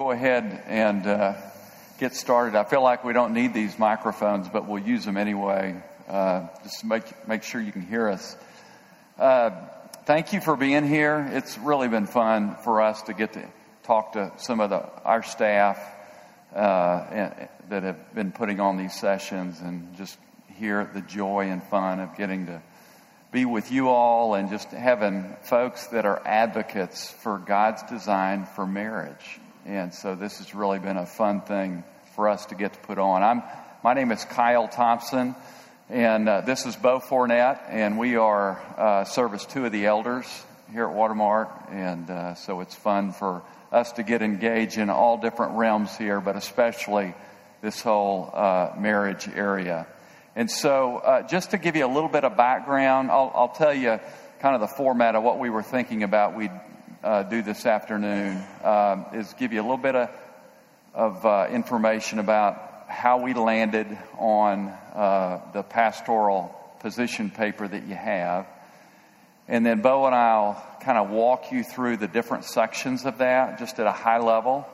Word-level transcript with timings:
go 0.00 0.12
ahead 0.12 0.64
and 0.66 1.06
uh, 1.06 1.34
get 1.98 2.14
started. 2.14 2.56
I 2.56 2.64
feel 2.64 2.82
like 2.82 3.04
we 3.04 3.12
don't 3.12 3.34
need 3.34 3.52
these 3.52 3.78
microphones, 3.78 4.48
but 4.48 4.66
we'll 4.66 4.82
use 4.82 5.04
them 5.04 5.18
anyway. 5.18 5.76
Uh, 6.08 6.46
just 6.62 6.86
make 6.86 7.28
make 7.28 7.42
sure 7.42 7.60
you 7.60 7.70
can 7.70 7.82
hear 7.82 8.08
us. 8.08 8.34
Uh, 9.18 9.50
thank 10.06 10.32
you 10.32 10.40
for 10.40 10.56
being 10.56 10.88
here. 10.88 11.28
It's 11.32 11.58
really 11.58 11.88
been 11.88 12.06
fun 12.06 12.56
for 12.64 12.80
us 12.80 13.02
to 13.02 13.12
get 13.12 13.34
to 13.34 13.46
talk 13.82 14.14
to 14.14 14.32
some 14.38 14.60
of 14.60 14.70
the 14.70 14.78
our 15.04 15.22
staff 15.22 15.78
uh, 16.54 17.34
that 17.68 17.82
have 17.82 18.14
been 18.14 18.32
putting 18.32 18.58
on 18.58 18.78
these 18.78 18.98
sessions 18.98 19.60
and 19.60 19.94
just 19.98 20.16
hear 20.56 20.90
the 20.94 21.02
joy 21.02 21.50
and 21.50 21.62
fun 21.64 22.00
of 22.00 22.16
getting 22.16 22.46
to 22.46 22.62
be 23.32 23.44
with 23.44 23.70
you 23.70 23.90
all 23.90 24.32
and 24.32 24.48
just 24.48 24.70
having 24.70 25.36
folks 25.42 25.88
that 25.88 26.06
are 26.06 26.22
advocates 26.24 27.10
for 27.10 27.36
God's 27.36 27.82
design 27.82 28.46
for 28.46 28.66
marriage. 28.66 29.38
And 29.66 29.92
so 29.92 30.14
this 30.14 30.38
has 30.38 30.54
really 30.54 30.78
been 30.78 30.96
a 30.96 31.04
fun 31.04 31.42
thing 31.42 31.84
for 32.14 32.28
us 32.28 32.46
to 32.46 32.54
get 32.54 32.72
to 32.72 32.78
put 32.80 32.98
on. 32.98 33.22
I'm, 33.22 33.42
my 33.84 33.92
name 33.92 34.10
is 34.10 34.24
Kyle 34.24 34.68
Thompson, 34.68 35.34
and 35.90 36.28
uh, 36.28 36.40
this 36.40 36.64
is 36.64 36.76
Bo 36.76 36.98
Fournette, 36.98 37.60
and 37.68 37.98
we 37.98 38.16
are 38.16 38.58
uh, 38.78 39.04
service 39.04 39.44
two 39.44 39.66
of 39.66 39.72
the 39.72 39.84
elders 39.84 40.26
here 40.72 40.86
at 40.86 40.94
Watermark, 40.94 41.50
and 41.70 42.08
uh, 42.08 42.34
so 42.36 42.62
it's 42.62 42.74
fun 42.74 43.12
for 43.12 43.42
us 43.70 43.92
to 43.92 44.02
get 44.02 44.22
engaged 44.22 44.78
in 44.78 44.88
all 44.88 45.18
different 45.18 45.52
realms 45.52 45.94
here, 45.96 46.20
but 46.20 46.36
especially 46.36 47.14
this 47.60 47.82
whole 47.82 48.30
uh, 48.32 48.72
marriage 48.78 49.28
area. 49.28 49.86
And 50.34 50.50
so, 50.50 50.98
uh, 50.98 51.28
just 51.28 51.50
to 51.50 51.58
give 51.58 51.76
you 51.76 51.84
a 51.84 51.92
little 51.92 52.08
bit 52.08 52.24
of 52.24 52.36
background, 52.36 53.10
I'll, 53.10 53.30
I'll, 53.34 53.48
tell 53.48 53.74
you 53.74 54.00
kind 54.40 54.54
of 54.54 54.62
the 54.62 54.74
format 54.74 55.16
of 55.16 55.22
what 55.22 55.38
we 55.38 55.50
were 55.50 55.62
thinking 55.62 56.02
about 56.02 56.34
we'd 56.34 56.50
uh, 57.02 57.22
do 57.24 57.42
this 57.42 57.66
afternoon, 57.66 58.42
um, 58.62 59.06
is 59.14 59.32
give 59.38 59.52
you 59.52 59.60
a 59.60 59.62
little 59.62 59.76
bit 59.76 59.94
of, 59.94 60.10
of 60.94 61.26
uh, 61.26 61.46
information 61.50 62.18
about 62.18 62.86
how 62.88 63.22
we 63.22 63.34
landed 63.34 63.86
on 64.18 64.68
uh, 64.68 65.40
the 65.52 65.62
pastoral 65.62 66.54
position 66.80 67.30
paper 67.30 67.66
that 67.66 67.86
you 67.86 67.94
have. 67.94 68.46
And 69.48 69.64
then 69.64 69.80
Bo 69.80 70.06
and 70.06 70.14
I'll 70.14 70.62
kind 70.82 70.98
of 70.98 71.10
walk 71.10 71.52
you 71.52 71.64
through 71.64 71.96
the 71.96 72.08
different 72.08 72.44
sections 72.44 73.04
of 73.04 73.18
that, 73.18 73.58
just 73.58 73.78
at 73.78 73.86
a 73.86 73.92
high 73.92 74.18
level. 74.18 74.66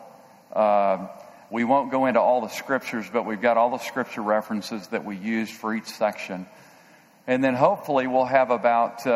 Uh, 0.52 1.06
we 1.50 1.64
won't 1.64 1.90
go 1.90 2.06
into 2.06 2.20
all 2.20 2.40
the 2.40 2.48
scriptures, 2.48 3.06
but 3.12 3.24
we've 3.24 3.40
got 3.40 3.56
all 3.56 3.70
the 3.70 3.78
scripture 3.78 4.22
references 4.22 4.88
that 4.88 5.04
we 5.04 5.16
use 5.16 5.50
for 5.50 5.74
each 5.74 5.86
section. 5.86 6.46
And 7.26 7.42
then 7.42 7.54
hopefully 7.54 8.06
we'll 8.06 8.24
have 8.24 8.50
about 8.50 9.06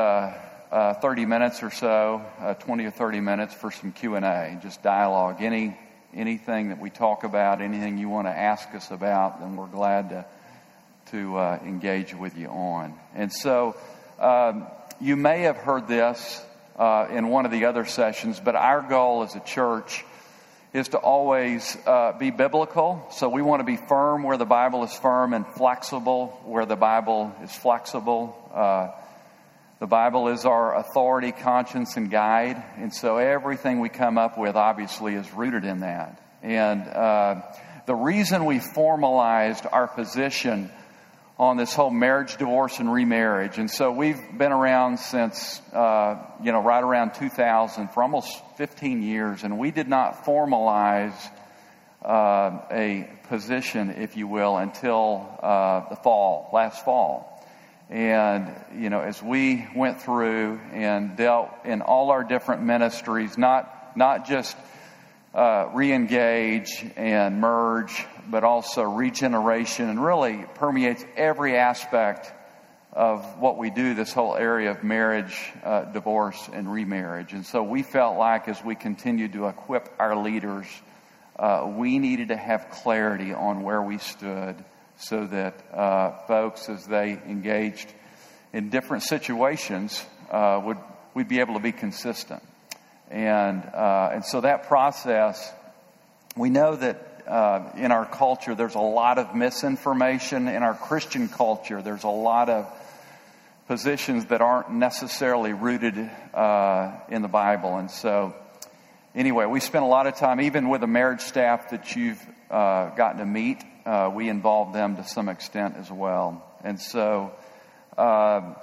uh, 0.70 0.74
uh, 0.74 0.94
30 0.94 1.26
minutes 1.26 1.62
or 1.62 1.70
so, 1.70 2.24
uh, 2.40 2.54
20 2.54 2.84
or 2.84 2.90
30 2.90 3.20
minutes 3.20 3.54
for 3.54 3.70
some 3.70 3.92
Q&A, 3.92 4.58
just 4.62 4.82
dialogue. 4.82 5.42
Any, 5.42 5.76
anything 6.14 6.68
that 6.68 6.78
we 6.78 6.90
talk 6.90 7.24
about, 7.24 7.60
anything 7.60 7.98
you 7.98 8.08
want 8.08 8.26
to 8.26 8.32
ask 8.32 8.72
us 8.74 8.90
about, 8.90 9.40
then 9.40 9.56
we're 9.56 9.66
glad 9.66 10.10
to, 10.10 10.24
to 11.10 11.36
uh, 11.36 11.58
engage 11.64 12.14
with 12.14 12.36
you 12.36 12.48
on. 12.48 12.94
And 13.14 13.32
so 13.32 13.76
um, 14.20 14.66
you 15.00 15.16
may 15.16 15.42
have 15.42 15.56
heard 15.56 15.88
this 15.88 16.44
uh, 16.76 17.08
in 17.10 17.28
one 17.28 17.46
of 17.46 17.52
the 17.52 17.64
other 17.64 17.84
sessions, 17.84 18.40
but 18.40 18.54
our 18.54 18.82
goal 18.82 19.22
as 19.22 19.34
a 19.34 19.40
church 19.40 20.04
is 20.72 20.88
to 20.88 20.98
always 20.98 21.76
uh, 21.84 22.12
be 22.12 22.30
biblical. 22.30 23.04
So 23.10 23.28
we 23.28 23.42
want 23.42 23.58
to 23.58 23.64
be 23.64 23.76
firm 23.76 24.22
where 24.22 24.36
the 24.36 24.46
Bible 24.46 24.84
is 24.84 24.92
firm 24.94 25.34
and 25.34 25.44
flexible 25.46 26.40
where 26.44 26.64
the 26.64 26.76
Bible 26.76 27.34
is 27.42 27.52
flexible. 27.52 28.36
The 29.80 29.86
Bible 29.86 30.28
is 30.28 30.44
our 30.44 30.76
authority, 30.76 31.32
conscience, 31.32 31.96
and 31.96 32.10
guide. 32.10 32.62
And 32.76 32.92
so 32.92 33.16
everything 33.16 33.80
we 33.80 33.88
come 33.88 34.18
up 34.18 34.36
with 34.36 34.54
obviously 34.54 35.14
is 35.14 35.32
rooted 35.32 35.64
in 35.64 35.80
that. 35.80 36.22
And 36.42 36.82
uh, 36.82 37.40
the 37.86 37.94
reason 37.94 38.44
we 38.44 38.58
formalized 38.58 39.64
our 39.72 39.88
position 39.88 40.70
on 41.38 41.56
this 41.56 41.72
whole 41.72 41.88
marriage, 41.88 42.36
divorce, 42.36 42.78
and 42.78 42.92
remarriage. 42.92 43.56
And 43.56 43.70
so 43.70 43.90
we've 43.90 44.20
been 44.36 44.52
around 44.52 44.98
since, 44.98 45.62
uh, 45.72 46.26
you 46.42 46.52
know, 46.52 46.62
right 46.62 46.84
around 46.84 47.14
2000 47.14 47.88
for 47.88 48.02
almost 48.02 48.28
15 48.58 49.02
years, 49.02 49.44
and 49.44 49.58
we 49.58 49.70
did 49.70 49.88
not 49.88 50.26
formalize 50.26 51.16
uh, 52.04 52.58
a 52.70 53.08
position, 53.28 53.88
if 53.92 54.18
you 54.18 54.28
will, 54.28 54.58
until 54.58 55.38
uh, 55.42 55.88
the 55.88 55.96
fall, 55.96 56.50
last 56.52 56.84
fall. 56.84 57.29
And, 57.90 58.54
you 58.76 58.88
know, 58.88 59.00
as 59.00 59.20
we 59.20 59.66
went 59.74 60.00
through 60.00 60.60
and 60.72 61.16
dealt 61.16 61.50
in 61.64 61.82
all 61.82 62.12
our 62.12 62.22
different 62.22 62.62
ministries, 62.62 63.36
not, 63.36 63.96
not 63.96 64.28
just 64.28 64.56
uh, 65.34 65.70
re-engage 65.74 66.86
and 66.96 67.40
merge, 67.40 68.06
but 68.28 68.44
also 68.44 68.82
regeneration 68.82 69.88
and 69.88 70.04
really 70.04 70.44
permeates 70.54 71.04
every 71.16 71.56
aspect 71.56 72.32
of 72.92 73.40
what 73.40 73.58
we 73.58 73.70
do, 73.70 73.94
this 73.94 74.12
whole 74.12 74.36
area 74.36 74.70
of 74.70 74.84
marriage, 74.84 75.52
uh, 75.64 75.82
divorce, 75.86 76.48
and 76.52 76.72
remarriage. 76.72 77.32
And 77.32 77.44
so 77.44 77.64
we 77.64 77.82
felt 77.82 78.16
like 78.16 78.46
as 78.46 78.64
we 78.64 78.76
continued 78.76 79.32
to 79.32 79.48
equip 79.48 79.88
our 79.98 80.16
leaders, 80.16 80.66
uh, 81.36 81.72
we 81.76 81.98
needed 81.98 82.28
to 82.28 82.36
have 82.36 82.70
clarity 82.70 83.32
on 83.32 83.62
where 83.62 83.82
we 83.82 83.98
stood 83.98 84.56
so 85.00 85.26
that 85.26 85.54
uh, 85.74 86.18
folks, 86.26 86.68
as 86.68 86.86
they 86.86 87.12
engaged 87.26 87.92
in 88.52 88.70
different 88.70 89.02
situations, 89.02 90.04
uh, 90.30 90.60
would 90.64 90.76
we'd 91.14 91.28
be 91.28 91.40
able 91.40 91.54
to 91.54 91.60
be 91.60 91.72
consistent. 91.72 92.42
And, 93.10 93.64
uh, 93.64 94.10
and 94.12 94.24
so 94.24 94.40
that 94.42 94.68
process, 94.68 95.52
we 96.36 96.50
know 96.50 96.76
that 96.76 97.24
uh, 97.26 97.72
in 97.76 97.92
our 97.92 98.06
culture 98.06 98.54
there's 98.54 98.76
a 98.76 98.80
lot 98.80 99.18
of 99.18 99.34
misinformation. 99.34 100.48
In 100.48 100.62
our 100.62 100.74
Christian 100.74 101.28
culture, 101.28 101.82
there's 101.82 102.04
a 102.04 102.08
lot 102.08 102.48
of 102.48 102.66
positions 103.66 104.26
that 104.26 104.40
aren't 104.40 104.70
necessarily 104.70 105.52
rooted 105.52 105.98
uh, 106.34 106.92
in 107.08 107.22
the 107.22 107.28
Bible. 107.28 107.76
And 107.76 107.90
so, 107.90 108.34
anyway, 109.14 109.46
we 109.46 109.60
spent 109.60 109.84
a 109.84 109.88
lot 109.88 110.06
of 110.06 110.16
time, 110.16 110.40
even 110.40 110.68
with 110.68 110.80
the 110.80 110.86
marriage 110.86 111.20
staff 111.20 111.70
that 111.70 111.96
you've 111.96 112.24
uh, 112.50 112.90
gotten 112.90 113.18
to 113.18 113.26
meet, 113.26 113.62
uh, 113.86 114.10
we 114.14 114.28
involve 114.28 114.72
them 114.72 114.96
to 114.96 115.04
some 115.04 115.28
extent 115.28 115.76
as 115.76 115.90
well. 115.90 116.44
And 116.62 116.80
so, 116.80 117.32
uh, 117.96 118.54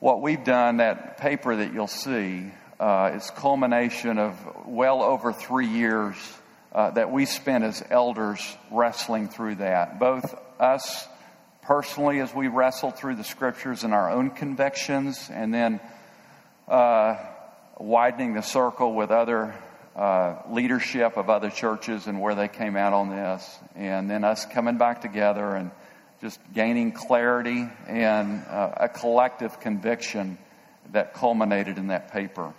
what 0.00 0.22
we've 0.22 0.44
done, 0.44 0.76
that 0.78 1.18
paper 1.18 1.56
that 1.56 1.72
you'll 1.72 1.86
see, 1.86 2.50
uh, 2.78 3.12
is 3.14 3.30
culmination 3.30 4.18
of 4.18 4.38
well 4.66 5.02
over 5.02 5.32
three 5.32 5.66
years 5.66 6.16
uh, 6.72 6.90
that 6.90 7.10
we 7.10 7.26
spent 7.26 7.64
as 7.64 7.82
elders 7.90 8.56
wrestling 8.70 9.28
through 9.28 9.56
that. 9.56 9.98
Both 9.98 10.34
us 10.60 11.06
personally 11.62 12.20
as 12.20 12.34
we 12.34 12.48
wrestled 12.48 12.96
through 12.96 13.16
the 13.16 13.24
scriptures 13.24 13.84
and 13.84 13.92
our 13.92 14.10
own 14.10 14.30
convictions, 14.30 15.28
and 15.32 15.52
then 15.52 15.80
uh, 16.68 17.16
widening 17.78 18.34
the 18.34 18.42
circle 18.42 18.94
with 18.94 19.10
other 19.10 19.54
uh, 19.96 20.36
leadership 20.50 21.16
of 21.16 21.30
other 21.30 21.50
churches 21.50 22.06
and 22.06 22.20
where 22.20 22.34
they 22.34 22.48
came 22.48 22.76
out 22.76 22.92
on 22.92 23.10
this, 23.10 23.58
and 23.74 24.10
then 24.10 24.24
us 24.24 24.46
coming 24.46 24.78
back 24.78 25.00
together 25.00 25.54
and 25.54 25.70
just 26.20 26.40
gaining 26.52 26.92
clarity 26.92 27.68
and 27.86 28.44
uh, 28.46 28.72
a 28.76 28.88
collective 28.88 29.60
conviction 29.60 30.38
that 30.92 31.14
culminated 31.14 31.78
in 31.78 31.88
that 31.88 32.12
paper. 32.12 32.52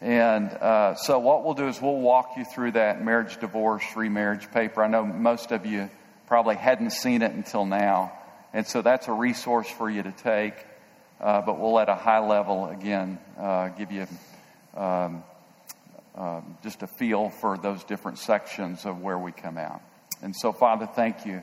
And 0.00 0.50
uh, 0.50 0.94
so, 0.96 1.18
what 1.20 1.44
we'll 1.44 1.54
do 1.54 1.68
is 1.68 1.80
we'll 1.80 2.00
walk 2.00 2.32
you 2.36 2.44
through 2.44 2.72
that 2.72 3.04
marriage, 3.04 3.38
divorce, 3.38 3.84
remarriage 3.94 4.50
paper. 4.50 4.82
I 4.82 4.88
know 4.88 5.04
most 5.04 5.52
of 5.52 5.64
you 5.64 5.88
probably 6.26 6.56
hadn't 6.56 6.90
seen 6.90 7.22
it 7.22 7.32
until 7.32 7.64
now. 7.64 8.12
And 8.52 8.66
so, 8.66 8.82
that's 8.82 9.06
a 9.06 9.12
resource 9.12 9.68
for 9.68 9.88
you 9.88 10.02
to 10.02 10.10
take. 10.10 10.54
Uh, 11.22 11.40
but 11.40 11.60
we'll, 11.60 11.78
at 11.78 11.88
a 11.88 11.94
high 11.94 12.18
level, 12.18 12.66
again, 12.66 13.18
uh, 13.38 13.68
give 13.68 13.92
you 13.92 14.06
um, 14.76 15.22
um, 16.16 16.58
just 16.64 16.82
a 16.82 16.86
feel 16.86 17.30
for 17.30 17.56
those 17.56 17.84
different 17.84 18.18
sections 18.18 18.84
of 18.84 19.00
where 19.00 19.18
we 19.18 19.30
come 19.30 19.56
out. 19.56 19.80
And 20.20 20.34
so, 20.34 20.52
Father, 20.52 20.86
thank 20.86 21.24
you 21.24 21.42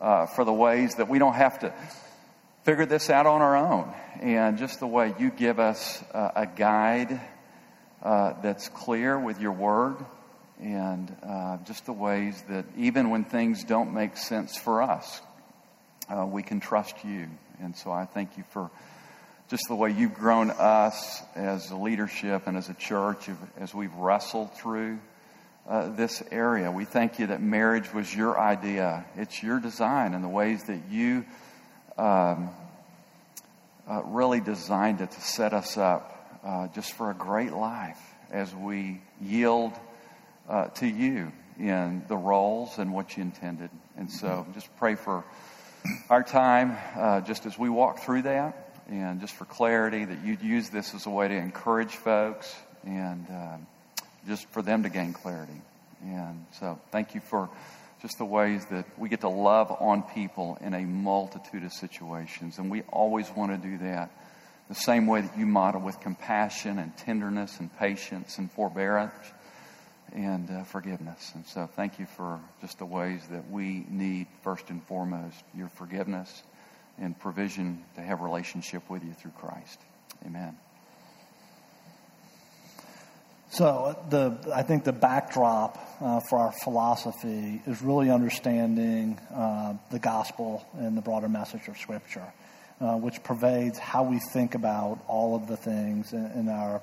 uh, 0.00 0.26
for 0.26 0.44
the 0.44 0.52
ways 0.52 0.96
that 0.96 1.08
we 1.08 1.20
don't 1.20 1.34
have 1.34 1.60
to 1.60 1.72
figure 2.64 2.84
this 2.84 3.10
out 3.10 3.26
on 3.26 3.42
our 3.42 3.56
own. 3.56 3.92
And 4.20 4.58
just 4.58 4.80
the 4.80 4.88
way 4.88 5.14
you 5.18 5.30
give 5.30 5.60
us 5.60 6.02
uh, 6.12 6.30
a 6.34 6.46
guide 6.46 7.20
uh, 8.02 8.34
that's 8.42 8.68
clear 8.68 9.18
with 9.18 9.40
your 9.40 9.52
word 9.52 9.96
and 10.60 11.16
uh, 11.22 11.58
just 11.64 11.86
the 11.86 11.92
ways 11.92 12.42
that 12.48 12.64
even 12.76 13.10
when 13.10 13.24
things 13.24 13.64
don't 13.64 13.94
make 13.94 14.16
sense 14.16 14.56
for 14.56 14.82
us, 14.82 15.20
uh, 16.08 16.26
we 16.26 16.42
can 16.42 16.60
trust 16.60 17.04
you. 17.04 17.28
And 17.60 17.76
so 17.76 17.90
I 17.92 18.04
thank 18.04 18.36
you 18.36 18.44
for 18.50 18.70
just 19.52 19.68
the 19.68 19.74
way 19.74 19.90
you've 19.90 20.14
grown 20.14 20.50
us 20.50 21.20
as 21.34 21.70
a 21.70 21.76
leadership 21.76 22.46
and 22.46 22.56
as 22.56 22.70
a 22.70 22.74
church 22.74 23.28
as 23.58 23.74
we've 23.74 23.92
wrestled 23.96 24.50
through 24.54 24.98
uh, 25.68 25.90
this 25.90 26.22
area. 26.30 26.72
We 26.72 26.86
thank 26.86 27.18
you 27.18 27.26
that 27.26 27.42
marriage 27.42 27.92
was 27.92 28.16
your 28.16 28.40
idea, 28.40 29.04
it's 29.14 29.42
your 29.42 29.60
design, 29.60 30.14
and 30.14 30.24
the 30.24 30.28
ways 30.28 30.64
that 30.68 30.80
you 30.90 31.26
um, 31.98 32.48
uh, 33.86 34.00
really 34.06 34.40
designed 34.40 35.02
it 35.02 35.10
to 35.10 35.20
set 35.20 35.52
us 35.52 35.76
up 35.76 36.40
uh, 36.42 36.68
just 36.68 36.94
for 36.94 37.10
a 37.10 37.14
great 37.14 37.52
life 37.52 38.00
as 38.30 38.54
we 38.54 39.02
yield 39.20 39.74
uh, 40.48 40.68
to 40.68 40.86
you 40.86 41.30
in 41.60 42.02
the 42.08 42.16
roles 42.16 42.78
and 42.78 42.90
what 42.90 43.18
you 43.18 43.22
intended. 43.22 43.68
And 43.98 44.10
so 44.10 44.46
just 44.54 44.74
pray 44.78 44.94
for 44.94 45.24
our 46.08 46.22
time, 46.22 46.74
uh, 46.96 47.20
just 47.20 47.44
as 47.44 47.58
we 47.58 47.68
walk 47.68 47.98
through 47.98 48.22
that, 48.22 48.61
and 48.88 49.20
just 49.20 49.34
for 49.34 49.44
clarity, 49.44 50.04
that 50.04 50.24
you'd 50.24 50.42
use 50.42 50.68
this 50.70 50.94
as 50.94 51.06
a 51.06 51.10
way 51.10 51.28
to 51.28 51.34
encourage 51.34 51.94
folks 51.96 52.54
and 52.84 53.26
um, 53.30 53.66
just 54.26 54.48
for 54.50 54.62
them 54.62 54.82
to 54.82 54.88
gain 54.88 55.12
clarity. 55.12 55.60
And 56.04 56.46
so 56.58 56.78
thank 56.90 57.14
you 57.14 57.20
for 57.20 57.48
just 58.00 58.18
the 58.18 58.24
ways 58.24 58.66
that 58.66 58.84
we 58.98 59.08
get 59.08 59.20
to 59.20 59.28
love 59.28 59.70
on 59.70 60.02
people 60.02 60.58
in 60.60 60.74
a 60.74 60.80
multitude 60.80 61.62
of 61.62 61.72
situations. 61.72 62.58
And 62.58 62.70
we 62.70 62.82
always 62.82 63.30
want 63.30 63.52
to 63.52 63.68
do 63.68 63.78
that 63.78 64.10
the 64.68 64.74
same 64.74 65.06
way 65.06 65.20
that 65.20 65.38
you 65.38 65.46
model 65.46 65.80
with 65.80 66.00
compassion 66.00 66.78
and 66.78 66.96
tenderness 66.96 67.60
and 67.60 67.70
patience 67.78 68.38
and 68.38 68.50
forbearance 68.50 69.14
and 70.12 70.50
uh, 70.50 70.64
forgiveness. 70.64 71.32
And 71.34 71.46
so 71.46 71.68
thank 71.76 71.98
you 71.98 72.06
for 72.16 72.40
just 72.60 72.78
the 72.78 72.86
ways 72.86 73.20
that 73.30 73.50
we 73.50 73.84
need, 73.88 74.26
first 74.42 74.70
and 74.70 74.82
foremost, 74.84 75.42
your 75.54 75.68
forgiveness 75.68 76.42
and 76.98 77.18
provision 77.18 77.82
to 77.94 78.00
have 78.00 78.20
relationship 78.20 78.88
with 78.90 79.04
you 79.04 79.12
through 79.12 79.32
Christ. 79.32 79.80
Amen. 80.26 80.56
So 83.50 83.98
the 84.08 84.38
I 84.54 84.62
think 84.62 84.84
the 84.84 84.94
backdrop 84.94 85.76
uh, 86.00 86.20
for 86.30 86.38
our 86.38 86.52
philosophy 86.64 87.60
is 87.66 87.82
really 87.82 88.10
understanding 88.10 89.18
uh, 89.34 89.74
the 89.90 89.98
gospel 89.98 90.64
and 90.78 90.96
the 90.96 91.02
broader 91.02 91.28
message 91.28 91.68
of 91.68 91.76
Scripture, 91.76 92.32
uh, 92.80 92.96
which 92.96 93.22
pervades 93.22 93.78
how 93.78 94.04
we 94.04 94.20
think 94.32 94.54
about 94.54 95.00
all 95.06 95.36
of 95.36 95.48
the 95.48 95.56
things 95.58 96.14
in, 96.14 96.24
in 96.32 96.48
our 96.48 96.80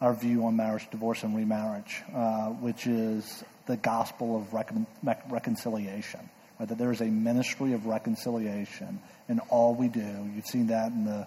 our 0.00 0.14
view 0.14 0.46
on 0.46 0.56
marriage, 0.56 0.88
divorce, 0.90 1.22
and 1.22 1.36
remarriage, 1.36 2.02
uh, 2.14 2.48
which 2.48 2.86
is 2.86 3.44
the 3.66 3.76
gospel 3.76 4.36
of 4.36 4.52
recon- 4.52 4.86
reconciliation. 5.28 6.20
That 6.60 6.76
there 6.76 6.92
is 6.92 7.00
a 7.00 7.06
ministry 7.06 7.72
of 7.72 7.86
reconciliation 7.86 9.00
in 9.28 9.40
all 9.48 9.74
we 9.74 9.88
do. 9.88 10.30
You've 10.34 10.46
seen 10.46 10.66
that 10.68 10.92
in 10.92 11.04
the 11.06 11.26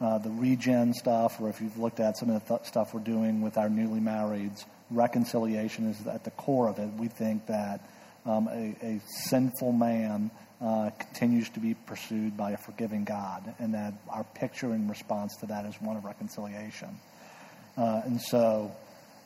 uh, 0.00 0.18
the 0.18 0.30
regen 0.30 0.92
stuff, 0.92 1.40
or 1.40 1.48
if 1.48 1.60
you've 1.60 1.78
looked 1.78 2.00
at 2.00 2.18
some 2.18 2.28
of 2.28 2.46
the 2.46 2.56
th- 2.56 2.68
stuff 2.68 2.92
we're 2.92 3.00
doing 3.00 3.40
with 3.40 3.56
our 3.56 3.68
newly 3.68 4.00
marrieds, 4.00 4.64
reconciliation 4.90 5.88
is 5.88 6.06
at 6.06 6.24
the 6.24 6.30
core 6.32 6.68
of 6.68 6.78
it. 6.78 6.88
We 6.98 7.08
think 7.08 7.46
that 7.46 7.80
um, 8.26 8.48
a, 8.48 8.76
a, 8.82 9.00
sinful 9.28 9.72
man 9.72 10.30
uh, 10.60 10.90
continues 10.98 11.48
to 11.50 11.60
be 11.60 11.74
pursued 11.86 12.36
by 12.36 12.50
a 12.50 12.56
forgiving 12.56 13.04
God, 13.04 13.54
and 13.58 13.74
that 13.74 13.94
our 14.10 14.24
picture 14.34 14.74
in 14.74 14.88
response 14.88 15.36
to 15.36 15.46
that 15.46 15.64
is 15.64 15.74
one 15.80 15.96
of 15.96 16.04
reconciliation. 16.04 16.98
Uh, 17.76 18.02
and 18.04 18.20
so 18.20 18.72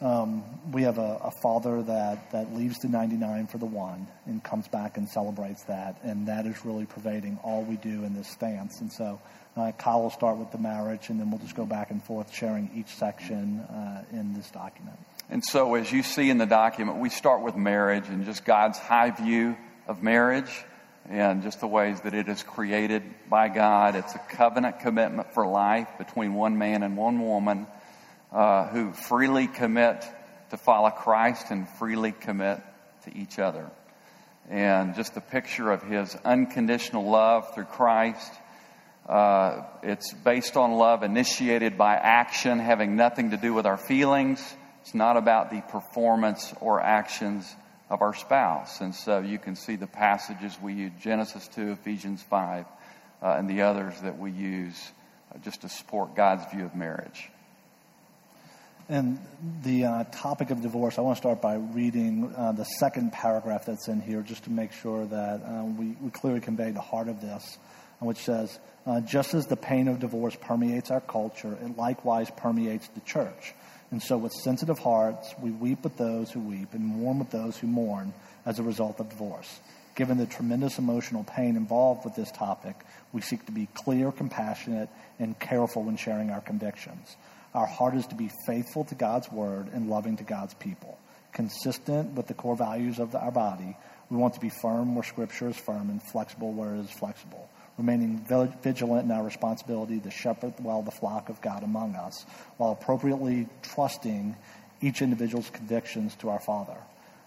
um, 0.00 0.43
we 0.73 0.82
have 0.82 0.99
a, 0.99 1.20
a, 1.25 1.31
father 1.31 1.82
that, 1.82 2.31
that 2.32 2.55
leaves 2.55 2.79
the 2.79 2.88
99 2.88 3.49
for 3.49 3.58
the 3.58 3.67
one 3.67 4.06
and 4.25 4.43
comes 4.43 4.67
back 4.69 4.97
and 4.97 5.06
celebrates 5.08 5.64
that. 5.64 6.00
And 6.02 6.29
that 6.29 6.47
is 6.47 6.64
really 6.64 6.87
pervading 6.87 7.38
all 7.43 7.62
we 7.62 7.76
do 7.76 8.05
in 8.05 8.14
this 8.14 8.29
stance. 8.29 8.81
And 8.81 8.91
so 8.91 9.20
uh, 9.56 9.73
Kyle 9.73 10.02
will 10.02 10.11
start 10.11 10.38
with 10.38 10.52
the 10.52 10.58
marriage, 10.58 11.11
and 11.11 11.20
then 11.20 11.31
we'll 11.31 11.41
just 11.41 11.56
go 11.56 11.67
back 11.67 11.91
and 11.91 12.02
forth 12.02 12.32
sharing 12.32 12.70
each 12.75 12.94
section 12.94 13.61
uh, 13.61 14.05
in 14.12 14.32
this 14.32 14.50
document. 14.50 14.97
And 15.29 15.44
so, 15.44 15.75
as 15.75 15.93
you 15.93 16.02
see 16.02 16.31
in 16.31 16.38
the 16.38 16.47
document, 16.47 16.99
we 16.99 17.08
start 17.08 17.43
with 17.43 17.56
marriage 17.56 18.08
and 18.08 18.25
just 18.25 18.44
God's 18.44 18.79
high 18.79 19.11
view 19.11 19.56
of 19.87 20.02
marriage 20.02 20.50
and 21.08 21.43
just 21.43 21.61
the 21.61 21.67
ways 21.67 22.00
that 22.02 22.14
it 22.14 22.29
is 22.29 22.43
created 22.43 23.02
by 23.29 23.49
God. 23.49 23.97
It's 23.97 24.14
a 24.14 24.19
covenant 24.19 24.81
commitment 24.81 25.35
for 25.35 25.47
life 25.47 25.88
between 25.99 26.35
one 26.35 26.56
man 26.58 26.82
and 26.82 26.97
one 26.97 27.20
woman 27.20 27.67
uh, 28.32 28.69
who 28.69 28.93
freely 28.93 29.47
commit 29.47 30.05
to 30.50 30.56
follow 30.56 30.91
Christ 30.91 31.50
and 31.50 31.69
freely 31.69 32.12
commit 32.12 32.61
to 33.05 33.17
each 33.17 33.38
other. 33.38 33.71
And 34.49 34.94
just 34.94 35.15
the 35.15 35.21
picture 35.21 35.71
of 35.71 35.82
his 35.82 36.17
unconditional 36.25 37.09
love 37.09 37.55
through 37.55 37.67
Christ 37.67 38.32
uh, 39.11 39.65
it's 39.82 40.12
based 40.12 40.56
on 40.56 40.71
love 40.73 41.03
initiated 41.03 41.77
by 41.77 41.97
action, 41.97 42.61
having 42.61 42.94
nothing 42.94 43.31
to 43.31 43.37
do 43.37 43.53
with 43.53 43.67
our 43.67 43.77
feelings. 43.77 44.41
It's 44.83 44.94
not 44.94 45.17
about 45.17 45.50
the 45.50 45.62
performance 45.62 46.55
or 46.61 46.81
actions 46.81 47.53
of 47.88 48.03
our 48.03 48.15
spouse. 48.15 48.81
And 48.81 48.94
so 48.94 49.19
you 49.19 49.41
can 49.41 49.56
see 49.56 49.75
the 49.75 49.88
passages 49.88 50.56
we 50.62 50.75
use 50.75 50.93
Genesis 51.00 51.49
2, 51.49 51.73
Ephesians 51.73 52.23
5, 52.23 52.67
uh, 53.21 53.26
and 53.37 53.50
the 53.50 53.62
others 53.62 54.00
that 54.03 54.17
we 54.17 54.31
use 54.31 54.81
uh, 55.35 55.38
just 55.38 55.62
to 55.62 55.69
support 55.69 56.15
God's 56.15 56.44
view 56.55 56.65
of 56.65 56.76
marriage. 56.76 57.31
And 58.90 59.20
the 59.62 59.84
uh, 59.84 60.04
topic 60.10 60.50
of 60.50 60.62
divorce, 60.62 60.98
I 60.98 61.02
want 61.02 61.16
to 61.16 61.20
start 61.20 61.40
by 61.40 61.54
reading 61.54 62.34
uh, 62.37 62.50
the 62.50 62.64
second 62.64 63.12
paragraph 63.12 63.64
that's 63.64 63.87
in 63.87 64.00
here 64.00 64.20
just 64.20 64.42
to 64.44 64.50
make 64.50 64.72
sure 64.72 65.06
that 65.06 65.42
uh, 65.44 65.62
we, 65.62 65.96
we 66.00 66.10
clearly 66.10 66.40
convey 66.40 66.72
the 66.72 66.81
heart 66.81 67.06
of 67.06 67.20
this, 67.20 67.56
which 68.00 68.16
says, 68.16 68.58
uh, 68.88 69.00
just 69.02 69.32
as 69.34 69.46
the 69.46 69.54
pain 69.54 69.87
of 69.87 70.00
divorce 70.00 70.34
permeates 70.40 70.90
our 70.90 71.00
culture, 71.00 71.56
it 71.62 71.76
likewise 71.76 72.32
permeates 72.37 72.88
the 72.88 73.00
church. 73.02 73.54
And 73.92 74.02
so, 74.02 74.19
with 74.19 74.32
sensitive 74.32 74.81
hearts, 74.81 75.32
we 75.40 75.52
weep 75.52 75.84
with 75.84 75.96
those 75.96 76.32
who 76.32 76.40
weep 76.40 76.75
and 76.75 76.84
mourn 76.84 77.20
with 77.20 77.31
those 77.31 77.56
who 77.56 77.69
mourn 77.69 78.12
as 78.44 78.58
a 78.58 78.64
result 78.64 78.98
of 78.98 79.08
divorce. 79.08 79.60
Given 79.94 80.19
the 80.19 80.26
tremendous 80.26 80.78
emotional 80.78 81.22
pain 81.22 81.56
involved 81.56 82.04
with 82.04 82.16
this 82.16 82.32
topic, 82.32 82.75
we 83.12 83.20
seek 83.20 83.46
to 83.46 83.52
be 83.52 83.69
clear, 83.72 84.10
compassionate, 84.10 84.88
and 85.20 85.38
careful 85.38 85.84
when 85.84 85.96
sharing 85.96 86.31
our 86.31 86.40
convictions. 86.40 87.16
Our 87.55 87.67
heart 87.67 87.94
is 87.94 88.06
to 88.08 88.14
be 88.14 88.31
faithful 88.47 88.85
to 88.85 88.94
God's 88.94 89.31
word 89.31 89.69
and 89.73 89.88
loving 89.88 90.17
to 90.19 90.25
God's 90.25 90.55
people. 90.55 90.99
Consistent 91.32 92.14
with 92.17 92.26
the 92.26 92.35
core 92.35 92.56
values 92.56 92.99
of 92.99 93.14
our 93.14 93.31
body, 93.31 93.76
we 94.11 94.17
want 94.17 94.35
to 94.35 94.41
be 94.41 94.50
firm 94.50 94.94
where 94.94 95.05
Scripture 95.05 95.49
is 95.49 95.56
firm 95.56 95.91
and 95.91 96.02
flexible 96.02 96.52
where 96.52 96.75
it 96.75 96.81
is 96.81 96.91
flexible 96.91 97.49
remaining 97.81 98.23
vigilant 98.62 99.06
in 99.06 99.11
our 99.11 99.25
responsibility 99.25 99.99
to 100.00 100.11
shepherd 100.11 100.52
well 100.61 100.82
the 100.82 100.91
flock 100.91 101.31
of 101.31 101.41
God 101.41 101.62
among 101.62 101.94
us, 101.94 102.26
while 102.58 102.73
appropriately 102.73 103.49
trusting 103.62 104.37
each 104.82 105.00
individual's 105.00 105.49
convictions 105.49 106.14
to 106.17 106.29
our 106.29 106.41
Father. 106.41 106.76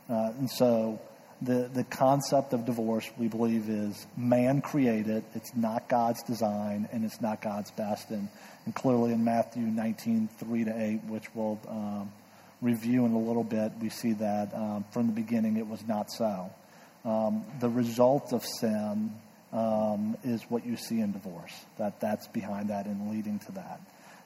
Uh, 0.07 0.31
and 0.37 0.49
so 0.49 1.01
the, 1.43 1.69
the 1.73 1.83
concept 1.83 2.53
of 2.53 2.65
divorce, 2.65 3.09
we 3.17 3.27
believe, 3.27 3.69
is 3.69 4.07
man 4.15 4.61
created. 4.61 5.23
It's 5.35 5.55
not 5.55 5.89
God's 5.89 6.23
design, 6.23 6.87
and 6.91 7.03
it's 7.03 7.19
not 7.19 7.41
God's 7.41 7.71
best. 7.71 8.09
And, 8.11 8.29
and 8.65 8.73
clearly 8.73 9.11
in 9.11 9.23
Matthew 9.23 9.63
19, 9.63 10.29
3 10.39 10.63
to 10.63 10.81
8, 10.81 11.03
which 11.05 11.25
we'll 11.35 11.59
um, 11.67 12.11
review 12.61 13.05
in 13.05 13.11
a 13.11 13.19
little 13.19 13.43
bit, 13.43 13.73
we 13.81 13.89
see 13.89 14.13
that 14.13 14.53
um, 14.53 14.85
from 14.91 15.07
the 15.07 15.13
beginning 15.13 15.57
it 15.57 15.67
was 15.67 15.85
not 15.85 16.11
so. 16.11 16.49
Um, 17.03 17.43
the 17.59 17.69
result 17.69 18.31
of 18.31 18.45
sin 18.45 19.11
um, 19.51 20.17
is 20.23 20.41
what 20.43 20.65
you 20.65 20.77
see 20.77 21.01
in 21.01 21.11
divorce. 21.11 21.53
That 21.77 21.99
that's 21.99 22.27
behind 22.27 22.69
that 22.69 22.85
and 22.85 23.11
leading 23.11 23.39
to 23.39 23.51
that. 23.53 23.81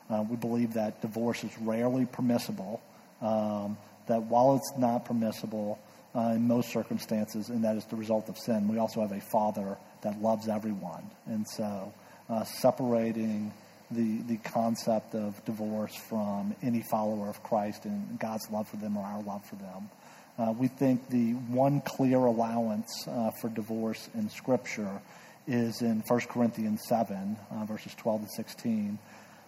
Uh, 0.09 0.23
we 0.29 0.35
believe 0.35 0.73
that 0.73 1.01
divorce 1.01 1.43
is 1.43 1.51
rarely 1.59 2.05
permissible. 2.05 2.81
Um, 3.21 3.77
that 4.05 4.23
while 4.23 4.55
it's 4.55 4.71
not 4.77 5.05
permissible 5.05 5.79
uh, 6.17 6.31
in 6.31 6.47
most 6.47 6.71
circumstances, 6.71 7.49
and 7.49 7.63
that 7.63 7.77
is 7.77 7.85
the 7.85 7.95
result 7.95 8.27
of 8.27 8.37
sin, 8.37 8.67
we 8.67 8.79
also 8.79 9.01
have 9.01 9.11
a 9.11 9.21
Father 9.21 9.77
that 10.01 10.19
loves 10.21 10.47
everyone, 10.47 11.09
and 11.27 11.47
so 11.47 11.93
uh, 12.29 12.43
separating 12.43 13.53
the 13.91 14.21
the 14.23 14.37
concept 14.37 15.15
of 15.15 15.45
divorce 15.45 15.95
from 15.95 16.55
any 16.61 16.81
follower 16.81 17.29
of 17.29 17.41
Christ 17.43 17.85
and 17.85 18.19
God's 18.19 18.49
love 18.51 18.67
for 18.67 18.77
them 18.77 18.97
or 18.97 19.05
our 19.05 19.21
love 19.21 19.45
for 19.45 19.55
them. 19.55 19.89
Uh, 20.37 20.51
we 20.51 20.67
think 20.67 21.09
the 21.09 21.31
one 21.33 21.81
clear 21.81 22.17
allowance 22.17 23.07
uh, 23.07 23.31
for 23.41 23.49
divorce 23.49 24.09
in 24.13 24.29
Scripture 24.29 25.01
is 25.47 25.81
in 25.81 26.03
1 26.05 26.19
Corinthians 26.29 26.81
7, 26.87 27.37
uh, 27.49 27.65
verses 27.65 27.95
12 27.95 28.23
to 28.23 28.27
16, 28.35 28.99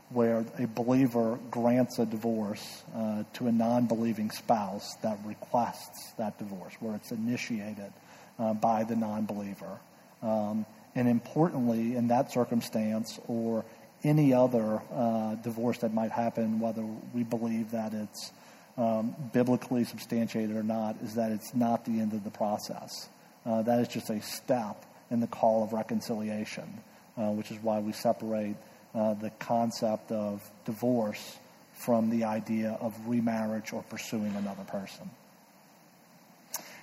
where 0.10 0.44
a 0.58 0.68
believer 0.68 1.38
grants 1.52 2.00
a 2.00 2.06
divorce 2.06 2.84
uh, 2.96 3.24
to 3.34 3.48
a 3.48 3.52
non 3.52 3.86
believing 3.86 4.32
spouse 4.32 4.96
that 5.04 5.20
requests 5.26 6.14
that 6.18 6.38
divorce, 6.40 6.74
where 6.80 6.96
it's 6.96 7.12
initiated 7.12 7.94
uh, 8.40 8.54
by 8.54 8.84
the 8.84 8.96
non 8.96 9.26
believer. 9.26 9.80
Um, 10.22 10.66
and 10.96 11.08
importantly, 11.08 11.96
in 11.96 12.08
that 12.08 12.32
circumstance 12.32 13.20
or 13.28 13.64
any 14.04 14.34
other 14.34 14.82
uh, 14.92 15.36
divorce 15.36 15.78
that 15.80 15.94
might 15.94 16.12
happen, 16.12 16.60
whether 16.60 16.84
we 17.14 17.24
believe 17.24 17.72
that 17.72 17.94
it's 17.94 18.32
um, 18.78 19.16
biblically 19.34 19.84
substantiated 19.84 20.56
or 20.56 20.64
not, 20.64 20.96
is 21.04 21.16
that 21.16 21.32
it's 21.32 21.54
not 21.54 21.86
the 21.86 22.00
end 22.00 22.14
of 22.14 22.24
the 22.24 22.32
process. 22.32 23.10
Uh, 23.46 23.62
that 23.62 23.80
is 23.80 23.88
just 23.88 24.10
a 24.10 24.22
step 24.22 24.86
in 25.12 25.20
the 25.20 25.28
call 25.28 25.64
of 25.64 25.74
reconciliation, 25.74 26.82
uh, 27.18 27.30
which 27.32 27.52
is 27.52 27.58
why 27.62 27.80
we 27.80 27.92
separate 27.92 28.56
uh, 28.94 29.14
the 29.16 29.30
concept 29.32 30.12
of 30.12 30.42
divorce 30.66 31.38
from 31.74 32.10
the 32.10 32.26
idea 32.26 32.78
of 32.82 32.94
remarriage 33.08 33.72
or 33.72 33.84
pursuing 33.84 34.36
another 34.36 34.64
person. 34.64 35.10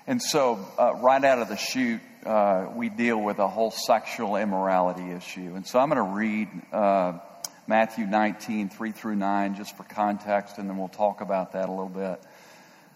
And 0.06 0.22
so, 0.22 0.64
uh, 0.78 0.94
right 0.94 1.22
out 1.24 1.40
of 1.40 1.48
the 1.48 1.56
chute, 1.56 2.00
uh, 2.24 2.66
we 2.74 2.88
deal 2.88 3.20
with 3.20 3.40
a 3.40 3.48
whole 3.48 3.72
sexual 3.72 4.36
immorality 4.36 5.10
issue. 5.10 5.54
And 5.56 5.66
so, 5.66 5.80
I'm 5.80 5.90
going 5.90 5.96
to 5.96 6.14
read 6.14 6.48
uh, 6.72 7.18
Matthew 7.66 8.06
19, 8.06 8.68
3 8.68 8.92
through 8.92 9.16
9, 9.16 9.56
just 9.56 9.76
for 9.76 9.82
context, 9.82 10.58
and 10.58 10.70
then 10.70 10.78
we'll 10.78 10.88
talk 10.88 11.20
about 11.20 11.52
that 11.52 11.68
a 11.68 11.72
little 11.72 11.88
bit. 11.88 12.22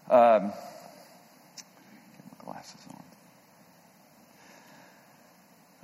Um, 0.09 0.53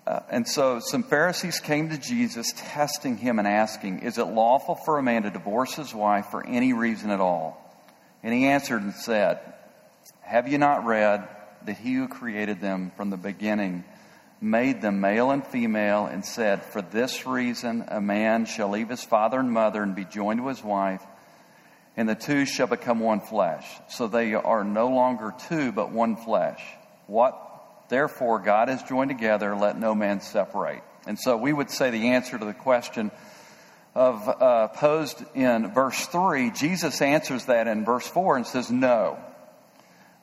Uh, 0.08 0.22
and 0.30 0.48
so 0.48 0.80
some 0.80 1.04
Pharisees 1.04 1.60
came 1.60 1.90
to 1.90 1.98
Jesus, 1.98 2.54
testing 2.56 3.18
him 3.18 3.40
and 3.40 3.48
asking, 3.48 4.00
Is 4.00 4.18
it 4.18 4.24
lawful 4.24 4.76
for 4.76 4.98
a 4.98 5.04
man 5.04 5.24
to 5.24 5.30
divorce 5.30 5.76
his 5.76 5.94
wife 5.94 6.28
for 6.28 6.48
any 6.48 6.72
reason 6.72 7.12
at 7.12 7.20
all? 7.20 7.62
And 8.24 8.34
he 8.34 8.46
answered 8.46 8.84
and 8.84 8.94
said, 8.94 9.42
Have 10.22 10.48
you 10.48 10.60
not 10.60 10.86
read 10.86 11.28
that 11.66 11.78
he 11.78 11.96
who 11.96 12.08
created 12.08 12.62
them 12.62 12.94
from 12.96 13.10
the 13.10 13.18
beginning 13.18 13.84
made 14.40 14.82
them 14.82 15.02
male 15.02 15.32
and 15.32 15.46
female, 15.46 16.06
and 16.06 16.24
said, 16.24 16.64
For 16.64 16.82
this 16.82 17.28
reason 17.28 17.84
a 17.90 18.00
man 18.00 18.46
shall 18.46 18.70
leave 18.70 18.88
his 18.88 19.04
father 19.04 19.42
and 19.42 19.52
mother 19.52 19.84
and 19.84 19.94
be 19.94 20.06
joined 20.06 20.40
to 20.40 20.48
his 20.48 20.64
wife, 20.64 21.04
and 21.98 22.08
the 22.08 22.16
two 22.16 22.46
shall 22.46 22.68
become 22.68 23.02
one 23.02 23.20
flesh. 23.20 23.68
So 23.90 24.08
they 24.08 24.36
are 24.36 24.64
no 24.64 24.88
longer 24.88 25.34
two, 25.50 25.74
but 25.74 25.92
one 25.92 26.16
flesh. 26.16 26.64
What 27.08 27.47
therefore 27.90 28.40
God 28.40 28.70
has 28.70 28.84
joined 28.84 29.10
together, 29.10 29.56
let 29.56 29.78
no 29.78 29.96
man 29.96 30.22
separate. 30.22 30.84
And 31.06 31.18
so 31.18 31.38
we 31.38 31.54
would 31.54 31.72
say 31.72 31.90
the 31.90 32.10
answer 32.10 32.38
to 32.38 32.46
the 32.46 32.54
question 32.54 33.12
of 33.96 34.28
uh, 34.28 34.68
posed 34.68 35.24
in 35.34 35.74
verse 35.74 36.06
3, 36.06 36.52
Jesus 36.52 37.02
answers 37.02 37.46
that 37.46 37.68
in 37.68 37.84
verse 37.84 38.08
4 38.08 38.38
and 38.38 38.46
says, 38.46 38.70
No. 38.70 39.18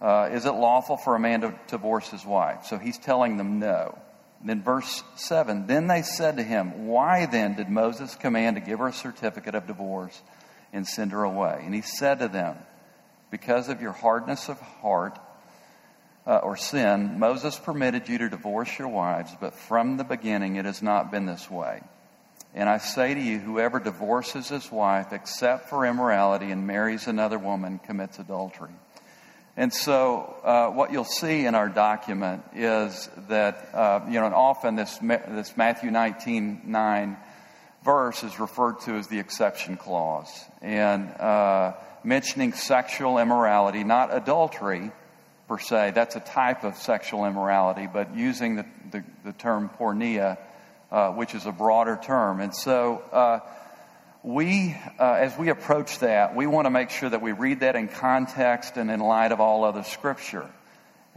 Uh, 0.01 0.29
is 0.33 0.45
it 0.45 0.53
lawful 0.53 0.97
for 0.97 1.17
a 1.17 1.19
man 1.19 1.41
to, 1.41 1.55
divorce 1.69 2.09
his 2.11 2.25
wife? 2.25 2.67
So 2.67 2.79
he's 2.79 2.99
telling 2.99 3.37
them 3.37 3.59
no. 3.59 3.99
Then 4.45 4.63
verse 4.63 5.03
7 5.17 5.67
Then 5.67 5.87
they 5.87 6.03
said 6.03 6.37
to 6.37 6.43
him, 6.43 6.87
Why 6.87 7.27
then 7.27 7.57
did 7.57 7.69
Moses 7.69 8.15
command 8.15 8.57
to 8.57 8.61
give 8.61 8.79
her 8.79 8.89
a 8.89 8.93
certificate 8.93 9.55
of 9.55 9.67
divorce 9.67 10.23
and 10.73 10.87
send 10.87 11.13
her 11.13 11.25
away? 11.25 11.63
And 11.65 11.75
he 11.75 11.81
said 11.81 12.19
to 12.21 12.29
them, 12.29 12.57
Because 13.31 13.69
of 13.69 13.81
your 13.81 13.93
hardness 13.93 14.49
of 14.49 14.61
heart 14.61 15.19
uh, 16.27 16.39
or 16.39 16.57
sin, 16.57 17.19
Moses 17.19 17.59
permitted 17.59 18.09
you 18.09 18.19
to 18.19 18.29
divorce 18.29 18.79
your 18.79 18.89
wives, 18.89 19.31
but 19.41 19.55
from 19.55 19.97
the 19.97 20.05
beginning 20.05 20.57
it 20.57 20.65
has 20.65 20.83
not 20.83 21.11
been 21.11 21.27
this 21.27 21.51
way. 21.51 21.83
And 22.55 22.69
I 22.69 22.79
say 22.79 23.15
to 23.15 23.21
you, 23.21 23.39
whoever 23.39 23.81
divorces 23.81 24.49
his 24.49 24.71
wife 24.71 25.13
except 25.13 25.69
for 25.69 25.85
immorality 25.85 26.51
and 26.51 26.67
marries 26.67 27.09
another 27.09 27.39
woman 27.39 27.81
commits 27.81 28.19
adultery. 28.19 28.73
And 29.57 29.73
so, 29.73 30.37
uh, 30.43 30.69
what 30.71 30.93
you'll 30.93 31.05
see 31.05 31.47
in 31.47 31.55
our 31.55 31.69
document 31.69 32.43
is 32.55 33.09
that, 33.29 33.69
uh, 33.73 34.01
you 34.09 34.19
know, 34.19 34.27
and 34.27 34.35
often 34.35 34.75
this, 34.75 34.99
this 34.99 35.57
Matthew 35.57 35.91
19 35.91 36.63
9 36.65 37.17
verse 37.85 38.25
is 38.25 38.41
referred 38.41 38.81
to 38.81 38.95
as 38.95 39.09
the 39.09 39.19
exception 39.19 39.77
clause. 39.77 40.45
And 40.63 41.09
uh, 41.21 41.75
mentioning 42.03 42.53
sexual 42.53 43.19
immorality, 43.19 43.85
not 43.85 44.15
adultery 44.15 44.91
per 45.49 45.59
se, 45.59 45.93
that's 45.95 46.17
a 46.17 46.21
type 46.21 46.65
of 46.65 46.77
sexual 46.77 47.25
immorality, 47.25 47.89
but 47.93 48.17
using 48.17 48.57
the, 48.57 48.67
the, 48.91 49.05
the 49.25 49.33
term 49.33 49.71
porneia, 49.79 50.39
uh, 50.91 51.11
which 51.13 51.35
is 51.35 51.47
a 51.47 51.53
broader 51.53 51.99
term. 52.03 52.41
And 52.41 52.55
so, 52.55 53.03
uh, 53.13 53.41
we, 54.25 54.75
uh, 54.99 55.13
as 55.13 55.37
we 55.37 55.51
approach 55.51 55.99
that, 55.99 56.35
we 56.35 56.47
want 56.47 56.65
to 56.65 56.71
make 56.71 56.89
sure 56.89 57.11
that 57.11 57.21
we 57.21 57.33
read 57.33 57.61
that 57.61 57.77
in 57.77 57.89
context 57.89 58.79
and 58.79 58.91
in 58.91 59.01
light 59.01 59.33
of 59.33 59.41
all 59.41 59.65
other 59.65 59.83
scripture. 59.83 60.49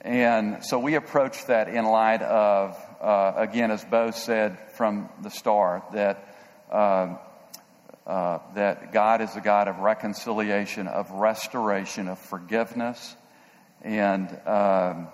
And 0.02 0.64
so 0.66 0.78
we 0.78 0.96
approach 0.96 1.46
that 1.46 1.70
in 1.70 1.86
light 1.86 2.22
of, 2.22 2.78
uh, 3.02 3.34
again, 3.38 3.72
as 3.72 3.84
Bo 3.86 4.12
said 4.12 4.58
from 4.74 5.10
the 5.24 5.30
start, 5.30 5.92
that, 5.94 6.36
uh, 6.70 7.16
uh 8.06 8.40
that 8.56 8.92
God 8.92 9.22
is 9.22 9.34
a 9.38 9.42
God 9.42 9.70
of 9.70 9.80
reconciliation, 9.80 10.88
of 10.88 11.10
restoration, 11.12 12.10
of 12.10 12.20
forgiveness. 12.20 13.16
And 13.82 14.28
um, 14.46 15.08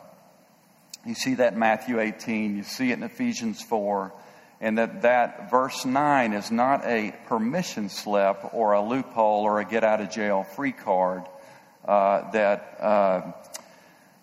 you 1.05 1.15
see 1.15 1.35
that 1.35 1.53
in 1.53 1.59
Matthew 1.59 1.99
18, 1.99 2.57
you 2.57 2.63
see 2.63 2.91
it 2.91 2.93
in 2.93 3.03
Ephesians 3.03 3.61
4 3.61 4.13
and 4.63 4.77
that 4.77 5.01
that 5.01 5.51
verse 5.51 5.83
9 5.83 6.31
is 6.31 6.49
not 6.49 6.85
a 6.85 7.13
permission 7.27 7.89
slip 7.89 8.53
or 8.53 8.71
a 8.71 8.81
loophole 8.81 9.43
or 9.43 9.59
a 9.59 9.65
get 9.65 9.83
out 9.83 9.99
of 9.99 10.09
jail 10.09 10.43
free 10.43 10.71
card. 10.71 11.23
Uh, 11.83 12.31
that 12.31 12.77
uh, 12.79 13.31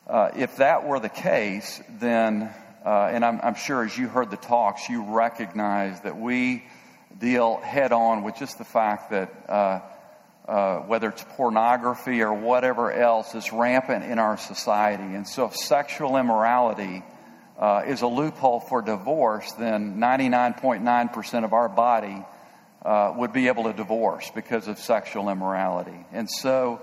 uh, 0.06 0.30
if 0.34 0.56
that 0.56 0.88
were 0.88 0.98
the 0.98 1.10
case, 1.10 1.82
then, 1.90 2.50
uh, 2.86 3.10
and 3.12 3.22
I'm, 3.22 3.38
I'm, 3.42 3.54
sure 3.54 3.84
as 3.84 3.98
you 3.98 4.08
heard 4.08 4.30
the 4.30 4.38
talks, 4.38 4.88
you 4.88 5.14
recognize 5.14 6.00
that 6.00 6.16
we 6.16 6.64
deal 7.18 7.58
head 7.58 7.92
on 7.92 8.22
with 8.22 8.36
just 8.36 8.56
the 8.56 8.64
fact 8.64 9.10
that 9.10 9.28
uh, 10.48 10.78
whether 10.80 11.08
it's 11.10 11.24
pornography 11.36 12.22
or 12.22 12.32
whatever 12.32 12.92
else 12.92 13.34
is 13.34 13.52
rampant 13.52 14.04
in 14.04 14.18
our 14.18 14.36
society. 14.36 15.14
And 15.14 15.26
so 15.26 15.46
if 15.46 15.54
sexual 15.54 16.16
immorality 16.16 17.02
uh, 17.58 17.82
is 17.86 18.02
a 18.02 18.06
loophole 18.06 18.60
for 18.60 18.82
divorce, 18.82 19.52
then 19.52 19.96
99.9% 19.98 21.44
of 21.44 21.52
our 21.52 21.68
body 21.68 22.24
uh, 22.84 23.12
would 23.16 23.32
be 23.32 23.48
able 23.48 23.64
to 23.64 23.72
divorce 23.72 24.30
because 24.34 24.66
of 24.66 24.78
sexual 24.78 25.28
immorality. 25.28 26.06
And 26.12 26.28
so 26.30 26.80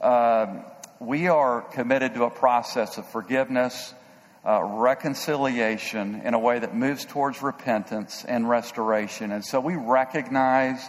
uh, 0.00 0.62
we 1.00 1.28
are 1.28 1.62
committed 1.62 2.14
to 2.14 2.24
a 2.24 2.30
process 2.30 2.96
of 2.98 3.06
forgiveness, 3.08 3.92
uh, 4.44 4.62
reconciliation 4.62 6.22
in 6.24 6.34
a 6.34 6.38
way 6.38 6.58
that 6.58 6.74
moves 6.74 7.04
towards 7.04 7.42
repentance 7.42 8.24
and 8.24 8.48
restoration. 8.48 9.32
And 9.32 9.44
so 9.44 9.60
we 9.60 9.74
recognize 9.74 10.80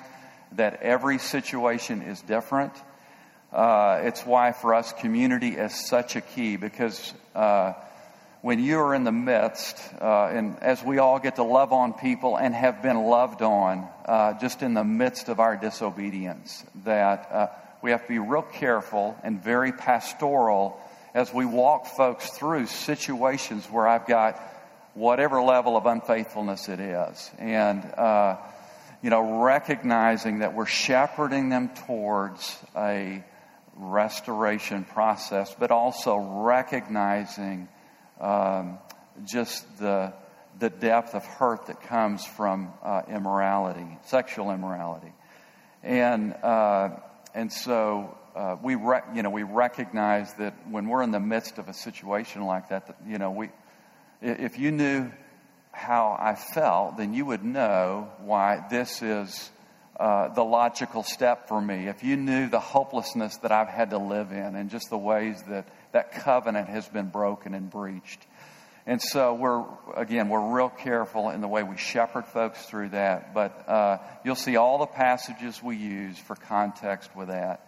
that 0.55 0.81
every 0.81 1.17
situation 1.17 2.01
is 2.01 2.21
different. 2.21 2.73
Uh, 3.51 4.01
it's 4.03 4.25
why 4.25 4.51
for 4.51 4.73
us 4.73 4.93
community 4.93 5.49
is 5.49 5.87
such 5.87 6.15
a 6.15 6.21
key 6.21 6.57
because 6.57 7.13
uh, 7.35 7.73
when 8.41 8.59
you 8.59 8.79
are 8.79 8.93
in 8.93 9.03
the 9.03 9.11
midst, 9.11 9.77
uh, 10.01 10.25
and 10.25 10.57
as 10.59 10.83
we 10.83 10.97
all 10.97 11.19
get 11.19 11.35
to 11.37 11.43
love 11.43 11.71
on 11.71 11.93
people 11.93 12.35
and 12.35 12.53
have 12.53 12.81
been 12.81 12.97
loved 12.97 13.41
on, 13.41 13.87
uh, 14.05 14.33
just 14.39 14.63
in 14.63 14.73
the 14.73 14.83
midst 14.83 15.29
of 15.29 15.39
our 15.39 15.55
disobedience, 15.55 16.63
that 16.83 17.31
uh, 17.31 17.47
we 17.81 17.91
have 17.91 18.01
to 18.01 18.07
be 18.09 18.19
real 18.19 18.41
careful 18.41 19.15
and 19.23 19.41
very 19.41 19.71
pastoral 19.71 20.79
as 21.13 21.33
we 21.33 21.45
walk 21.45 21.85
folks 21.85 22.29
through 22.31 22.65
situations 22.65 23.65
where 23.67 23.87
I've 23.87 24.07
got 24.07 24.41
whatever 24.93 25.41
level 25.41 25.77
of 25.77 25.85
unfaithfulness 25.85 26.69
it 26.69 26.79
is. 26.79 27.31
And, 27.39 27.85
uh, 27.85 28.37
you 29.03 29.09
know, 29.09 29.43
recognizing 29.43 30.39
that 30.39 30.55
we're 30.55 30.65
shepherding 30.65 31.49
them 31.49 31.69
towards 31.85 32.57
a 32.75 33.21
restoration 33.75 34.85
process, 34.85 35.53
but 35.59 35.71
also 35.71 36.15
recognizing 36.17 37.67
um, 38.21 38.79
just 39.25 39.65
the, 39.77 40.13
the 40.57 40.69
depth 40.69 41.15
of 41.15 41.25
hurt 41.25 41.65
that 41.65 41.81
comes 41.81 42.25
from 42.25 42.71
uh, 42.81 43.01
immorality, 43.09 43.99
sexual 44.05 44.51
immorality. 44.51 45.11
And, 45.83 46.33
uh, 46.41 46.91
and 47.33 47.51
so 47.51 48.17
uh, 48.37 48.55
we, 48.63 48.73
you 48.73 49.21
know, 49.21 49.31
we 49.31 49.43
recognize 49.43 50.33
that 50.35 50.53
when 50.69 50.87
we're 50.87 51.03
in 51.03 51.11
the 51.11 51.19
midst 51.19 51.57
of 51.57 51.67
a 51.67 51.73
situation 51.73 52.45
like 52.45 52.69
that, 52.69 52.87
that, 52.87 52.95
you 53.05 53.17
know, 53.17 53.31
we, 53.31 53.49
if 54.21 54.57
you 54.57 54.71
knew 54.71 55.11
how 55.73 56.15
I 56.17 56.35
felt, 56.35 56.97
then 56.97 57.13
you 57.13 57.25
would 57.25 57.43
know 57.43 58.09
why 58.19 58.63
this 58.69 59.01
is 59.01 59.51
uh, 59.99 60.29
the 60.29 60.43
logical 60.43 61.03
step 61.03 61.47
for 61.47 61.59
me. 61.59 61.87
If 61.87 62.03
you 62.03 62.15
knew 62.15 62.47
the 62.47 62.59
hopelessness 62.59 63.37
that 63.37 63.51
I've 63.51 63.67
had 63.67 63.89
to 63.89 63.97
live 63.97 64.31
in 64.31 64.55
and 64.55 64.69
just 64.69 64.89
the 64.89 64.97
ways 64.97 65.41
that 65.49 65.67
that 65.91 66.11
covenant 66.11 66.69
has 66.69 66.87
been 66.87 67.09
broken 67.09 67.53
and 67.53 67.69
breached. 67.69 68.25
And 68.85 69.01
so 69.01 69.33
we're, 69.33 69.63
again, 69.95 70.29
we're 70.29 70.55
real 70.55 70.69
careful 70.69 71.29
in 71.29 71.41
the 71.41 71.47
way 71.47 71.63
we 71.63 71.77
shepherd 71.77 72.25
folks 72.25 72.65
through 72.65 72.89
that. 72.89 73.33
But 73.33 73.67
uh, 73.67 73.97
you'll 74.25 74.35
see 74.35 74.57
all 74.57 74.79
the 74.79 74.87
passages 74.87 75.61
we 75.63 75.77
use 75.77 76.17
for 76.17 76.35
context 76.35 77.15
with 77.15 77.29
that. 77.29 77.67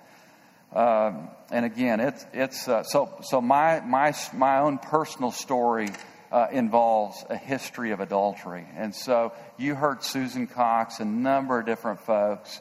Um, 0.74 1.29
and 1.51 1.63
again, 1.63 2.01
it's, 2.01 2.25
it's 2.33 2.67
uh, 2.67 2.83
so, 2.83 3.17
so 3.21 3.39
my, 3.39 3.79
my, 3.79 4.13
my 4.33 4.59
own 4.59 4.77
personal 4.77 5.31
story 5.31 5.89
uh, 6.36 6.50
involves 6.51 7.24
a 7.30 7.38
history 7.38 7.92
of 7.92 8.01
adultery. 8.01 8.68
And 8.75 8.94
so 8.94 9.32
you 9.58 9.74
heard 9.74 10.04
Susan 10.04 10.48
Cox, 10.48 11.00
a 11.00 11.06
number 11.06 11.58
of 11.58 11.65
different 11.65 12.01
folks, 12.01 12.60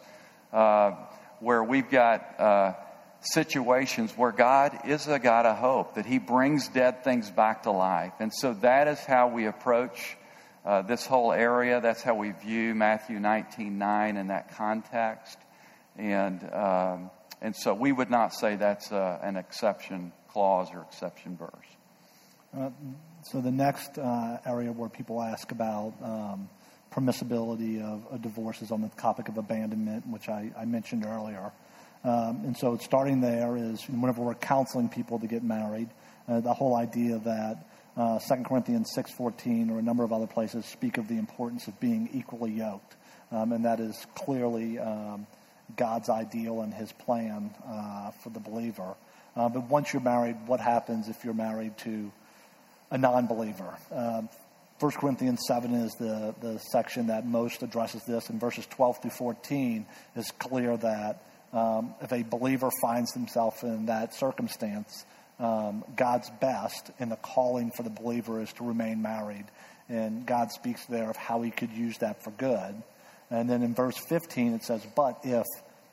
uh, 0.52 0.92
where 1.40 1.64
we've 1.64 1.90
got 1.90 2.38
uh, 2.38 2.74
situations 3.20 4.12
where 4.16 4.30
God 4.30 4.78
is 4.84 5.08
a 5.08 5.18
God 5.18 5.44
of 5.44 5.56
hope, 5.56 5.96
that 5.96 6.06
He 6.06 6.20
brings 6.20 6.68
dead 6.68 7.02
things 7.02 7.32
back 7.32 7.64
to 7.64 7.72
life. 7.72 8.12
And 8.20 8.32
so 8.32 8.54
that 8.60 8.86
is 8.86 9.00
how 9.00 9.26
we 9.26 9.46
approach 9.46 10.16
uh, 10.64 10.82
this 10.82 11.04
whole 11.04 11.32
area. 11.32 11.80
That's 11.80 12.00
how 12.00 12.14
we 12.14 12.30
view 12.30 12.76
Matthew 12.76 13.18
19 13.18 13.76
9 13.76 14.16
in 14.16 14.28
that 14.28 14.56
context. 14.56 15.36
And, 15.96 16.48
um, 16.52 17.10
and 17.42 17.56
so 17.56 17.74
we 17.74 17.90
would 17.90 18.08
not 18.08 18.34
say 18.34 18.54
that's 18.54 18.92
uh, 18.92 19.18
an 19.20 19.36
exception 19.36 20.12
clause 20.28 20.68
or 20.72 20.82
exception 20.82 21.36
verse. 21.36 22.70
So 23.24 23.40
the 23.40 23.50
next 23.50 23.96
uh, 23.96 24.38
area 24.44 24.70
where 24.70 24.90
people 24.90 25.22
ask 25.22 25.50
about 25.50 25.94
um, 26.02 26.50
permissibility 26.92 27.82
of 27.82 28.06
a 28.12 28.18
divorce 28.18 28.60
is 28.60 28.70
on 28.70 28.82
the 28.82 28.90
topic 29.00 29.28
of 29.28 29.38
abandonment, 29.38 30.06
which 30.06 30.28
I, 30.28 30.52
I 30.58 30.66
mentioned 30.66 31.06
earlier. 31.06 31.50
Um, 32.04 32.42
and 32.44 32.54
so 32.54 32.76
starting 32.76 33.22
there 33.22 33.56
is 33.56 33.82
whenever 33.88 34.20
we're 34.20 34.34
counseling 34.34 34.90
people 34.90 35.18
to 35.20 35.26
get 35.26 35.42
married, 35.42 35.88
uh, 36.28 36.40
the 36.40 36.52
whole 36.52 36.76
idea 36.76 37.18
that 37.20 37.66
uh, 37.96 38.18
2 38.18 38.42
Corinthians 38.42 38.92
6.14 38.94 39.70
or 39.70 39.78
a 39.78 39.82
number 39.82 40.04
of 40.04 40.12
other 40.12 40.26
places 40.26 40.66
speak 40.66 40.98
of 40.98 41.08
the 41.08 41.16
importance 41.16 41.66
of 41.66 41.80
being 41.80 42.10
equally 42.12 42.52
yoked. 42.52 42.94
Um, 43.32 43.52
and 43.52 43.64
that 43.64 43.80
is 43.80 44.06
clearly 44.14 44.78
um, 44.78 45.26
God's 45.76 46.10
ideal 46.10 46.60
and 46.60 46.74
his 46.74 46.92
plan 46.92 47.54
uh, 47.66 48.10
for 48.10 48.28
the 48.28 48.40
believer. 48.40 48.94
Uh, 49.34 49.48
but 49.48 49.62
once 49.70 49.94
you're 49.94 50.02
married, 50.02 50.36
what 50.46 50.60
happens 50.60 51.08
if 51.08 51.24
you're 51.24 51.32
married 51.32 51.78
to 51.78 52.12
a 52.94 52.98
non-believer? 52.98 53.76
Um, 53.90 54.28
1 54.78 54.92
Corinthians 54.92 55.40
7 55.48 55.74
is 55.74 55.92
the, 55.94 56.34
the 56.40 56.58
section 56.58 57.08
that 57.08 57.26
most 57.26 57.62
addresses 57.62 58.02
this. 58.04 58.30
In 58.30 58.38
verses 58.38 58.66
12 58.66 59.02
through 59.02 59.10
14 59.10 59.84
is 60.16 60.30
clear 60.38 60.76
that 60.76 61.22
um, 61.52 61.94
if 62.00 62.12
a 62.12 62.22
believer 62.22 62.70
finds 62.80 63.12
himself 63.12 63.62
in 63.62 63.86
that 63.86 64.14
circumstance, 64.14 65.04
um, 65.40 65.84
God's 65.96 66.30
best 66.40 66.90
in 67.00 67.08
the 67.08 67.16
calling 67.16 67.72
for 67.76 67.82
the 67.82 67.90
believer 67.90 68.40
is 68.40 68.52
to 68.54 68.64
remain 68.64 69.02
married. 69.02 69.44
And 69.88 70.24
God 70.24 70.52
speaks 70.52 70.86
there 70.86 71.10
of 71.10 71.16
how 71.16 71.42
he 71.42 71.50
could 71.50 71.72
use 71.72 71.98
that 71.98 72.22
for 72.22 72.30
good. 72.30 72.74
And 73.30 73.50
then 73.50 73.62
in 73.62 73.74
verse 73.74 73.98
15 74.08 74.54
it 74.54 74.62
says, 74.62 74.86
But 74.94 75.20
if 75.24 75.46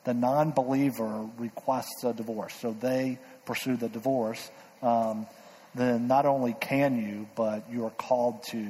the 0.04 0.14
non 0.14 0.52
believer 0.52 1.28
requests 1.36 2.04
a 2.04 2.12
divorce, 2.12 2.54
so 2.54 2.76
they 2.78 3.18
pursue 3.44 3.76
the 3.76 3.88
divorce, 3.88 4.50
um, 4.82 5.26
then 5.74 6.06
not 6.06 6.26
only 6.26 6.54
can 6.60 6.98
you, 6.98 7.26
but 7.34 7.70
you 7.70 7.86
are 7.86 7.90
called 7.90 8.42
to 8.44 8.66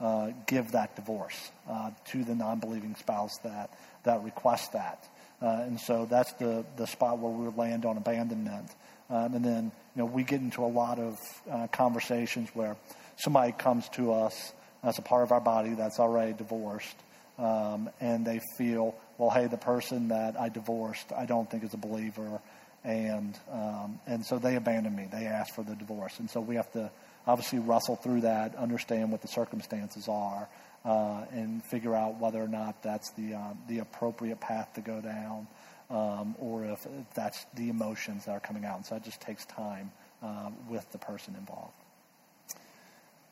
uh, 0.00 0.30
give 0.46 0.72
that 0.72 0.96
divorce 0.96 1.50
uh, 1.68 1.90
to 2.06 2.24
the 2.24 2.34
non 2.34 2.58
believing 2.58 2.94
spouse 2.96 3.38
that, 3.38 3.70
that 4.04 4.22
requests 4.22 4.68
that. 4.68 5.08
Uh, 5.42 5.64
and 5.66 5.80
so 5.80 6.06
that's 6.08 6.32
the, 6.34 6.64
the 6.76 6.86
spot 6.86 7.18
where 7.18 7.32
we 7.32 7.48
land 7.56 7.84
on 7.84 7.96
abandonment. 7.96 8.70
Um, 9.08 9.34
and 9.34 9.44
then, 9.44 9.72
you 9.96 10.02
know, 10.02 10.06
we 10.06 10.22
get 10.22 10.40
into 10.40 10.64
a 10.64 10.66
lot 10.68 10.98
of 10.98 11.18
uh, 11.50 11.66
conversations 11.68 12.48
where 12.54 12.76
somebody 13.16 13.52
comes 13.52 13.88
to 13.90 14.12
us 14.12 14.52
as 14.82 14.98
a 14.98 15.02
part 15.02 15.22
of 15.22 15.32
our 15.32 15.40
body 15.40 15.74
that's 15.74 15.98
already 15.98 16.32
divorced, 16.32 16.96
um, 17.38 17.90
and 18.00 18.24
they 18.24 18.40
feel, 18.56 18.94
well, 19.18 19.30
hey, 19.30 19.46
the 19.46 19.56
person 19.58 20.08
that 20.08 20.40
I 20.40 20.48
divorced, 20.48 21.12
I 21.12 21.26
don't 21.26 21.50
think 21.50 21.64
is 21.64 21.74
a 21.74 21.78
believer, 21.78 22.40
and 22.84 23.38
um, 23.50 24.00
and 24.06 24.24
so 24.24 24.38
they 24.38 24.56
abandoned 24.56 24.96
me. 24.96 25.08
They 25.10 25.26
asked 25.26 25.54
for 25.54 25.62
the 25.62 25.74
divorce, 25.74 26.18
and 26.18 26.30
so 26.30 26.40
we 26.40 26.56
have 26.56 26.70
to 26.72 26.90
obviously 27.26 27.58
wrestle 27.58 27.96
through 27.96 28.22
that, 28.22 28.56
understand 28.56 29.12
what 29.12 29.22
the 29.22 29.28
circumstances 29.28 30.08
are, 30.08 30.48
uh, 30.84 31.24
and 31.32 31.64
figure 31.64 31.94
out 31.94 32.18
whether 32.18 32.42
or 32.42 32.48
not 32.48 32.82
that's 32.82 33.10
the 33.12 33.34
uh, 33.34 33.54
the 33.68 33.80
appropriate 33.80 34.40
path 34.40 34.72
to 34.74 34.80
go 34.80 35.00
down 35.00 35.46
um, 35.90 36.36
or 36.38 36.64
if 36.64 36.86
that's 37.14 37.44
the 37.54 37.68
emotions 37.68 38.24
that 38.24 38.32
are 38.32 38.40
coming 38.40 38.64
out. 38.64 38.76
And 38.76 38.86
so 38.86 38.96
it 38.96 39.02
just 39.02 39.20
takes 39.20 39.44
time 39.44 39.90
uh, 40.22 40.50
with 40.68 40.90
the 40.92 40.98
person 40.98 41.34
involved. 41.36 41.74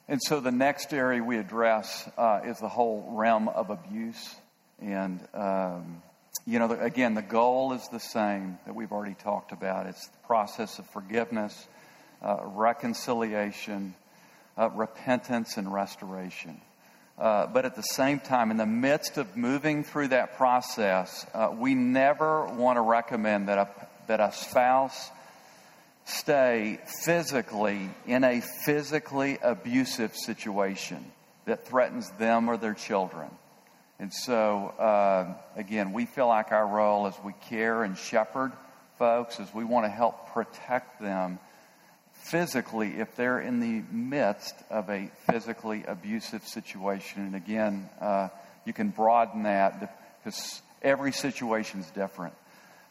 And 0.08 0.20
so 0.22 0.40
the 0.40 0.50
next 0.50 0.92
area 0.92 1.22
we 1.22 1.38
address 1.38 2.08
uh, 2.16 2.40
is 2.44 2.58
the 2.58 2.68
whole 2.68 3.06
realm 3.12 3.48
of 3.48 3.70
abuse. 3.70 4.34
And, 4.80 5.20
um, 5.34 6.02
you 6.48 6.58
know, 6.58 6.70
again, 6.70 7.12
the 7.12 7.20
goal 7.20 7.74
is 7.74 7.86
the 7.88 8.00
same 8.00 8.58
that 8.64 8.74
we've 8.74 8.90
already 8.90 9.12
talked 9.12 9.52
about 9.52 9.86
it's 9.86 10.06
the 10.08 10.26
process 10.26 10.78
of 10.78 10.86
forgiveness, 10.86 11.68
uh, 12.22 12.38
reconciliation, 12.42 13.94
uh, 14.56 14.70
repentance, 14.70 15.58
and 15.58 15.70
restoration. 15.70 16.58
Uh, 17.18 17.48
but 17.48 17.66
at 17.66 17.76
the 17.76 17.82
same 17.82 18.18
time, 18.18 18.50
in 18.50 18.56
the 18.56 18.64
midst 18.64 19.18
of 19.18 19.36
moving 19.36 19.84
through 19.84 20.08
that 20.08 20.38
process, 20.38 21.26
uh, 21.34 21.52
we 21.54 21.74
never 21.74 22.46
want 22.46 22.78
to 22.78 22.80
recommend 22.80 23.48
that 23.48 23.58
a, 23.58 23.68
that 24.06 24.20
a 24.20 24.32
spouse 24.32 25.10
stay 26.06 26.80
physically 27.04 27.90
in 28.06 28.24
a 28.24 28.40
physically 28.40 29.38
abusive 29.42 30.16
situation 30.16 31.04
that 31.44 31.66
threatens 31.66 32.10
them 32.12 32.48
or 32.48 32.56
their 32.56 32.72
children. 32.72 33.28
And 34.00 34.12
so, 34.12 34.68
uh, 34.78 35.34
again, 35.56 35.92
we 35.92 36.06
feel 36.06 36.28
like 36.28 36.52
our 36.52 36.66
role 36.66 37.06
as 37.06 37.14
we 37.24 37.32
care 37.48 37.82
and 37.82 37.98
shepherd 37.98 38.52
folks, 38.98 39.38
is 39.38 39.54
we 39.54 39.64
want 39.64 39.86
to 39.86 39.90
help 39.90 40.28
protect 40.32 41.00
them 41.00 41.38
physically 42.14 42.98
if 42.98 43.14
they're 43.14 43.38
in 43.40 43.60
the 43.60 43.84
midst 43.92 44.54
of 44.70 44.90
a 44.90 45.08
physically 45.30 45.84
abusive 45.86 46.46
situation. 46.46 47.24
And 47.24 47.36
again, 47.36 47.88
uh, 48.00 48.28
you 48.64 48.72
can 48.72 48.88
broaden 48.88 49.44
that 49.44 49.96
because 50.18 50.60
every 50.82 51.12
situation 51.12 51.80
is 51.80 51.90
different. 51.90 52.34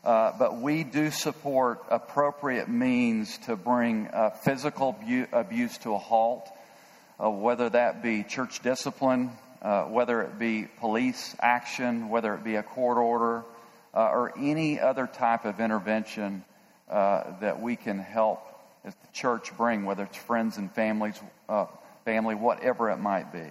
Uh, 0.04 0.32
but 0.40 0.62
we 0.62 0.86
do 0.86 1.12
support 1.12 1.84
appropriate 1.90 2.70
means 2.70 3.38
to 3.40 3.58
bring 3.58 4.08
uh, 4.08 4.30
physical 4.30 4.94
bu- 4.94 5.28
abuse 5.34 5.78
to 5.80 5.94
a 5.94 5.98
halt, 5.98 6.50
uh, 7.22 7.30
whether 7.30 7.70
that 7.70 8.02
be 8.02 8.24
church 8.24 8.62
discipline, 8.62 9.32
uh, 9.68 9.84
whether 9.84 10.22
it 10.22 10.40
be 10.40 10.66
police 10.80 11.36
action, 11.42 12.08
whether 12.08 12.34
it 12.34 12.44
be 12.44 12.56
a 12.56 12.64
court 12.64 12.98
order, 12.98 13.44
uh, 13.94 14.10
or 14.10 14.32
any 14.38 14.80
other 14.80 15.08
type 15.08 15.44
of 15.44 15.60
intervention 15.60 16.44
that 16.90 17.62
we 17.62 17.76
can 17.76 18.00
help 18.00 18.48
the 18.84 18.94
church 19.12 19.56
bring, 19.58 19.84
whether 19.84 20.04
it's 20.04 20.16
friends 20.16 20.58
and 20.58 20.72
families, 20.72 21.20
uh, 21.50 21.66
family, 22.06 22.36
whatever 22.36 22.90
it 22.90 22.98
might 22.98 23.34
be. 23.34 23.50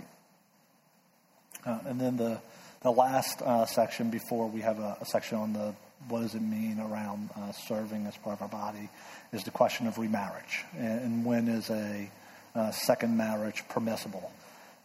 Uh, 1.67 1.79
and 1.87 2.01
then 2.01 2.17
the 2.17 2.41
the 2.83 2.91
last 2.91 3.43
uh, 3.43 3.67
section 3.67 4.11
before 4.11 4.47
we 4.47 4.61
have 4.61 4.79
a, 4.79 4.97
a, 5.01 5.05
section 5.05 5.39
on 5.39 5.53
the 5.53 5.75
what 6.09 6.21
does 6.21 6.35
it 6.35 6.43
mean 6.43 6.79
around 6.79 7.29
uh, 7.37 7.51
serving 7.53 8.07
as 8.07 8.17
part 8.19 8.41
of 8.41 8.43
our 8.43 8.49
body 8.49 8.89
is 9.33 9.43
the 9.45 9.51
question 9.51 9.87
of 9.87 9.99
remarriage 9.99 10.65
and, 10.79 11.01
and 11.01 11.25
when 11.25 11.49
is 11.49 11.69
a 11.69 12.11
uh, 12.55 12.71
second 12.71 13.17
marriage 13.17 13.65
permissible. 13.69 14.31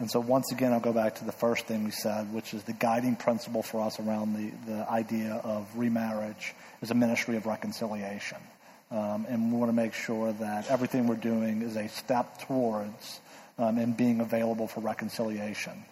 And 0.02 0.10
so 0.10 0.20
once 0.20 0.52
again, 0.52 0.74
I'll 0.74 0.80
go 0.80 0.94
back 0.94 1.18
to 1.18 1.26
the 1.26 1.32
first 1.32 1.68
thing 1.68 1.84
we 1.84 1.92
said, 1.92 2.34
which 2.34 2.56
is 2.56 2.64
the 2.64 2.74
guiding 2.74 3.16
principle 3.16 3.62
for 3.62 3.82
us 3.82 4.00
around 4.00 4.34
the, 4.34 4.72
the 4.72 4.90
idea 4.90 5.40
of 5.44 5.68
remarriage 5.78 6.56
is 6.82 6.90
a 6.90 6.96
ministry 6.96 7.36
of 7.36 7.46
reconciliation. 7.46 8.40
Um, 8.90 9.28
and 9.30 9.54
we 9.54 9.60
want 9.60 9.70
to 9.70 9.76
make 9.76 9.94
sure 9.94 10.34
that 10.34 10.72
everything 10.72 11.06
we're 11.06 11.18
doing 11.18 11.62
is 11.62 11.76
a 11.76 11.88
step 11.88 12.40
towards 12.48 13.20
um, 13.60 13.78
and 13.78 13.96
being 13.96 14.22
available 14.22 14.66
for 14.66 14.80
reconciliation. 14.80 15.86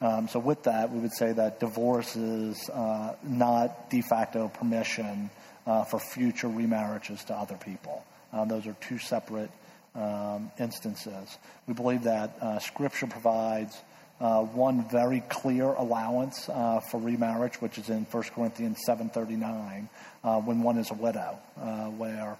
Um, 0.00 0.28
so, 0.28 0.38
with 0.38 0.62
that, 0.62 0.92
we 0.92 1.00
would 1.00 1.12
say 1.12 1.32
that 1.32 1.58
divorce 1.58 2.14
is 2.14 2.70
uh, 2.70 3.16
not 3.24 3.90
de 3.90 4.02
facto 4.02 4.46
permission 4.46 5.30
uh, 5.66 5.82
for 5.82 5.98
future 5.98 6.46
remarriages 6.46 7.24
to 7.24 7.34
other 7.34 7.56
people. 7.56 8.04
Um, 8.32 8.46
those 8.46 8.68
are 8.68 8.76
two 8.80 8.98
separate 8.98 9.50
um, 9.98 10.50
instances. 10.58 11.38
We 11.66 11.74
believe 11.74 12.04
that 12.04 12.36
uh, 12.40 12.58
Scripture 12.60 13.06
provides 13.06 13.76
uh, 14.20 14.42
one 14.42 14.88
very 14.88 15.20
clear 15.28 15.66
allowance 15.66 16.48
uh, 16.48 16.80
for 16.80 17.00
remarriage, 17.00 17.60
which 17.60 17.78
is 17.78 17.88
in 17.88 18.04
1 18.10 18.22
Corinthians 18.34 18.78
7.39, 18.86 19.88
uh, 20.24 20.40
when 20.40 20.62
one 20.62 20.78
is 20.78 20.90
a 20.90 20.94
widow, 20.94 21.38
uh, 21.60 21.86
where 21.86 22.36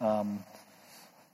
um, 0.00 0.42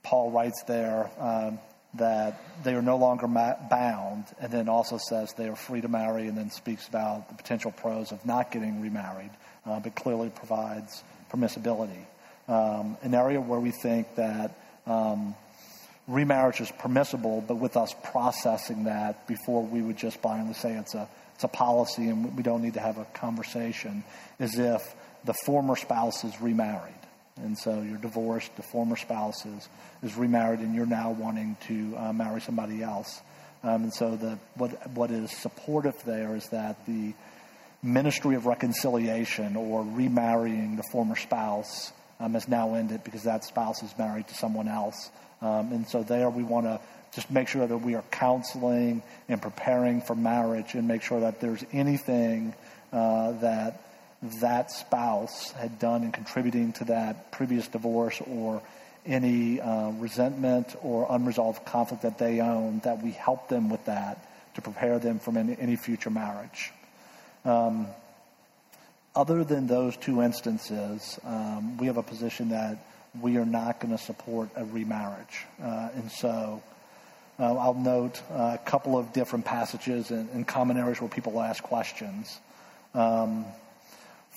Paul 0.03 0.31
writes 0.31 0.63
there 0.67 1.09
um, 1.19 1.59
that 1.95 2.41
they 2.63 2.73
are 2.75 2.81
no 2.81 2.97
longer 2.97 3.27
ma- 3.27 3.55
bound, 3.69 4.25
and 4.39 4.51
then 4.51 4.69
also 4.69 4.97
says 4.97 5.33
they 5.33 5.49
are 5.49 5.55
free 5.55 5.81
to 5.81 5.87
marry, 5.87 6.27
and 6.27 6.37
then 6.37 6.49
speaks 6.49 6.87
about 6.87 7.27
the 7.29 7.35
potential 7.35 7.71
pros 7.71 8.11
of 8.11 8.25
not 8.25 8.51
getting 8.51 8.81
remarried, 8.81 9.31
uh, 9.65 9.79
but 9.79 9.95
clearly 9.95 10.29
provides 10.29 11.03
permissibility. 11.31 12.05
Um, 12.47 12.97
an 13.01 13.13
area 13.13 13.41
where 13.41 13.59
we 13.59 13.71
think 13.71 14.15
that 14.15 14.55
um, 14.85 15.35
remarriage 16.09 16.59
is 16.59 16.71
permissible, 16.79 17.43
but 17.47 17.55
with 17.55 17.77
us 17.77 17.95
processing 18.03 18.85
that 18.85 19.27
before 19.27 19.63
we 19.63 19.81
would 19.81 19.97
just 19.97 20.21
blindly 20.21 20.53
say 20.53 20.73
it's 20.73 20.95
a 20.95 21.07
it's 21.35 21.45
a 21.45 21.47
policy 21.47 22.09
and 22.09 22.35
we 22.35 22.43
don't 22.43 22.61
need 22.61 22.73
to 22.73 22.81
have 22.81 22.97
a 22.97 23.05
conversation, 23.13 24.03
is 24.41 24.59
if 24.59 24.93
the 25.23 25.33
former 25.33 25.77
spouse 25.77 26.25
is 26.25 26.41
remarried. 26.41 26.93
And 27.37 27.57
so 27.57 27.81
you're 27.81 27.97
divorced, 27.97 28.53
the 28.57 28.63
former 28.63 28.97
spouse 28.97 29.45
is, 29.45 29.69
is 30.03 30.15
remarried, 30.17 30.59
and 30.59 30.75
you're 30.75 30.85
now 30.85 31.11
wanting 31.11 31.55
to 31.67 31.95
uh, 31.95 32.11
marry 32.11 32.41
somebody 32.41 32.83
else. 32.83 33.21
Um, 33.63 33.83
and 33.83 33.93
so 33.93 34.17
the, 34.17 34.37
what, 34.55 34.89
what 34.89 35.11
is 35.11 35.31
supportive 35.31 35.95
there 36.03 36.35
is 36.35 36.45
that 36.49 36.85
the 36.85 37.13
ministry 37.81 38.35
of 38.35 38.45
reconciliation 38.45 39.55
or 39.55 39.83
remarrying 39.83 40.75
the 40.75 40.83
former 40.91 41.15
spouse 41.15 41.93
um, 42.19 42.33
has 42.33 42.49
now 42.49 42.73
ended 42.73 43.05
because 43.05 43.23
that 43.23 43.45
spouse 43.45 43.81
is 43.81 43.97
married 43.97 44.27
to 44.27 44.35
someone 44.35 44.67
else. 44.67 45.09
Um, 45.41 45.71
and 45.71 45.87
so 45.87 46.03
there 46.03 46.29
we 46.29 46.43
want 46.43 46.65
to 46.65 46.79
just 47.13 47.31
make 47.31 47.47
sure 47.47 47.65
that 47.65 47.77
we 47.77 47.95
are 47.95 48.03
counseling 48.11 49.01
and 49.27 49.41
preparing 49.41 50.01
for 50.01 50.15
marriage 50.15 50.75
and 50.75 50.87
make 50.87 51.01
sure 51.01 51.21
that 51.21 51.39
there's 51.39 51.63
anything 51.71 52.53
uh, 52.93 53.31
that 53.39 53.81
that 54.41 54.69
spouse 54.69 55.51
had 55.53 55.79
done 55.79 56.03
in 56.03 56.11
contributing 56.11 56.73
to 56.73 56.85
that 56.85 57.31
previous 57.31 57.67
divorce 57.69 58.21
or 58.27 58.61
any 59.05 59.61
uh, 59.61 59.91
resentment 59.91 60.75
or 60.83 61.07
unresolved 61.09 61.65
conflict 61.65 62.03
that 62.03 62.17
they 62.17 62.41
own, 62.41 62.79
that 62.83 63.01
we 63.01 63.11
help 63.11 63.47
them 63.47 63.69
with 63.69 63.85
that 63.85 64.29
to 64.55 64.61
prepare 64.61 64.99
them 64.99 65.19
for 65.19 65.37
any, 65.37 65.55
any 65.59 65.75
future 65.77 66.09
marriage. 66.09 66.71
Um, 67.45 67.87
other 69.15 69.43
than 69.43 69.67
those 69.67 69.95
two 69.97 70.21
instances, 70.21 71.17
um, 71.23 71.77
we 71.77 71.87
have 71.87 71.97
a 71.97 72.03
position 72.03 72.49
that 72.49 72.77
we 73.21 73.37
are 73.37 73.45
not 73.45 73.79
going 73.79 73.95
to 73.95 74.03
support 74.03 74.49
a 74.55 74.65
remarriage. 74.65 75.45
Uh, 75.61 75.89
and 75.95 76.11
so 76.11 76.61
uh, 77.39 77.55
I'll 77.55 77.73
note 77.73 78.21
uh, 78.31 78.57
a 78.59 78.69
couple 78.69 78.97
of 78.97 79.13
different 79.13 79.45
passages 79.45 80.11
and, 80.11 80.29
and 80.31 80.47
common 80.47 80.77
areas 80.77 81.01
where 81.01 81.09
people 81.09 81.39
ask 81.39 81.63
questions. 81.63 82.39
Um, 82.93 83.45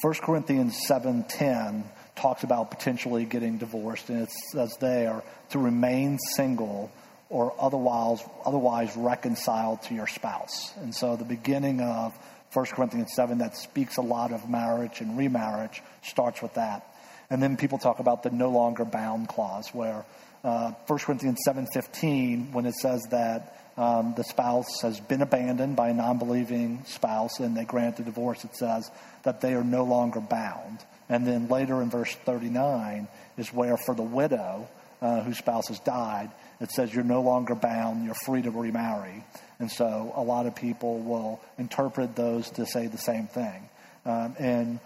1 0.01 0.15
Corinthians 0.23 0.81
7.10 0.89 1.85
talks 2.17 2.45
about 2.45 2.71
potentially 2.71 3.25
getting 3.25 3.59
divorced, 3.59 4.09
and 4.09 4.23
it 4.23 4.31
says 4.53 4.77
there 4.81 5.23
to 5.51 5.59
remain 5.59 6.19
single 6.35 6.91
or 7.29 7.55
otherwise, 7.59 8.23
otherwise 8.45 8.95
reconciled 8.97 9.83
to 9.83 9.95
your 9.95 10.07
spouse. 10.07 10.73
And 10.77 10.95
so 10.95 11.17
the 11.17 11.25
beginning 11.25 11.81
of 11.81 12.13
1 12.53 12.67
Corinthians 12.67 13.13
7 13.15 13.39
that 13.39 13.57
speaks 13.57 13.97
a 13.97 14.03
lot 14.03 14.33
of 14.33 14.49
marriage 14.49 15.01
and 15.01 15.17
remarriage 15.17 15.83
starts 16.03 16.43
with 16.43 16.55
that. 16.55 16.87
And 17.33 17.42
then 17.42 17.57
people 17.57 17.79
talk 17.79 17.99
about 17.99 18.23
the 18.23 18.31
no 18.31 18.51
longer 18.51 18.85
bound 18.85 19.27
clause 19.27 19.71
where 19.73 20.05
uh, 20.45 20.73
1 20.87 20.99
Corinthians 20.99 21.38
7.15 21.49 22.53
when 22.53 22.66
it 22.66 22.75
says 22.75 23.01
that 23.11 23.57
um, 23.79 24.12
the 24.18 24.23
spouse 24.23 24.83
has 24.83 25.01
been 25.01 25.23
abandoned 25.23 25.75
by 25.75 25.88
a 25.88 25.95
non-believing 25.95 26.85
spouse 26.85 27.40
and 27.40 27.57
they 27.57 27.64
grant 27.64 27.97
the 27.97 28.03
divorce, 28.03 28.45
it 28.45 28.55
says 28.55 28.90
that 29.23 29.40
they 29.40 29.55
are 29.55 29.64
no 29.64 29.85
longer 29.85 30.21
bound. 30.21 30.81
And 31.09 31.27
then 31.27 31.49
later 31.49 31.81
in 31.81 31.88
verse 31.88 32.14
39 32.14 33.09
is 33.38 33.49
where 33.49 33.79
for 33.79 33.95
the 33.95 34.03
widow 34.03 34.68
uh, 35.01 35.23
whose 35.23 35.38
spouse 35.38 35.68
has 35.68 35.79
died, 35.81 36.31
it 36.61 36.71
says 36.71 36.92
you're 36.92 37.03
no 37.03 37.23
longer 37.23 37.55
bound, 37.55 38.05
you're 38.05 38.14
free 38.27 38.42
to 38.42 38.51
remarry. 38.51 39.25
And 39.59 39.73
so 39.73 40.12
a 40.14 40.23
lot 40.23 40.45
of 40.45 40.55
people 40.55 40.99
will 40.99 41.40
interpret 41.57 42.14
those 42.14 42.51
to 42.51 42.66
say 42.66 42.88
the 42.88 42.99
same 42.99 43.27
thing. 43.27 43.71
Um, 44.05 44.35
and 44.38 44.81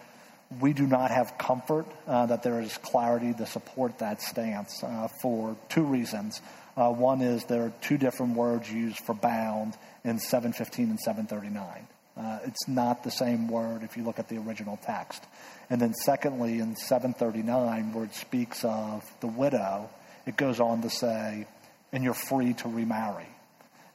we 0.61 0.73
do 0.73 0.87
not 0.87 1.11
have 1.11 1.37
comfort 1.39 1.87
uh, 2.07 2.27
that 2.27 2.43
there 2.43 2.61
is 2.61 2.77
clarity 2.79 3.35
to 3.35 3.47
support 3.47 3.99
that 3.99 4.23
stance 4.23 4.83
uh, 4.83 5.09
for 5.21 5.57
two 5.69 5.83
reasons. 5.83 6.41
Uh, 6.77 6.93
one 6.93 7.21
is 7.21 7.45
there 7.45 7.65
are 7.65 7.73
two 7.81 7.99
different 7.99 8.37
words 8.37 8.71
used 8.71 8.99
for 8.99 9.15
bound 9.15 9.75
in 10.05 10.19
715 10.19 10.91
and 10.91 11.01
739. 11.01 11.87
Uh, 12.17 12.39
it's 12.45 12.67
not 12.67 13.03
the 13.03 13.11
same 13.11 13.49
word 13.49 13.83
if 13.83 13.97
you 13.97 14.03
look 14.03 14.19
at 14.19 14.29
the 14.29 14.39
original 14.39 14.79
text. 14.83 15.23
And 15.69 15.81
then, 15.81 15.93
secondly, 15.93 16.61
in 16.61 16.77
739, 16.77 17.93
where 17.93 18.05
it 18.05 18.15
speaks 18.15 18.65
of 18.65 19.05
the 19.21 19.27
widow, 19.27 19.91
it 20.27 20.37
goes 20.37 20.61
on 20.61 20.83
to 20.83 20.91
say, 20.91 21.47
and 21.93 22.05
you're 22.05 22.15
free 22.15 22.55
to 22.55 22.69
remarry. 22.69 23.29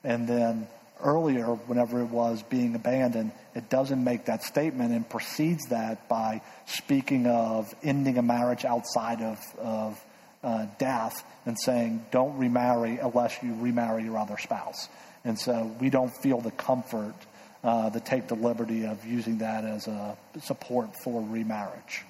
And 0.04 0.28
then 0.28 0.68
earlier, 1.04 1.46
whenever 1.46 2.02
it 2.02 2.10
was 2.10 2.44
being 2.44 2.76
abandoned, 2.76 3.32
it 3.56 3.70
doesn't 3.70 4.04
make 4.04 4.26
that 4.26 4.44
statement 4.44 4.94
and 4.94 5.08
precedes 5.08 5.68
that 5.70 6.08
by 6.08 6.42
speaking 6.66 7.28
of 7.28 7.74
ending 7.84 8.18
a 8.18 8.22
marriage 8.22 8.66
outside 8.66 9.22
of, 9.22 9.40
of 9.60 10.06
uh, 10.44 10.66
death 10.80 11.24
and 11.46 11.58
saying, 11.60 12.06
don't 12.12 12.38
remarry 12.38 12.98
unless 12.98 13.42
you 13.44 13.54
remarry 13.56 14.04
your 14.04 14.18
other 14.18 14.38
spouse. 14.38 14.90
And 15.24 15.38
so 15.38 15.72
we 15.80 15.90
don't 15.90 16.14
feel 16.22 16.42
the 16.42 16.52
comfort 16.52 17.16
uh, 17.64 17.90
to 17.92 18.00
take 18.00 18.28
the 18.28 18.36
liberty 18.36 18.86
of 18.86 19.06
using 19.06 19.40
that 19.40 19.66
as 19.66 19.88
a 19.88 20.18
support 20.42 20.90
for 21.04 21.22
remarriage. 21.22 22.04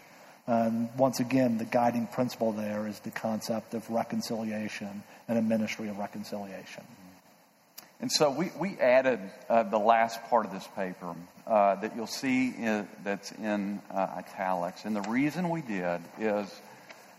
And 0.47 0.89
once 0.97 1.19
again, 1.19 1.57
the 1.57 1.65
guiding 1.65 2.07
principle 2.07 2.51
there 2.51 2.87
is 2.87 2.99
the 2.99 3.11
concept 3.11 3.73
of 3.73 3.89
reconciliation 3.89 5.03
and 5.27 5.37
a 5.37 5.41
ministry 5.41 5.89
of 5.89 5.97
reconciliation. 5.97 6.83
And 8.01 8.11
so 8.11 8.31
we, 8.31 8.51
we 8.59 8.79
added 8.79 9.19
uh, 9.47 9.61
the 9.61 9.77
last 9.77 10.23
part 10.23 10.47
of 10.47 10.51
this 10.51 10.67
paper 10.75 11.13
uh, 11.45 11.75
that 11.75 11.95
you'll 11.95 12.07
see 12.07 12.49
in, 12.49 12.87
that's 13.03 13.31
in 13.33 13.79
uh, 13.93 14.07
italics. 14.17 14.85
And 14.85 14.95
the 14.95 15.03
reason 15.03 15.49
we 15.49 15.61
did 15.61 16.01
is, 16.19 16.61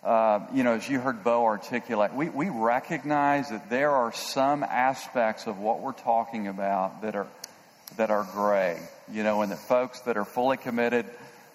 uh, 0.03 0.41
you 0.53 0.65
know, 0.65 0.75
as 0.75 0.89
you 0.89 0.99
heard 0.99 1.23
Bo 1.23 1.45
articulate, 1.45 2.13
we, 2.15 2.29
we 2.29 2.49
recognize 2.49 3.51
that 3.51 3.71
there 3.71 3.93
are 3.93 4.13
some 4.13 4.65
aspects 4.65 5.47
of 5.47 5.61
what 5.61 5.81
we're 5.81 5.93
talking 5.93 6.49
about 6.49 7.03
that 7.03 7.15
are, 7.15 7.29
that 7.97 8.11
are 8.11 8.27
gray, 8.33 8.81
you 9.13 9.23
know, 9.23 9.43
and 9.43 9.53
that 9.53 9.61
folks 9.61 10.01
that 10.01 10.17
are 10.17 10.25
fully 10.25 10.57
committed 10.57 11.07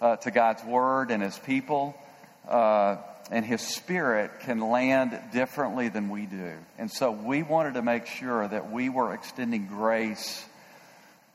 uh, 0.02 0.16
to 0.18 0.32
God's 0.32 0.64
Word 0.64 1.12
and 1.12 1.22
His 1.22 1.38
people 1.38 2.00
uh, 2.48 2.96
and 3.32 3.46
His 3.46 3.62
Spirit 3.62 4.32
can 4.42 4.60
land 4.60 5.20
differently 5.34 5.90
than 5.90 6.10
we 6.10 6.26
do. 6.26 6.54
And 6.78 6.90
so 6.92 7.12
we 7.12 7.44
wanted 7.44 7.74
to 7.76 7.82
make 7.82 8.06
sure 8.06 8.48
that 8.48 8.72
we 8.72 8.90
were 8.90 9.14
extending 9.14 9.68
grace 9.68 10.46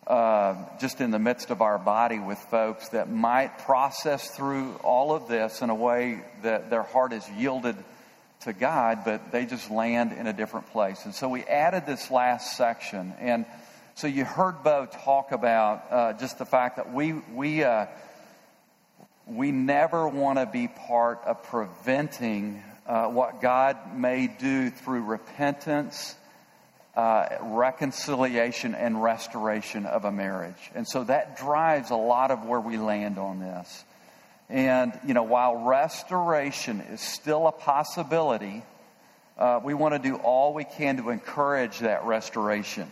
uh, 0.07 0.57
just 0.81 1.01
in 1.01 1.11
the 1.11 1.19
midst 1.19 1.51
of 1.51 1.63
our 1.63 1.79
body 1.79 2.19
with 2.19 2.39
folks 2.39 2.89
that 2.89 3.11
might 3.11 3.59
process 3.61 4.29
through 4.31 4.75
all 4.83 5.15
of 5.15 5.29
this 5.29 5.63
in 5.63 5.71
a 5.71 5.75
way 5.75 6.21
that 6.43 6.71
their 6.71 6.83
heart 6.83 7.13
is 7.13 7.29
yielded 7.31 7.77
to 8.41 8.53
God, 8.53 9.01
but 9.05 9.31
they 9.31 9.47
just 9.47 9.71
land 9.71 10.13
in 10.13 10.27
a 10.27 10.33
different 10.33 10.71
place. 10.73 11.05
And 11.05 11.15
so 11.15 11.29
we 11.29 11.45
added 11.45 11.87
this 11.87 12.11
last 12.11 12.57
section. 12.57 13.15
And 13.21 13.47
so 13.95 14.09
you 14.09 14.25
heard 14.25 14.65
Bo 14.65 14.87
talk 14.87 15.31
about 15.31 15.85
uh, 15.91 16.13
just 16.15 16.39
the 16.39 16.47
fact 16.47 16.77
that 16.77 16.93
we, 16.93 17.13
we, 17.13 17.63
uh, 17.63 17.87
we 19.37 19.51
never 19.51 20.09
want 20.09 20.39
to 20.39 20.47
be 20.47 20.69
part 20.69 21.21
of 21.25 21.43
preventing 21.45 22.63
uh, 22.87 23.07
what 23.07 23.41
God 23.41 23.97
may 23.97 24.27
do 24.27 24.71
through 24.71 25.03
repentance, 25.03 26.15
uh, 26.97 27.29
reconciliation, 27.41 28.75
and 28.75 29.03
restoration 29.03 29.87
of 29.87 30.05
a 30.05 30.13
marriage. 30.13 30.71
And 30.75 30.87
so 30.87 31.05
that 31.05 31.39
drives 31.39 31.91
a 31.91 31.97
lot 31.97 32.31
of 32.31 32.45
where 32.45 32.61
we 32.61 32.77
land 32.77 33.19
on 33.19 33.41
this. 33.41 33.85
And, 34.49 34.99
you 35.07 35.15
know, 35.15 35.23
while 35.23 35.57
restoration 35.57 36.81
is 36.81 37.01
still 37.01 37.47
a 37.47 37.53
possibility, 37.53 38.63
uh, 39.39 39.61
we 39.65 39.73
want 39.73 39.95
to 39.95 39.99
do 39.99 40.17
all 40.17 40.53
we 40.53 40.65
can 40.65 40.99
to 40.99 41.11
encourage 41.11 41.79
that 41.79 42.05
restoration. 42.05 42.91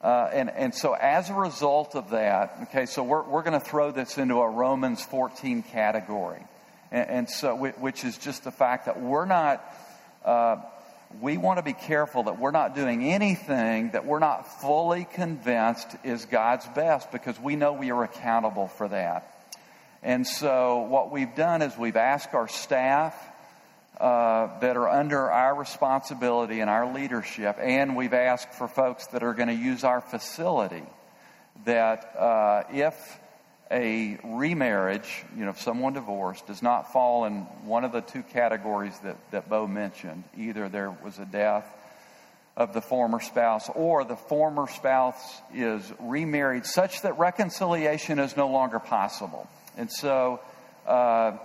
Uh, 0.00 0.30
and, 0.32 0.50
and 0.50 0.74
so 0.74 0.94
as 0.94 1.28
a 1.28 1.34
result 1.34 1.94
of 1.94 2.10
that, 2.10 2.56
okay, 2.62 2.86
so 2.86 3.02
we're, 3.02 3.22
we're 3.22 3.42
going 3.42 3.58
to 3.58 3.64
throw 3.64 3.90
this 3.90 4.16
into 4.16 4.36
a 4.36 4.48
Romans 4.48 5.02
14 5.04 5.62
category. 5.62 6.42
And, 6.90 7.10
and 7.10 7.30
so, 7.30 7.54
which 7.54 8.04
is 8.04 8.16
just 8.16 8.44
the 8.44 8.50
fact 8.50 8.86
that 8.86 9.00
we're 9.00 9.26
not, 9.26 9.62
uh, 10.24 10.56
we 11.20 11.36
want 11.36 11.58
to 11.58 11.62
be 11.62 11.74
careful 11.74 12.24
that 12.24 12.38
we're 12.38 12.50
not 12.50 12.74
doing 12.74 13.04
anything 13.04 13.90
that 13.90 14.06
we're 14.06 14.20
not 14.20 14.60
fully 14.62 15.04
convinced 15.04 15.88
is 16.02 16.24
God's 16.24 16.66
best 16.68 17.12
because 17.12 17.38
we 17.38 17.56
know 17.56 17.74
we 17.74 17.90
are 17.90 18.04
accountable 18.04 18.68
for 18.68 18.88
that. 18.88 19.36
And 20.02 20.26
so 20.26 20.86
what 20.88 21.10
we've 21.10 21.34
done 21.34 21.60
is 21.60 21.76
we've 21.76 21.96
asked 21.96 22.32
our 22.32 22.48
staff, 22.48 23.14
uh, 24.00 24.58
that 24.60 24.78
are 24.78 24.88
under 24.88 25.30
our 25.30 25.54
responsibility 25.54 26.60
and 26.60 26.70
our 26.70 26.92
leadership, 26.94 27.56
and 27.60 27.94
we've 27.94 28.14
asked 28.14 28.54
for 28.54 28.66
folks 28.66 29.06
that 29.08 29.22
are 29.22 29.34
going 29.34 29.48
to 29.48 29.54
use 29.54 29.84
our 29.84 30.00
facility 30.00 30.84
that 31.66 32.16
uh, 32.18 32.62
if 32.72 33.18
a 33.70 34.18
remarriage, 34.24 35.24
you 35.36 35.44
know, 35.44 35.50
if 35.50 35.60
someone 35.60 35.92
divorced, 35.92 36.46
does 36.46 36.62
not 36.62 36.92
fall 36.92 37.26
in 37.26 37.42
one 37.64 37.84
of 37.84 37.92
the 37.92 38.00
two 38.00 38.22
categories 38.22 38.98
that, 39.00 39.16
that 39.32 39.50
Bo 39.50 39.66
mentioned, 39.66 40.24
either 40.36 40.70
there 40.70 40.90
was 41.04 41.18
a 41.18 41.26
death 41.26 41.66
of 42.56 42.72
the 42.72 42.80
former 42.80 43.20
spouse 43.20 43.68
or 43.74 44.04
the 44.04 44.16
former 44.16 44.66
spouse 44.66 45.40
is 45.54 45.82
remarried 46.00 46.64
such 46.64 47.02
that 47.02 47.18
reconciliation 47.18 48.18
is 48.18 48.36
no 48.36 48.48
longer 48.48 48.78
possible. 48.78 49.46
And 49.76 49.90
so, 49.92 50.40
uh, 50.86 51.36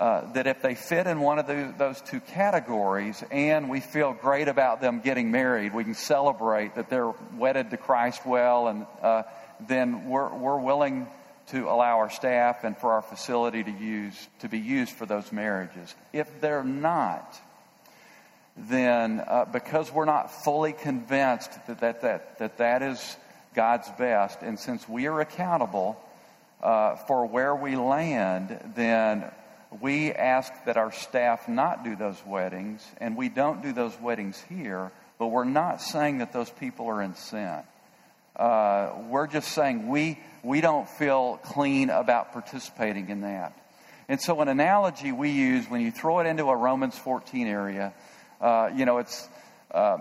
uh, 0.00 0.32
that 0.32 0.46
if 0.46 0.62
they 0.62 0.74
fit 0.74 1.06
in 1.06 1.20
one 1.20 1.38
of 1.38 1.46
the, 1.46 1.74
those 1.76 2.00
two 2.00 2.20
categories 2.20 3.22
and 3.30 3.68
we 3.68 3.80
feel 3.80 4.14
great 4.14 4.48
about 4.48 4.80
them 4.80 5.00
getting 5.00 5.30
married, 5.30 5.74
we 5.74 5.84
can 5.84 5.92
celebrate 5.92 6.74
that 6.76 6.88
they're 6.88 7.12
wedded 7.36 7.68
to 7.70 7.76
Christ 7.76 8.24
well, 8.24 8.68
and 8.68 8.86
uh, 9.02 9.24
then 9.68 10.08
we're, 10.08 10.34
we're 10.34 10.58
willing 10.58 11.06
to 11.48 11.68
allow 11.68 11.98
our 11.98 12.08
staff 12.08 12.64
and 12.64 12.78
for 12.78 12.92
our 12.92 13.02
facility 13.02 13.62
to 13.62 13.70
use 13.70 14.28
to 14.38 14.48
be 14.48 14.58
used 14.58 14.92
for 14.92 15.04
those 15.04 15.30
marriages. 15.32 15.94
If 16.14 16.40
they're 16.40 16.64
not, 16.64 17.38
then 18.56 19.22
uh, 19.26 19.44
because 19.52 19.92
we're 19.92 20.06
not 20.06 20.44
fully 20.44 20.72
convinced 20.72 21.50
that 21.66 21.80
that, 21.80 22.00
that, 22.00 22.38
that 22.38 22.56
that 22.56 22.80
is 22.80 23.16
God's 23.54 23.90
best, 23.98 24.40
and 24.40 24.58
since 24.58 24.88
we 24.88 25.08
are 25.08 25.20
accountable 25.20 26.02
uh, 26.62 26.96
for 26.96 27.26
where 27.26 27.54
we 27.54 27.76
land, 27.76 28.72
then 28.74 29.30
we 29.80 30.12
ask 30.12 30.52
that 30.64 30.76
our 30.76 30.90
staff 30.90 31.48
not 31.48 31.84
do 31.84 31.94
those 31.94 32.20
weddings, 32.26 32.84
and 32.98 33.16
we 33.16 33.28
don't 33.28 33.62
do 33.62 33.72
those 33.72 33.98
weddings 34.00 34.42
here, 34.48 34.90
but 35.18 35.28
we're 35.28 35.44
not 35.44 35.80
saying 35.80 36.18
that 36.18 36.32
those 36.32 36.50
people 36.50 36.86
are 36.86 37.02
in 37.02 37.14
sin. 37.14 37.60
Uh, 38.34 38.92
we're 39.08 39.26
just 39.26 39.52
saying 39.52 39.88
we, 39.88 40.18
we 40.42 40.60
don't 40.60 40.88
feel 40.88 41.38
clean 41.44 41.90
about 41.90 42.32
participating 42.32 43.10
in 43.10 43.20
that. 43.20 43.56
And 44.08 44.20
so, 44.20 44.40
an 44.40 44.48
analogy 44.48 45.12
we 45.12 45.30
use 45.30 45.68
when 45.70 45.82
you 45.82 45.92
throw 45.92 46.18
it 46.18 46.26
into 46.26 46.46
a 46.46 46.56
Romans 46.56 46.98
14 46.98 47.46
area, 47.46 47.92
uh, 48.40 48.70
you 48.74 48.84
know, 48.84 48.98
it's 48.98 49.28
uh, 49.70 49.98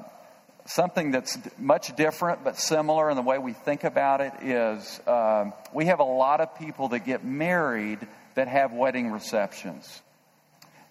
something 0.66 1.12
that's 1.12 1.38
much 1.58 1.96
different 1.96 2.44
but 2.44 2.58
similar 2.58 3.10
in 3.10 3.16
the 3.16 3.22
way 3.22 3.38
we 3.38 3.54
think 3.54 3.84
about 3.84 4.22
it 4.22 4.34
is 4.42 5.00
uh, 5.06 5.52
we 5.74 5.86
have 5.86 6.00
a 6.00 6.04
lot 6.04 6.42
of 6.42 6.58
people 6.58 6.90
that 6.90 7.06
get 7.06 7.24
married 7.24 8.00
that 8.40 8.48
have 8.48 8.72
wedding 8.72 9.12
receptions. 9.12 10.02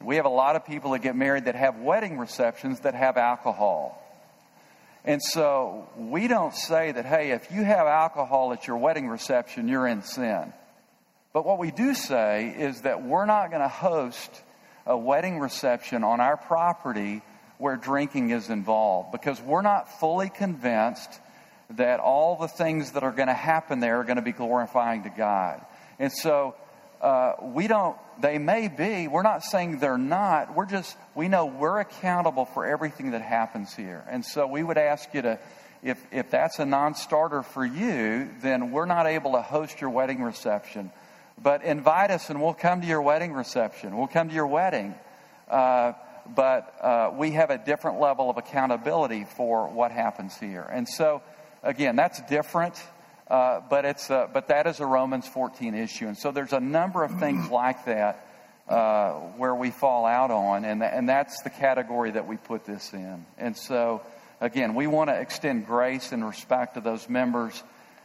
We 0.03 0.17
have 0.17 0.27
a 0.27 0.29
lot 0.29 0.55
of 0.55 0.67
people 0.67 0.91
that 0.91 0.99
get 0.99 1.17
married 1.17 1.47
that 1.47 1.55
have 1.55 1.79
wedding 1.79 2.19
receptions 2.19 2.81
that 2.81 2.95
have 2.95 3.17
alcohol. 3.17 4.05
And 5.03 5.23
so 5.23 5.89
we 5.97 6.29
don't 6.29 6.55
say 6.55 6.93
that, 6.93 7.07
hey, 7.07 7.31
if 7.31 7.51
you 7.51 7.65
have 7.65 7.87
alcohol 7.87 8.53
at 8.53 8.67
your 8.67 8.77
wedding 8.77 9.09
reception, 9.09 9.67
you're 9.67 9.87
in 9.87 10.03
sin. 10.03 10.53
But 11.33 11.47
what 11.47 11.59
we 11.59 11.71
do 11.71 11.95
say 11.95 12.55
is 12.55 12.83
that 12.83 13.03
we're 13.03 13.25
not 13.25 13.49
going 13.49 13.63
to 13.63 13.69
host 13.69 14.31
a 14.85 14.99
wedding 14.99 15.39
reception 15.39 16.05
on 16.05 16.21
our 16.21 16.37
property 16.37 17.23
where 17.57 17.77
drinking 17.77 18.29
is 18.29 18.51
involved 18.51 19.11
because 19.11 19.41
we're 19.41 19.63
not 19.63 19.99
fully 20.01 20.29
convinced 20.29 21.19
that 21.71 21.99
all 21.99 22.37
the 22.37 22.49
things 22.49 22.93
that 22.93 23.05
are 23.05 23.13
going 23.13 23.29
to 23.29 23.33
happen 23.33 23.81
there 23.81 24.01
are 24.01 24.05
going 24.05 24.17
to 24.17 24.23
be 24.23 24.33
glorifying 24.33 25.05
to 25.05 25.11
God. 25.11 25.65
And 25.99 26.13
so 26.13 26.55
uh, 27.01 27.35
we 27.43 27.69
don't, 27.69 27.97
they 28.21 28.39
may 28.39 28.69
be, 28.69 29.07
we're 29.09 29.23
not 29.23 29.43
saying 29.45 29.79
they're 29.79 29.99
not, 29.99 30.55
we're 30.55 30.67
just, 30.67 30.97
we 31.15 31.29
know 31.29 31.47
we're 31.47 31.79
accountable 31.81 32.45
for 32.45 32.67
everything 32.67 33.13
that 33.13 33.23
happens 33.23 33.75
here. 33.75 34.05
And 34.11 34.25
so 34.25 34.47
we 34.47 34.63
would 34.63 34.79
ask 34.79 35.13
you 35.15 35.23
to, 35.23 35.39
if, 35.83 36.05
if 36.11 36.31
that's 36.31 36.59
a 36.59 36.67
non 36.67 36.95
starter 36.95 37.43
for 37.43 37.65
you, 37.65 38.29
then 38.43 38.73
we're 38.73 38.87
not 38.87 39.07
able 39.07 39.33
to 39.33 39.43
host 39.43 39.81
your 39.81 39.91
wedding 39.91 40.23
reception. 40.23 40.91
But 41.41 41.63
invite 41.63 42.11
us 42.11 42.31
and 42.31 42.43
we'll 42.43 42.55
come 42.55 42.81
to 42.81 42.87
your 42.87 43.03
wedding 43.03 43.33
reception. 43.33 43.97
We'll 43.97 44.09
come 44.09 44.29
to 44.29 44.35
your 44.35 44.49
wedding. 44.49 44.95
Uh, 45.49 45.93
but 46.35 46.75
uh, 46.83 47.11
we 47.17 47.33
have 47.33 47.51
a 47.51 47.59
different 47.59 48.01
level 48.01 48.29
of 48.29 48.37
accountability 48.37 49.25
for 49.25 49.69
what 49.69 49.93
happens 49.93 50.37
here. 50.37 50.63
And 50.63 50.89
so, 50.89 51.23
again, 51.63 51.97
that's 51.97 52.21
different, 52.23 52.75
uh, 53.29 53.61
but, 53.69 53.85
it's, 53.85 54.11
uh, 54.11 54.27
but 54.33 54.49
that 54.49 54.67
is 54.67 54.81
a 54.81 54.87
Romans 54.87 55.27
14 55.29 55.75
issue. 55.75 56.07
And 56.07 56.17
so 56.17 56.31
there's 56.31 56.53
a 56.53 56.61
number 56.61 57.05
of 57.05 57.19
things 57.19 57.51
like 57.51 57.85
that 57.85 58.27
uh, 58.69 59.13
where 59.37 59.55
we 59.55 59.71
fall 59.71 60.07
out 60.07 60.31
on, 60.31 60.65
and, 60.65 60.81
th- 60.81 60.93
and 60.95 61.09
that's 61.09 61.43
the 61.43 61.51
category 61.51 62.11
that 62.11 62.27
we 62.27 62.37
put 62.37 62.65
this 62.65 62.93
in. 62.93 63.25
And 63.37 63.57
so, 63.57 64.03
again, 64.41 64.75
we 64.75 64.87
want 64.87 65.11
to 65.11 65.19
extend 65.19 65.67
grace 65.67 66.13
and 66.13 66.27
respect 66.27 66.75
to 66.75 66.81
those 66.81 67.09
members 67.09 67.63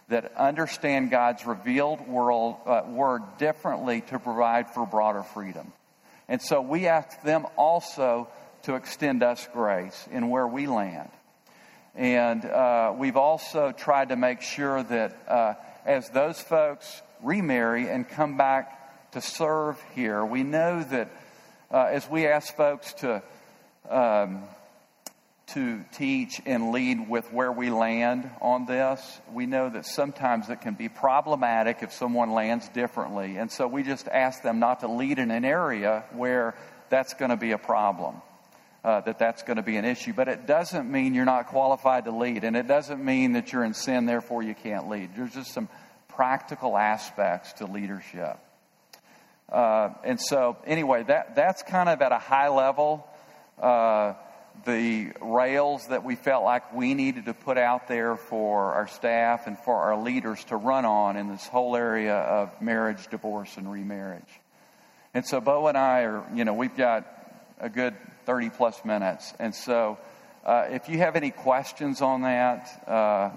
that 0.10 0.36
understand 0.36 1.10
God's 1.10 1.46
revealed 1.46 2.08
world, 2.08 2.58
uh, 2.66 2.84
word 2.88 3.24
differently 3.38 4.02
to 4.02 4.20
provide 4.20 4.74
for 4.74 4.86
broader 4.86 5.24
freedom. 5.24 5.72
And 6.28 6.42
so 6.42 6.62
we 6.62 6.88
ask 6.88 7.22
them 7.24 7.46
also 7.58 8.28
to 8.64 8.76
extend 8.76 9.24
us 9.24 9.48
grace 9.54 10.08
in 10.12 10.30
where 10.30 10.48
we 10.48 10.68
land. 10.68 11.10
And 11.96 12.44
uh, 12.46 12.94
we've 12.98 13.18
also 13.18 13.72
tried 13.72 14.10
to 14.10 14.16
make 14.16 14.42
sure 14.42 14.82
that 14.84 15.18
uh, 15.28 15.54
as 15.86 16.10
those 16.10 16.40
folks 16.40 17.02
remarry 17.22 17.90
and 17.90 18.08
come 18.08 18.38
back 18.38 19.12
to 19.12 19.22
serve 19.22 19.80
here, 19.94 20.26
we 20.26 20.44
know 20.44 20.84
that 20.84 21.12
uh, 21.72 21.86
as 21.92 22.10
we 22.10 22.28
ask 22.28 22.56
folks 22.56 22.94
to 22.96 23.22
um, 23.90 24.44
to 25.48 25.84
teach 25.94 26.42
and 26.46 26.72
lead 26.72 27.08
with 27.10 27.32
where 27.32 27.52
we 27.52 27.70
land 27.70 28.30
on 28.42 28.66
this. 28.66 29.22
We 29.32 29.46
know 29.46 29.70
that 29.70 29.86
sometimes 29.86 30.50
it 30.50 30.62
can 30.62 30.74
be 30.74 30.90
problematic 30.90 31.80
if 31.82 31.92
someone 31.92 32.32
lands 32.32 32.68
differently. 32.70 33.38
And 33.38 33.52
so 33.52 33.68
we 33.68 33.84
just 33.84 34.08
ask 34.08 34.42
them 34.42 34.60
not 34.60 34.80
to 34.80 34.88
lead 34.88 35.20
in 35.20 35.32
an 35.32 35.46
area 35.46 36.06
where 36.14 36.56
that's 36.90 37.14
going 37.14 37.30
to 37.30 37.38
be 37.38 37.52
a 37.52 37.58
problem, 37.58 38.22
uh, 38.84 39.02
that 39.02 39.18
that's 39.18 39.44
going 39.44 39.58
to 39.58 39.64
be 39.64 39.78
an 39.78 39.86
issue. 39.86 40.14
But 40.14 40.28
it 40.28 40.46
doesn't 40.46 40.92
mean 40.92 41.14
you're 41.14 41.26
not 41.26 41.48
qualified 41.48 42.06
to 42.06 42.12
lead. 42.12 42.44
And 42.44 42.56
it 42.56 42.68
doesn't 42.68 43.04
mean 43.04 43.34
that 43.34 43.54
you're 43.54 43.64
in 43.64 43.74
sin, 43.74 44.06
therefore 44.06 44.44
you 44.44 44.56
can't 44.56 44.90
lead. 44.90 45.12
There's 45.16 45.34
just 45.34 45.54
some 45.54 45.70
practical 46.10 46.78
aspects 46.78 47.54
to 47.54 47.66
leadership. 47.66 48.38
Uh, 49.50 49.90
and 50.04 50.20
so, 50.20 50.58
anyway, 50.66 51.04
that, 51.04 51.36
that's 51.36 51.64
kind 51.64 51.90
of 51.90 52.02
at 52.02 52.12
a 52.12 52.18
high 52.18 52.50
level. 52.50 53.08
Uh, 53.62 54.14
the 54.66 55.12
rails 55.22 55.88
that 55.88 56.04
we 56.04 56.16
felt 56.16 56.44
like 56.44 56.74
we 56.74 56.94
needed 56.94 57.26
to 57.26 57.34
put 57.34 57.58
out 57.58 57.88
there 57.88 58.16
for 58.16 58.74
our 58.74 58.88
staff 58.88 59.48
and 59.48 59.58
for 59.60 59.76
our 59.76 60.02
leaders 60.02 60.44
to 60.46 60.56
run 60.56 60.86
on 60.86 61.18
in 61.18 61.28
this 61.28 61.46
whole 61.48 61.76
area 61.76 62.16
of 62.16 62.62
marriage, 62.62 63.08
divorce, 63.10 63.58
and 63.58 63.72
remarriage. 63.72 64.22
And 65.14 65.26
so 65.26 65.42
Bo 65.42 65.68
and 65.68 65.78
I 65.78 66.02
are, 66.04 66.26
you 66.34 66.46
know, 66.46 66.54
we've 66.54 66.76
got 66.76 67.06
a 67.60 67.70
good 67.70 67.96
30 68.26 68.50
plus 68.50 68.84
minutes. 68.86 69.34
And 69.40 69.54
so 69.54 69.98
uh, 70.46 70.66
if 70.70 70.90
you 70.90 70.98
have 71.00 71.16
any 71.16 71.32
questions 71.32 72.02
on 72.02 72.22
that, 72.24 72.84
uh, 72.88 73.32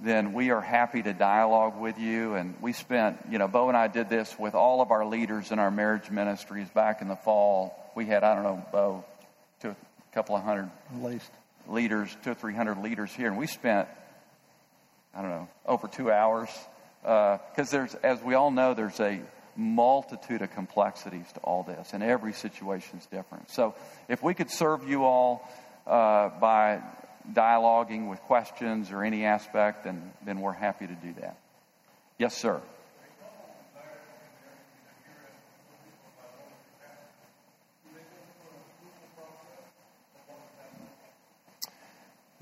then 0.00 0.32
we 0.32 0.50
are 0.50 0.60
happy 0.60 1.02
to 1.02 1.12
dialogue 1.12 1.80
with 1.80 1.98
you. 1.98 2.34
And 2.34 2.54
we 2.60 2.72
spent, 2.72 3.18
you 3.30 3.38
know, 3.38 3.48
Bo 3.48 3.68
and 3.68 3.76
I 3.76 3.88
did 3.88 4.08
this 4.08 4.38
with 4.38 4.54
all 4.54 4.80
of 4.80 4.90
our 4.90 5.04
leaders 5.06 5.50
in 5.50 5.58
our 5.58 5.70
marriage 5.70 6.10
ministries 6.10 6.68
back 6.68 7.00
in 7.00 7.08
the 7.08 7.16
fall. 7.16 7.92
We 7.94 8.06
had, 8.06 8.24
I 8.24 8.34
don't 8.34 8.44
know, 8.44 8.64
Bo, 8.72 9.04
two, 9.60 9.70
a 9.70 10.14
couple 10.14 10.36
of 10.36 10.42
hundred 10.42 10.70
at 10.94 11.02
least 11.02 11.30
leaders, 11.68 12.14
two 12.22 12.32
or 12.32 12.34
three 12.34 12.54
hundred 12.54 12.78
leaders 12.78 13.12
here, 13.12 13.28
and 13.28 13.38
we 13.38 13.46
spent, 13.46 13.88
I 15.14 15.22
don't 15.22 15.30
know, 15.30 15.48
over 15.66 15.88
two 15.88 16.10
hours 16.10 16.50
because 17.02 17.68
uh, 17.68 17.70
there's, 17.70 17.94
as 17.96 18.22
we 18.22 18.34
all 18.34 18.50
know, 18.50 18.74
there's 18.74 18.98
a 19.00 19.20
multitude 19.56 20.42
of 20.42 20.50
complexities 20.52 21.26
to 21.34 21.40
all 21.40 21.62
this, 21.62 21.92
and 21.92 22.02
every 22.02 22.32
situation 22.32 22.98
is 22.98 23.06
different. 23.06 23.50
So, 23.50 23.74
if 24.08 24.22
we 24.22 24.34
could 24.34 24.50
serve 24.50 24.88
you 24.88 25.04
all 25.04 25.48
uh, 25.86 26.30
by 26.40 26.80
dialoguing 27.32 28.10
with 28.10 28.20
questions 28.20 28.90
or 28.90 29.02
any 29.02 29.24
aspect, 29.24 29.84
then 29.84 30.12
then 30.24 30.40
we're 30.40 30.52
happy 30.52 30.86
to 30.86 30.94
do 30.94 31.14
that. 31.20 31.36
Yes, 32.18 32.36
sir. 32.36 32.60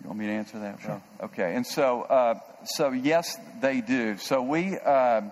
You 0.03 0.09
want 0.09 0.19
me 0.19 0.27
to 0.27 0.33
answer 0.33 0.59
that? 0.59 0.81
Sure. 0.81 1.03
Okay. 1.23 1.55
And 1.55 1.65
so, 1.65 2.03
uh, 2.03 2.35
so 2.65 2.91
yes, 2.91 3.39
they 3.61 3.81
do. 3.81 4.17
So 4.17 4.43
we, 4.43 4.77
uh, 4.77 5.23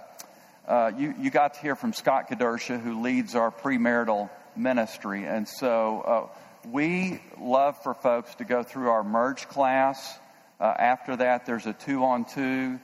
uh, 0.70 0.92
you, 0.96 1.14
you 1.18 1.30
got 1.30 1.54
to 1.54 1.60
hear 1.60 1.74
from 1.74 1.92
Scott 1.92 2.30
Kedersha, 2.30 2.80
who 2.80 3.02
leads 3.02 3.34
our 3.34 3.50
premarital 3.50 4.30
ministry. 4.54 5.24
And 5.24 5.48
so 5.48 6.00
uh, 6.00 6.68
we 6.68 7.20
love 7.40 7.82
for 7.82 7.92
folks 7.92 8.32
to 8.36 8.44
go 8.44 8.62
through 8.62 8.88
our 8.88 9.02
merge 9.02 9.48
class. 9.48 10.16
Uh, 10.60 10.66
after 10.66 11.16
that, 11.16 11.44
there's 11.44 11.66
a 11.66 11.72
two 11.72 12.04
on 12.04 12.24
two 12.24 12.78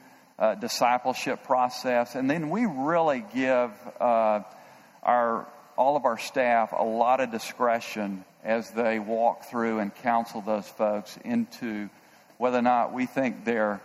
discipleship 0.59 1.43
process. 1.43 2.15
And 2.15 2.29
then 2.29 2.49
we 2.49 2.65
really 2.65 3.23
give 3.33 3.71
uh, 4.01 4.41
our, 5.01 5.47
all 5.77 5.95
of 5.95 6.03
our 6.03 6.17
staff 6.17 6.73
a 6.77 6.83
lot 6.83 7.21
of 7.21 7.31
discretion 7.31 8.25
as 8.43 8.69
they 8.71 8.99
walk 8.99 9.45
through 9.45 9.79
and 9.79 9.95
counsel 9.95 10.41
those 10.41 10.67
folks 10.67 11.17
into 11.23 11.89
whether 12.37 12.57
or 12.57 12.63
not 12.63 12.93
we 12.93 13.05
think 13.05 13.45
they're 13.45 13.81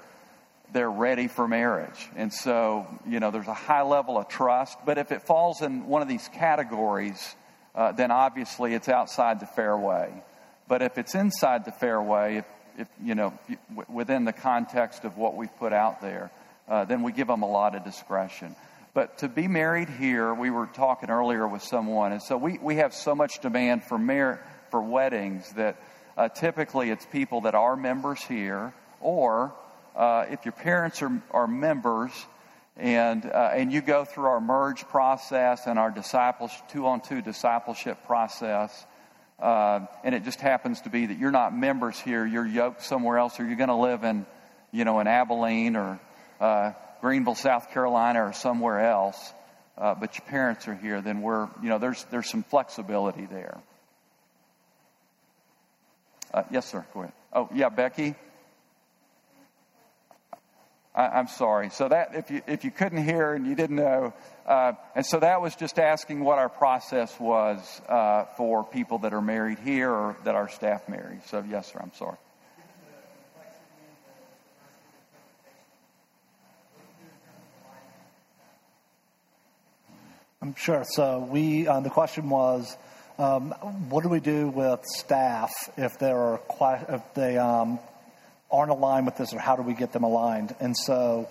they're 0.73 0.91
ready 0.91 1.29
for 1.29 1.47
marriage. 1.47 2.09
And 2.17 2.33
so, 2.33 2.87
you 3.07 3.21
know, 3.21 3.31
there's 3.31 3.47
a 3.47 3.55
high 3.55 3.83
level 3.83 4.19
of 4.19 4.29
trust. 4.29 4.79
But 4.85 4.99
if 4.99 5.13
it 5.13 5.23
falls 5.23 5.63
in 5.63 5.87
one 5.87 6.03
of 6.03 6.09
these 6.09 6.29
categories, 6.35 7.35
uh, 7.75 7.93
then 7.93 8.11
obviously 8.11 8.75
it's 8.75 8.89
outside 8.89 9.41
the 9.41 9.47
fairway. 9.47 10.13
But 10.69 10.83
if 10.83 10.99
it's 10.99 11.15
inside 11.15 11.65
the 11.65 11.73
fairway, 11.73 12.37
if, 12.39 12.45
if 12.79 12.89
you 13.03 13.15
know, 13.15 13.39
within 13.89 14.25
the 14.25 14.33
context 14.33 15.05
of 15.05 15.17
what 15.17 15.37
we've 15.37 15.55
put 15.59 15.73
out 15.73 16.01
there, 16.01 16.31
uh, 16.69 16.85
then 16.85 17.03
we 17.03 17.13
give 17.13 17.27
them 17.27 17.43
a 17.43 17.51
lot 17.51 17.75
of 17.75 17.85
discretion. 17.85 18.55
But 18.95 19.19
to 19.19 19.29
be 19.29 19.49
married 19.49 19.89
here, 19.89 20.35
we 20.35 20.51
were 20.51 20.67
talking 20.67 21.11
earlier 21.11 21.49
with 21.49 21.63
someone, 21.63 22.13
and 22.13 22.23
so 22.23 22.37
we, 22.37 22.59
we 22.59 22.77
have 22.77 22.93
so 22.93 23.15
much 23.15 23.41
demand 23.41 23.85
for 23.85 23.99
mar- 23.99 24.45
for 24.71 24.83
weddings 24.83 25.51
that 25.53 25.77
uh, 26.17 26.29
typically 26.29 26.91
it's 26.91 27.07
people 27.07 27.43
that 27.43 27.55
are 27.55 27.75
members 27.75 28.23
here, 28.23 28.75
or 29.01 29.55
uh, 29.97 30.27
if 30.31 30.45
your 30.45 30.53
parents 30.53 31.03
are, 31.03 31.23
are 31.31 31.47
members 31.47 32.13
and, 32.77 33.25
uh, 33.25 33.51
and 33.55 33.73
you 33.73 33.81
go 33.81 34.05
through 34.05 34.27
our 34.27 34.41
merge 34.41 34.83
process 34.89 35.67
and 35.67 35.79
our 35.79 35.95
two 36.71 36.87
on 36.87 37.01
two 37.01 37.21
discipleship 37.21 38.07
process, 38.07 38.87
uh, 39.39 39.81
and 40.05 40.15
it 40.15 40.25
just 40.25 40.41
happens 40.41 40.81
to 40.83 40.91
be 40.91 41.07
that 41.07 41.19
you're 41.19 41.31
not 41.31 41.57
members 41.57 41.99
here, 41.99 42.25
you're 42.25 42.47
yoked 42.47 42.83
somewhere 42.83 43.19
else, 43.19 43.39
or 43.39 43.47
you're 43.47 43.57
going 43.57 43.69
to 43.69 43.75
live 43.75 44.05
in, 44.05 44.25
you 44.71 44.85
know, 44.85 45.01
in 45.01 45.07
Abilene 45.07 45.77
or 45.77 46.01
uh, 46.41 46.73
Greenville, 47.01 47.35
South 47.35 47.71
Carolina, 47.73 48.25
or 48.25 48.33
somewhere 48.33 48.81
else, 48.89 49.33
uh, 49.77 49.95
but 49.95 50.17
your 50.17 50.27
parents 50.29 50.69
are 50.69 50.75
here, 50.75 51.01
then 51.01 51.23
we're, 51.23 51.49
you 51.63 51.69
know, 51.69 51.79
there's, 51.79 52.05
there's 52.11 52.31
some 52.31 52.45
flexibility 52.45 53.27
there. 53.27 53.59
Uh, 56.33 56.45
yes, 56.51 56.71
sir. 56.71 56.87
Go 56.95 57.01
ahead. 57.01 57.13
Oh, 57.33 57.49
yeah, 57.53 57.69
Becky. 57.69 58.15
I, 60.95 61.19
am 61.19 61.29
sorry. 61.29 61.71
So 61.71 61.89
that 61.89 62.15
if 62.15 62.31
you 62.31 62.43
if 62.47 62.65
you 62.65 62.71
couldn't 62.71 63.03
hear 63.05 63.33
and 63.33 63.47
you 63.47 63.55
didn't 63.55 63.77
know, 63.77 64.13
uh, 64.47 64.73
and 64.95 65.07
so 65.07 65.21
that 65.21 65.41
was 65.41 65.57
just 65.57 65.79
asking 65.79 66.23
what 66.23 66.39
our 66.39 66.51
process 66.51 67.19
was 67.19 67.81
uh, 67.89 68.27
for 68.37 68.63
people 68.63 68.99
that 68.99 69.15
are 69.15 69.23
married 69.23 69.59
here 69.59 69.91
or 69.91 70.17
that 70.25 70.35
our 70.35 70.51
staff 70.51 70.89
married. 70.89 71.23
So 71.27 71.43
yes, 71.49 71.73
sir. 71.73 71.81
I'm 71.83 71.93
sorry. 71.95 72.17
I'm 80.43 80.55
sure. 80.57 80.85
So 80.85 81.21
we 81.21 81.67
uh, 81.67 81.81
the 81.81 81.91
question 81.91 82.29
was 82.29 82.77
um, 83.19 83.53
what 83.89 84.03
do 84.03 84.11
we 84.11 84.21
do 84.21 84.49
with 84.49 84.85
staff 84.85 85.53
if 85.79 85.99
there 85.99 86.19
are 86.19 86.41
if 86.89 87.15
they 87.15 87.39
um, 87.39 87.79
aren't 88.53 88.71
aligned 88.71 89.07
with 89.07 89.17
this, 89.17 89.33
or 89.33 89.39
how 89.39 89.57
do 89.57 89.63
we 89.63 89.75
get 89.75 89.93
them 89.93 90.05
aligned? 90.05 90.55
And 90.61 90.77
so, 90.77 91.29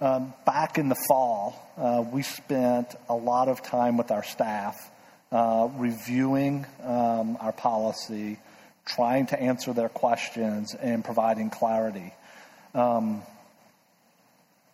um, 0.00 0.32
back 0.46 0.78
in 0.78 0.88
the 0.88 0.96
fall, 1.08 1.70
uh, 1.76 2.04
we 2.10 2.22
spent 2.22 2.94
a 3.08 3.14
lot 3.14 3.48
of 3.48 3.62
time 3.62 3.96
with 3.96 4.10
our 4.10 4.22
staff 4.22 4.76
uh, 5.32 5.68
reviewing 5.76 6.66
um, 6.82 7.36
our 7.40 7.52
policy, 7.52 8.38
trying 8.86 9.26
to 9.26 9.40
answer 9.40 9.72
their 9.72 9.88
questions, 9.88 10.74
and 10.74 11.04
providing 11.04 11.50
clarity. 11.50 12.14
Um, 12.74 13.22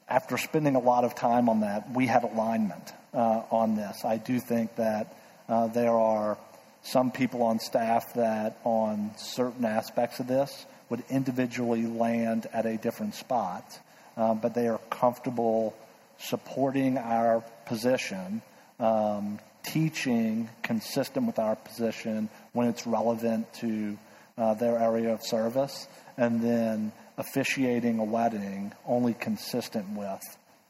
after 0.08 0.38
spending 0.38 0.76
a 0.76 0.80
lot 0.80 1.04
of 1.04 1.14
time 1.14 1.48
on 1.48 1.60
that, 1.60 1.90
we 1.92 2.06
had 2.06 2.22
alignment 2.22 2.92
uh, 3.12 3.42
on 3.50 3.74
this. 3.74 4.04
I 4.04 4.18
do 4.18 4.38
think 4.38 4.76
that 4.76 5.16
uh, 5.48 5.66
there 5.68 5.96
are 5.96 6.38
some 6.82 7.10
people 7.10 7.42
on 7.42 7.58
staff 7.58 8.14
that, 8.14 8.58
on 8.62 9.10
certain 9.16 9.64
aspects 9.64 10.20
of 10.20 10.28
this, 10.28 10.66
would 10.88 11.02
individually 11.10 11.86
land 11.86 12.46
at 12.52 12.66
a 12.66 12.76
different 12.76 13.14
spot, 13.14 13.78
uh, 14.16 14.34
but 14.34 14.54
they 14.54 14.68
are 14.68 14.80
comfortable 14.90 15.74
supporting 16.18 16.96
our 16.98 17.42
position, 17.66 18.42
um, 18.80 19.38
teaching 19.62 20.48
consistent 20.62 21.26
with 21.26 21.38
our 21.38 21.56
position 21.56 22.28
when 22.52 22.68
it's 22.68 22.86
relevant 22.86 23.52
to 23.54 23.98
uh, 24.38 24.54
their 24.54 24.78
area 24.78 25.12
of 25.12 25.22
service, 25.22 25.88
and 26.16 26.40
then 26.40 26.92
officiating 27.18 27.98
a 27.98 28.04
wedding 28.04 28.72
only 28.86 29.14
consistent 29.14 29.88
with 29.90 30.20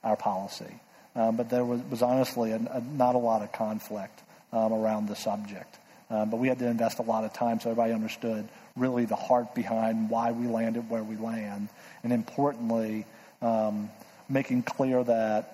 our 0.02 0.16
policy. 0.16 0.80
Um, 1.14 1.36
but 1.36 1.50
there 1.50 1.64
was, 1.64 1.80
was 1.90 2.02
honestly 2.02 2.52
a, 2.52 2.56
a, 2.56 2.80
not 2.80 3.14
a 3.14 3.18
lot 3.18 3.42
of 3.42 3.52
conflict 3.52 4.22
um, 4.52 4.72
around 4.72 5.08
the 5.08 5.16
subject. 5.16 5.78
Um, 6.08 6.30
but 6.30 6.36
we 6.36 6.48
had 6.48 6.58
to 6.60 6.68
invest 6.68 6.98
a 6.98 7.02
lot 7.02 7.24
of 7.24 7.32
time 7.32 7.58
so 7.58 7.70
everybody 7.70 7.92
understood 7.92 8.48
really 8.76 9.04
the 9.04 9.16
heart 9.16 9.54
behind 9.54 10.10
why 10.10 10.32
we 10.32 10.46
landed 10.46 10.88
where 10.90 11.02
we 11.02 11.16
land. 11.16 11.68
And 12.04 12.12
importantly, 12.12 13.06
um, 13.42 13.90
making 14.28 14.62
clear 14.62 15.02
that 15.02 15.52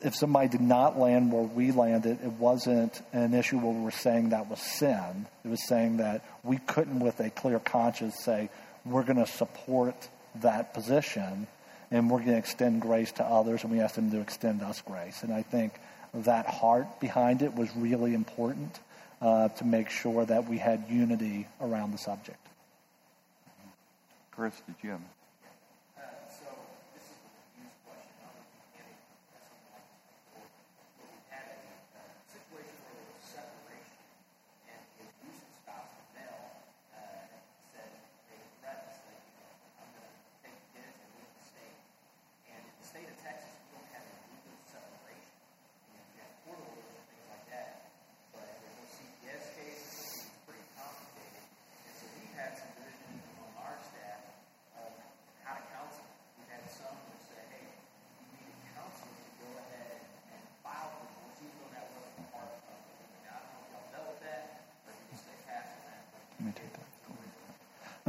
if 0.00 0.14
somebody 0.14 0.48
did 0.48 0.60
not 0.60 0.98
land 0.98 1.32
where 1.32 1.42
we 1.42 1.72
landed, 1.72 2.18
it 2.22 2.32
wasn't 2.32 3.00
an 3.12 3.34
issue 3.34 3.58
where 3.58 3.72
we 3.72 3.82
were 3.82 3.90
saying 3.90 4.30
that 4.30 4.48
was 4.48 4.60
sin. 4.60 5.26
It 5.44 5.48
was 5.48 5.66
saying 5.66 5.98
that 5.98 6.24
we 6.42 6.58
couldn't, 6.58 7.00
with 7.00 7.20
a 7.20 7.30
clear 7.30 7.58
conscience, 7.58 8.16
say, 8.22 8.50
we're 8.84 9.04
going 9.04 9.24
to 9.24 9.26
support 9.26 10.08
that 10.36 10.74
position 10.74 11.46
and 11.90 12.10
we're 12.10 12.18
going 12.18 12.32
to 12.32 12.38
extend 12.38 12.80
grace 12.80 13.12
to 13.12 13.24
others 13.24 13.62
and 13.62 13.72
we 13.72 13.80
ask 13.80 13.94
them 13.94 14.10
to 14.10 14.20
extend 14.20 14.62
us 14.62 14.80
grace. 14.80 15.22
And 15.22 15.32
I 15.32 15.42
think 15.42 15.74
that 16.14 16.46
heart 16.46 17.00
behind 17.00 17.42
it 17.42 17.54
was 17.54 17.68
really 17.76 18.14
important 18.14 18.78
uh, 19.20 19.48
to 19.48 19.64
make 19.64 19.88
sure 19.88 20.24
that 20.24 20.48
we 20.48 20.58
had 20.58 20.84
unity 20.88 21.46
around 21.60 21.92
the 21.92 21.98
subject. 21.98 22.41
Chris, 24.32 24.62
did 24.66 24.76
you? 24.82 24.98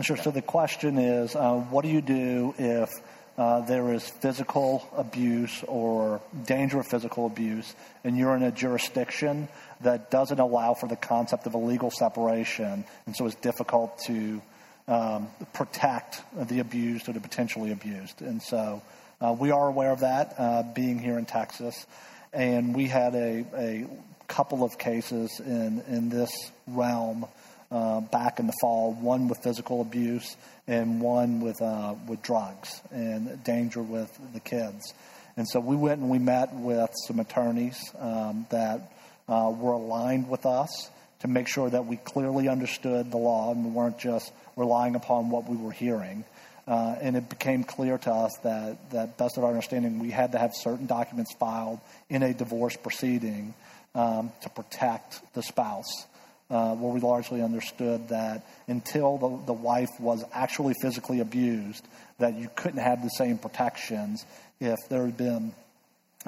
Sure. 0.03 0.17
So 0.17 0.31
the 0.31 0.41
question 0.41 0.97
is, 0.97 1.33
uh, 1.33 1.53
what 1.53 1.83
do 1.83 1.89
you 1.89 2.01
do 2.01 2.53
if 2.57 2.89
uh, 3.37 3.61
there 3.61 3.93
is 3.93 4.05
physical 4.05 4.85
abuse 4.97 5.63
or 5.65 6.19
danger 6.45 6.81
of 6.81 6.87
physical 6.87 7.25
abuse, 7.25 7.73
and 8.03 8.17
you're 8.17 8.35
in 8.35 8.43
a 8.43 8.51
jurisdiction 8.51 9.47
that 9.79 10.11
doesn't 10.11 10.41
allow 10.41 10.73
for 10.73 10.89
the 10.89 10.97
concept 10.97 11.47
of 11.47 11.53
a 11.53 11.57
legal 11.57 11.89
separation, 11.89 12.83
and 13.05 13.15
so 13.15 13.25
it's 13.27 13.35
difficult 13.35 13.97
to 13.99 14.41
um, 14.89 15.29
protect 15.53 16.21
the 16.49 16.59
abused 16.59 17.07
or 17.07 17.13
the 17.13 17.21
potentially 17.21 17.71
abused. 17.71 18.21
And 18.21 18.41
so 18.41 18.81
uh, 19.21 19.33
we 19.39 19.51
are 19.51 19.69
aware 19.69 19.93
of 19.93 20.01
that, 20.01 20.35
uh, 20.37 20.63
being 20.63 20.99
here 20.99 21.17
in 21.17 21.25
Texas, 21.25 21.87
and 22.33 22.75
we 22.75 22.87
had 22.87 23.15
a, 23.15 23.45
a 23.55 23.87
couple 24.27 24.65
of 24.65 24.77
cases 24.77 25.39
in 25.39 25.81
in 25.87 26.09
this 26.09 26.51
realm 26.67 27.25
uh, 27.73 28.01
back 28.01 28.39
in 28.39 28.45
the 28.45 28.53
fall, 28.61 28.93
one 28.93 29.27
with 29.27 29.39
physical 29.39 29.81
abuse 29.81 30.37
and 30.67 31.01
one 31.01 31.41
with, 31.41 31.59
uh, 31.59 31.95
with 32.07 32.21
drugs 32.21 32.81
and 32.91 33.43
danger 33.43 33.81
with 33.81 34.15
the 34.33 34.39
kids. 34.39 34.93
And 35.35 35.47
so 35.47 35.59
we 35.59 35.75
went 35.75 35.99
and 35.99 36.09
we 36.09 36.19
met 36.19 36.53
with 36.53 36.91
some 37.07 37.19
attorneys 37.19 37.79
um, 37.97 38.45
that 38.51 38.93
uh, 39.27 39.51
were 39.57 39.71
aligned 39.71 40.29
with 40.29 40.45
us 40.45 40.91
to 41.21 41.27
make 41.27 41.47
sure 41.47 41.67
that 41.67 41.87
we 41.87 41.97
clearly 41.97 42.47
understood 42.47 43.09
the 43.09 43.17
law 43.17 43.51
and 43.51 43.65
we 43.65 43.71
weren't 43.71 43.97
just 43.97 44.31
relying 44.55 44.93
upon 44.95 45.31
what 45.31 45.49
we 45.49 45.57
were 45.57 45.71
hearing. 45.71 46.25
Uh, 46.67 46.95
and 47.01 47.17
it 47.17 47.27
became 47.27 47.63
clear 47.63 47.97
to 47.97 48.11
us 48.11 48.31
that, 48.43 48.91
that, 48.91 49.17
best 49.17 49.37
of 49.37 49.43
our 49.43 49.49
understanding, 49.49 49.97
we 49.99 50.11
had 50.11 50.33
to 50.33 50.37
have 50.37 50.51
certain 50.53 50.85
documents 50.85 51.33
filed 51.39 51.79
in 52.09 52.21
a 52.21 52.33
divorce 52.33 52.77
proceeding 52.77 53.53
um, 53.95 54.31
to 54.41 54.49
protect 54.49 55.21
the 55.33 55.41
spouse 55.41 56.05
uh, 56.53 56.75
where 56.75 56.93
we 56.93 56.99
largely 56.99 57.41
understood 57.41 58.09
that 58.09 58.45
until 58.67 59.17
the, 59.17 59.45
the 59.47 59.53
wife 59.53 59.89
was 59.99 60.23
actually 60.31 60.75
physically 60.79 61.19
abused, 61.19 61.83
that 62.19 62.35
you 62.35 62.47
couldn't 62.55 62.79
have 62.79 63.01
the 63.01 63.09
same 63.09 63.39
protections 63.39 64.23
if 64.59 64.77
there 64.87 65.03
had 65.03 65.17
been 65.17 65.51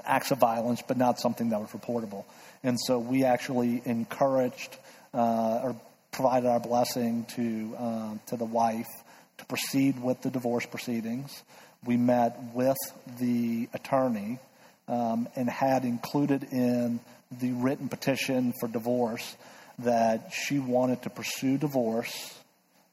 acts 0.03 0.31
of 0.31 0.39
violence, 0.39 0.81
but 0.87 0.97
not 0.97 1.19
something 1.19 1.49
that 1.49 1.61
was 1.61 1.69
reportable. 1.69 2.25
And 2.63 2.79
so 2.87 2.97
we 2.97 3.23
actually 3.23 3.83
encouraged 3.85 4.75
uh, 5.13 5.61
or 5.63 5.75
provided 6.11 6.49
our 6.49 6.59
blessing 6.59 7.25
to 7.35 7.75
uh, 7.77 8.13
to 8.27 8.35
the 8.35 8.45
wife 8.45 8.89
to 9.37 9.45
proceed 9.45 10.01
with 10.01 10.23
the 10.23 10.31
divorce 10.31 10.65
proceedings. 10.65 11.43
We 11.85 11.97
met 11.97 12.35
with 12.55 12.77
the 13.19 13.69
attorney 13.75 14.39
um, 14.87 15.27
and 15.35 15.47
had 15.47 15.85
included 15.85 16.47
in 16.51 16.99
the 17.31 17.51
written 17.51 17.89
petition 17.89 18.53
for 18.59 18.67
divorce 18.67 19.35
that 19.79 20.31
she 20.31 20.59
wanted 20.59 21.01
to 21.03 21.09
pursue 21.09 21.57
divorce 21.57 22.33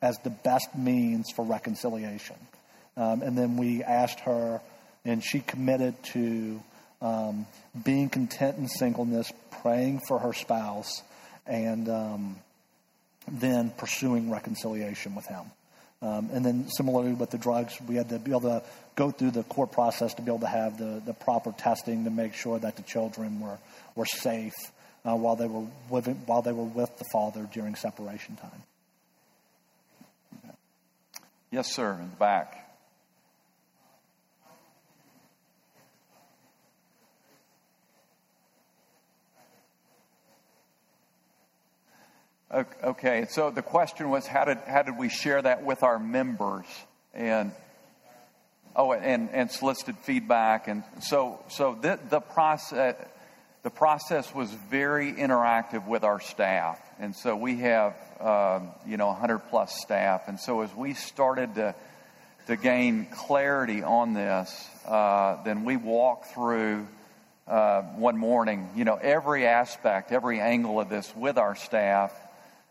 as 0.01 0.18
the 0.18 0.31
best 0.31 0.77
means 0.77 1.31
for 1.31 1.45
reconciliation. 1.45 2.37
Um, 2.97 3.23
and 3.23 3.38
then 3.38 3.57
we 3.57 3.83
asked 3.83 4.21
her, 4.21 4.61
and 5.05 5.23
she 5.23 5.40
committed 5.40 5.95
to 6.12 6.61
um, 7.01 7.47
being 7.85 8.09
content 8.09 8.59
in 8.59 8.68
singleness, 8.68 9.33
praying 9.62 10.01
for 10.07 10.18
her 10.18 10.33
spouse, 10.33 11.03
and 11.47 11.88
um, 11.88 12.37
then 13.31 13.71
pursuing 13.71 14.31
reconciliation 14.31 15.14
with 15.14 15.27
him. 15.27 15.45
Um, 16.03 16.31
and 16.33 16.45
then, 16.45 16.68
similarly 16.68 17.12
with 17.12 17.31
the 17.31 17.38
drugs, 17.38 17.79
we 17.87 17.95
had 17.95 18.09
to 18.09 18.18
be 18.18 18.33
able 18.33 18.40
to 18.40 18.62
go 18.97 19.12
through 19.12 19.31
the 19.31 19.45
court 19.45 19.71
process 19.71 20.14
to 20.14 20.23
be 20.23 20.33
able 20.33 20.40
to 20.40 20.49
have 20.49 20.77
the, 20.77 21.01
the 21.07 21.14
proper 21.14 21.53
testing 21.53 22.05
to 22.05 22.11
make 22.11 22.35
sure 22.35 22.59
that 22.59 22.75
the 22.75 22.83
children 22.83 23.40
were, 23.40 23.59
were 23.95 24.07
safe 24.07 24.52
uh, 25.05 25.17
while 25.17 25.37
they 25.37 25.46
were 25.46 25.67
living, 25.90 26.23
while 26.27 26.42
they 26.42 26.53
were 26.53 26.65
with 26.65 26.96
the 26.98 27.05
father 27.13 27.48
during 27.53 27.75
separation 27.75 28.37
time. 28.37 28.63
Yes, 31.50 31.71
sir, 31.75 31.92
in 31.92 32.11
the 32.11 32.17
back. 32.17 32.63
Okay, 42.85 43.27
so 43.31 43.50
the 43.50 43.63
question 43.63 44.11
was 44.11 44.27
how 44.27 44.44
did 44.44 44.59
how 44.67 44.83
did 44.83 44.98
we 44.98 45.09
share 45.09 45.40
that 45.40 45.65
with 45.65 45.83
our 45.83 45.98
members 45.98 46.67
and 47.15 47.53
oh 48.77 48.92
and 48.92 49.31
and 49.31 49.50
solicited 49.50 49.96
feedback 50.03 50.69
and 50.69 50.85
so 51.00 51.42
so 51.48 51.79
the 51.81 51.98
the 52.11 52.21
process 52.21 52.94
the 53.63 53.71
process 53.71 54.35
was 54.35 54.50
very 54.50 55.13
interactive 55.13 55.87
with 55.87 56.02
our 56.02 56.21
staff. 56.21 56.81
And 56.98 57.15
so 57.15 57.37
we 57.37 57.58
have, 57.58 57.94
um, 58.21 58.71
you 58.87 58.96
know, 58.96 59.06
100 59.08 59.38
plus 59.50 59.73
staff. 59.81 60.27
And 60.27 60.38
so 60.38 60.63
as 60.63 60.75
we 60.75 60.94
started 60.94 61.54
to, 61.54 61.75
to 62.48 62.56
gain 62.56 63.06
clarity 63.06 63.83
on 63.83 64.15
this, 64.15 64.69
uh, 64.87 65.42
then 65.44 65.65
we 65.65 65.77
walked 65.77 66.35
through 66.35 66.88
uh, 67.46 67.83
one 67.83 68.19
morning, 68.19 68.69
you 68.75 68.85
know, 68.85 68.96
every 68.96 69.46
aspect, 69.46 70.10
every 70.10 70.40
angle 70.40 70.81
of 70.81 70.88
this 70.88 71.15
with 71.15 71.38
our 71.38 71.54
staff 71.54 72.13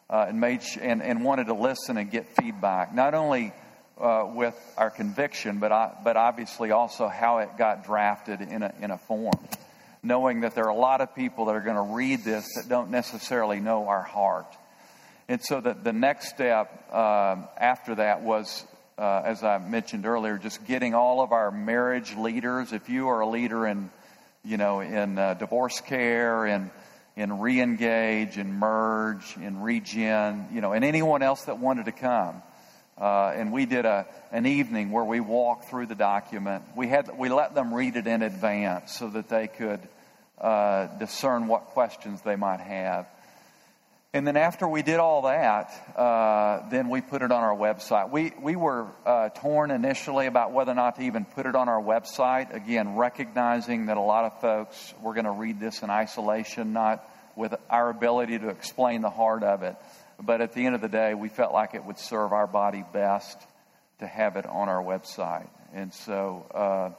uh, 0.09 0.25
and, 0.27 0.41
made 0.41 0.61
sh- 0.61 0.77
and, 0.81 1.01
and 1.01 1.23
wanted 1.23 1.47
to 1.47 1.53
listen 1.53 1.95
and 1.97 2.11
get 2.11 2.27
feedback. 2.35 2.93
Not 2.93 3.13
only 3.13 3.53
uh, 3.97 4.29
with 4.33 4.55
our 4.77 4.89
conviction, 4.89 5.59
but, 5.59 5.71
I, 5.71 5.93
but 6.03 6.17
obviously 6.17 6.71
also 6.71 7.07
how 7.07 7.37
it 7.37 7.49
got 7.57 7.85
drafted 7.85 8.41
in 8.41 8.63
a, 8.63 8.73
in 8.81 8.91
a 8.91 8.97
form. 8.97 9.39
Knowing 10.03 10.41
that 10.41 10.55
there 10.55 10.65
are 10.65 10.69
a 10.69 10.75
lot 10.75 11.01
of 11.01 11.13
people 11.15 11.45
that 11.45 11.55
are 11.55 11.61
going 11.61 11.75
to 11.75 11.93
read 11.93 12.23
this 12.23 12.45
that 12.55 12.67
don't 12.67 12.89
necessarily 12.89 13.59
know 13.59 13.87
our 13.87 14.01
heart. 14.01 14.55
And 15.27 15.41
so 15.41 15.61
that 15.61 15.83
the 15.83 15.93
next 15.93 16.29
step 16.29 16.89
uh, 16.91 17.37
after 17.57 17.95
that 17.95 18.21
was, 18.21 18.65
uh, 18.97 19.21
as 19.23 19.43
I 19.43 19.59
mentioned 19.59 20.05
earlier, 20.05 20.37
just 20.37 20.65
getting 20.65 20.93
all 20.93 21.21
of 21.21 21.31
our 21.31 21.51
marriage 21.51 22.15
leaders. 22.15 22.73
If 22.73 22.89
you 22.89 23.09
are 23.09 23.21
a 23.21 23.29
leader 23.29 23.67
in, 23.67 23.91
you 24.43 24.57
know, 24.57 24.79
in 24.79 25.17
uh, 25.17 25.35
divorce 25.35 25.79
care 25.81 26.45
and 26.45 26.71
in 27.15 27.29
reengage 27.29 28.37
and 28.37 28.53
merge 28.53 29.35
and 29.41 29.63
regen, 29.63 30.47
you 30.51 30.61
know, 30.61 30.73
and 30.73 30.83
anyone 30.83 31.21
else 31.21 31.45
that 31.45 31.59
wanted 31.59 31.85
to 31.85 31.91
come. 31.91 32.41
Uh, 33.01 33.33
and 33.35 33.51
we 33.51 33.65
did 33.65 33.85
a, 33.85 34.05
an 34.31 34.45
evening 34.45 34.91
where 34.91 35.03
we 35.03 35.19
walked 35.19 35.69
through 35.69 35.87
the 35.87 35.95
document. 35.95 36.63
We, 36.75 36.87
had, 36.87 37.17
we 37.17 37.29
let 37.29 37.55
them 37.55 37.73
read 37.73 37.95
it 37.95 38.05
in 38.05 38.21
advance 38.21 38.95
so 38.99 39.09
that 39.09 39.27
they 39.27 39.47
could 39.47 39.79
uh, 40.39 40.85
discern 40.99 41.47
what 41.47 41.65
questions 41.65 42.21
they 42.21 42.35
might 42.35 42.59
have. 42.59 43.07
And 44.13 44.27
then 44.27 44.37
after 44.37 44.67
we 44.67 44.83
did 44.83 44.99
all 44.99 45.23
that, 45.23 45.71
uh, 45.97 46.69
then 46.69 46.89
we 46.89 47.01
put 47.01 47.23
it 47.23 47.31
on 47.31 47.41
our 47.43 47.55
website. 47.55 48.11
We, 48.11 48.33
we 48.39 48.55
were 48.55 48.85
uh, 49.03 49.29
torn 49.29 49.71
initially 49.71 50.27
about 50.27 50.51
whether 50.51 50.73
or 50.73 50.75
not 50.75 50.97
to 50.97 51.01
even 51.01 51.25
put 51.25 51.47
it 51.47 51.55
on 51.55 51.69
our 51.69 51.81
website. 51.81 52.53
Again, 52.53 52.97
recognizing 52.97 53.87
that 53.87 53.97
a 53.97 54.01
lot 54.01 54.25
of 54.25 54.41
folks 54.41 54.93
were 55.01 55.13
going 55.15 55.25
to 55.25 55.31
read 55.31 55.59
this 55.59 55.81
in 55.81 55.89
isolation, 55.89 56.73
not 56.73 57.03
with 57.35 57.55
our 57.67 57.89
ability 57.89 58.37
to 58.37 58.49
explain 58.49 59.01
the 59.01 59.09
heart 59.09 59.41
of 59.41 59.63
it. 59.63 59.75
But 60.21 60.41
at 60.41 60.53
the 60.53 60.65
end 60.65 60.75
of 60.75 60.81
the 60.81 60.89
day, 60.89 61.13
we 61.13 61.29
felt 61.29 61.53
like 61.53 61.73
it 61.73 61.83
would 61.83 61.97
serve 61.97 62.31
our 62.31 62.47
body 62.47 62.83
best 62.93 63.37
to 63.99 64.07
have 64.07 64.35
it 64.35 64.45
on 64.45 64.69
our 64.69 64.83
website. 64.83 65.49
And 65.73 65.93
so 65.93 66.45
uh, 66.53 66.89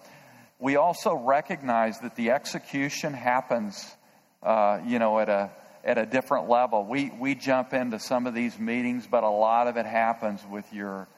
we 0.58 0.76
also 0.76 1.14
recognize 1.14 1.98
that 2.00 2.16
the 2.16 2.30
execution 2.30 3.12
happens, 3.12 3.94
uh, 4.42 4.80
you 4.86 4.98
know, 4.98 5.18
at 5.18 5.28
a 5.28 5.50
at 5.84 5.98
a 5.98 6.06
different 6.06 6.48
level. 6.48 6.84
We 6.84 7.12
we 7.18 7.34
jump 7.34 7.72
into 7.74 7.98
some 7.98 8.26
of 8.26 8.34
these 8.34 8.58
meetings, 8.58 9.06
but 9.06 9.24
a 9.24 9.30
lot 9.30 9.66
of 9.66 9.76
it 9.76 9.86
happens 9.86 10.40
with 10.50 10.72
your 10.72 11.08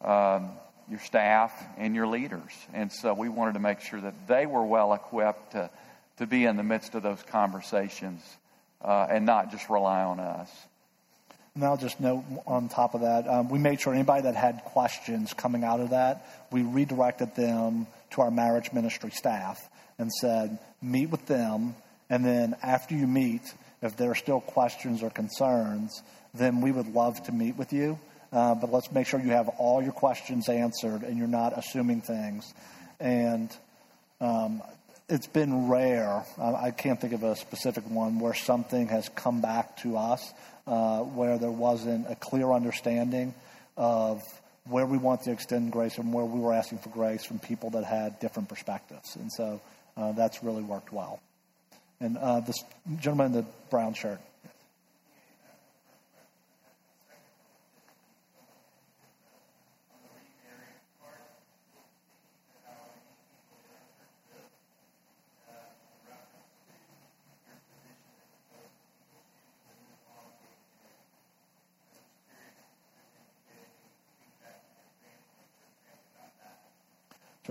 um, 0.00 0.52
your 0.88 1.00
staff 1.00 1.52
and 1.76 1.94
your 1.94 2.06
leaders. 2.06 2.52
And 2.72 2.92
so 2.92 3.14
we 3.14 3.28
wanted 3.28 3.54
to 3.54 3.60
make 3.60 3.80
sure 3.80 4.00
that 4.00 4.26
they 4.26 4.46
were 4.46 4.64
well 4.64 4.92
equipped 4.92 5.52
to 5.52 5.70
to 6.18 6.26
be 6.26 6.44
in 6.44 6.56
the 6.56 6.62
midst 6.62 6.94
of 6.94 7.02
those 7.02 7.22
conversations 7.24 8.22
uh, 8.80 9.06
and 9.10 9.26
not 9.26 9.50
just 9.50 9.68
rely 9.68 10.02
on 10.02 10.20
us. 10.20 10.50
And 11.54 11.62
I'll 11.62 11.76
just 11.76 12.00
note 12.00 12.24
on 12.48 12.68
top 12.68 12.94
of 12.94 13.02
that, 13.02 13.28
um, 13.28 13.48
we 13.48 13.60
made 13.60 13.80
sure 13.80 13.94
anybody 13.94 14.22
that 14.22 14.34
had 14.34 14.64
questions 14.64 15.32
coming 15.32 15.62
out 15.62 15.78
of 15.78 15.90
that, 15.90 16.26
we 16.50 16.62
redirected 16.62 17.36
them 17.36 17.86
to 18.10 18.22
our 18.22 18.30
marriage 18.32 18.72
ministry 18.72 19.10
staff 19.12 19.68
and 19.96 20.10
said, 20.12 20.58
meet 20.82 21.10
with 21.10 21.26
them, 21.26 21.76
and 22.10 22.24
then 22.24 22.56
after 22.60 22.96
you 22.96 23.06
meet, 23.06 23.54
if 23.82 23.96
there 23.96 24.10
are 24.10 24.16
still 24.16 24.40
questions 24.40 25.00
or 25.00 25.10
concerns, 25.10 26.02
then 26.34 26.60
we 26.60 26.72
would 26.72 26.88
love 26.88 27.22
to 27.26 27.32
meet 27.32 27.56
with 27.56 27.72
you. 27.72 28.00
Uh, 28.32 28.56
but 28.56 28.72
let's 28.72 28.90
make 28.90 29.06
sure 29.06 29.20
you 29.20 29.30
have 29.30 29.48
all 29.50 29.80
your 29.80 29.92
questions 29.92 30.48
answered 30.48 31.02
and 31.04 31.16
you're 31.16 31.28
not 31.28 31.56
assuming 31.56 32.00
things. 32.00 32.52
And 32.98 33.56
um, 34.20 34.60
it's 35.08 35.26
been 35.26 35.68
rare. 35.68 36.24
I 36.38 36.70
can't 36.70 37.00
think 37.00 37.12
of 37.12 37.22
a 37.22 37.36
specific 37.36 37.88
one 37.90 38.18
where 38.18 38.34
something 38.34 38.88
has 38.88 39.08
come 39.10 39.40
back 39.40 39.76
to 39.78 39.96
us 39.96 40.32
uh, 40.66 41.00
where 41.00 41.38
there 41.38 41.50
wasn't 41.50 42.10
a 42.10 42.14
clear 42.14 42.52
understanding 42.52 43.34
of 43.76 44.22
where 44.66 44.86
we 44.86 44.96
want 44.96 45.22
to 45.22 45.32
extend 45.32 45.72
grace 45.72 45.98
and 45.98 46.12
where 46.12 46.24
we 46.24 46.40
were 46.40 46.54
asking 46.54 46.78
for 46.78 46.88
grace 46.88 47.22
from 47.24 47.38
people 47.38 47.70
that 47.70 47.84
had 47.84 48.18
different 48.18 48.48
perspectives. 48.48 49.16
And 49.16 49.30
so 49.30 49.60
uh, 49.96 50.12
that's 50.12 50.42
really 50.42 50.62
worked 50.62 50.92
well. 50.92 51.20
And 52.00 52.16
uh, 52.16 52.40
this 52.40 52.56
gentleman 52.98 53.26
in 53.26 53.32
the 53.32 53.46
brown 53.70 53.94
shirt. 53.94 54.20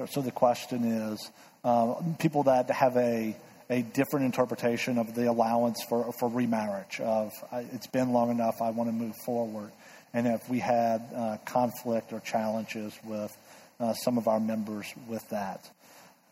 So 0.08 0.22
the 0.22 0.32
question 0.32 0.84
is 0.86 1.32
uh, 1.64 1.96
people 2.20 2.44
that 2.44 2.70
have 2.72 2.98
a, 2.98 3.36
a 3.70 3.82
different 3.82 4.26
interpretation 4.26 4.98
of 4.98 5.16
the 5.16 5.30
allowance 5.30 5.84
for, 5.84 6.12
for 6.14 6.30
remarriage, 6.30 7.00
of 7.00 7.32
it's 7.72 7.88
been 7.88 8.12
long 8.12 8.32
enough, 8.32 8.62
I 8.62 8.72
want 8.72 8.90
to 8.90 8.94
move 8.94 9.16
forward. 9.26 9.72
And 10.14 10.28
if 10.28 10.48
we 10.50 10.60
had 10.60 11.02
uh, 11.16 11.38
conflict 11.46 12.14
or 12.14 12.20
challenges 12.20 12.98
with 13.04 13.36
uh, 13.80 13.94
some 13.94 14.18
of 14.18 14.28
our 14.28 14.40
members 14.40 14.94
with 15.08 15.28
that. 15.30 15.70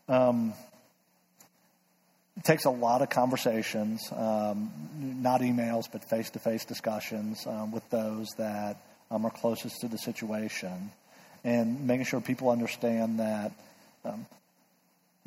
Um, 0.08 0.54
it 2.38 2.44
takes 2.44 2.66
a 2.66 2.70
lot 2.70 3.02
of 3.02 3.10
conversations, 3.10 4.02
um, 4.12 4.72
not 5.00 5.42
emails, 5.42 5.86
but 5.92 6.10
face 6.10 6.30
to 6.32 6.40
face 6.40 6.66
discussions 6.66 7.46
um, 7.46 7.72
with 7.72 7.88
those 7.90 8.28
that 8.38 8.78
um, 9.10 9.26
are 9.26 9.32
closest 9.32 9.82
to 9.82 9.88
the 9.88 9.98
situation 9.98 10.92
and 11.44 11.88
making 11.88 12.06
sure 12.06 12.22
people 12.22 12.50
understand 12.50 13.20
that 13.20 13.52
um, 14.06 14.26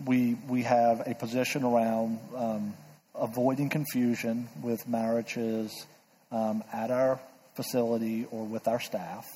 we 0.05 0.37
we 0.49 0.63
have 0.63 1.03
a 1.07 1.15
position 1.15 1.65
around 1.65 2.19
um, 2.37 2.75
avoiding 3.15 3.69
confusion 3.69 4.49
with 4.63 4.89
marriages 4.89 5.87
um, 6.33 6.65
at 6.73 6.91
our 6.91 7.21
facility 7.55 8.27
or 8.31 8.45
with 8.45 8.67
our 8.67 8.81
staff, 8.81 9.27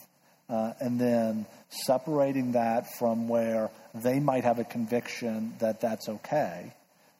uh, 0.48 0.72
and 0.80 1.00
then 1.00 1.46
separating 1.70 2.52
that 2.52 2.86
from 2.98 3.28
where 3.28 3.70
they 3.94 4.18
might 4.18 4.44
have 4.44 4.58
a 4.58 4.64
conviction 4.64 5.54
that 5.60 5.80
that's 5.80 6.08
okay. 6.08 6.72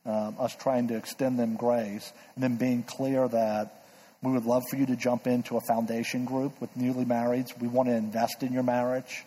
Um, 0.05 0.37
us 0.41 0.57
trying 0.57 0.89
to 0.89 0.97
extend 0.97 1.39
them 1.39 1.57
grace, 1.57 2.13
and 2.35 2.43
then 2.43 2.57
being 2.57 2.83
clear 2.83 3.29
that 3.29 3.85
we 4.23 4.33
would 4.33 4.47
love 4.47 4.65
for 4.69 4.77
you 4.77 4.87
to 4.87 4.97
jump 4.97 5.27
into 5.27 5.57
a 5.57 5.61
foundation 5.61 6.25
group 6.25 6.61
with 6.61 6.75
newly 6.77 7.05
marrieds. 7.05 7.59
We 7.61 7.69
want 7.69 7.89
to 7.89 7.95
invest 7.95 8.43
in 8.43 8.53
your 8.53 8.63
marriage. 8.63 9.25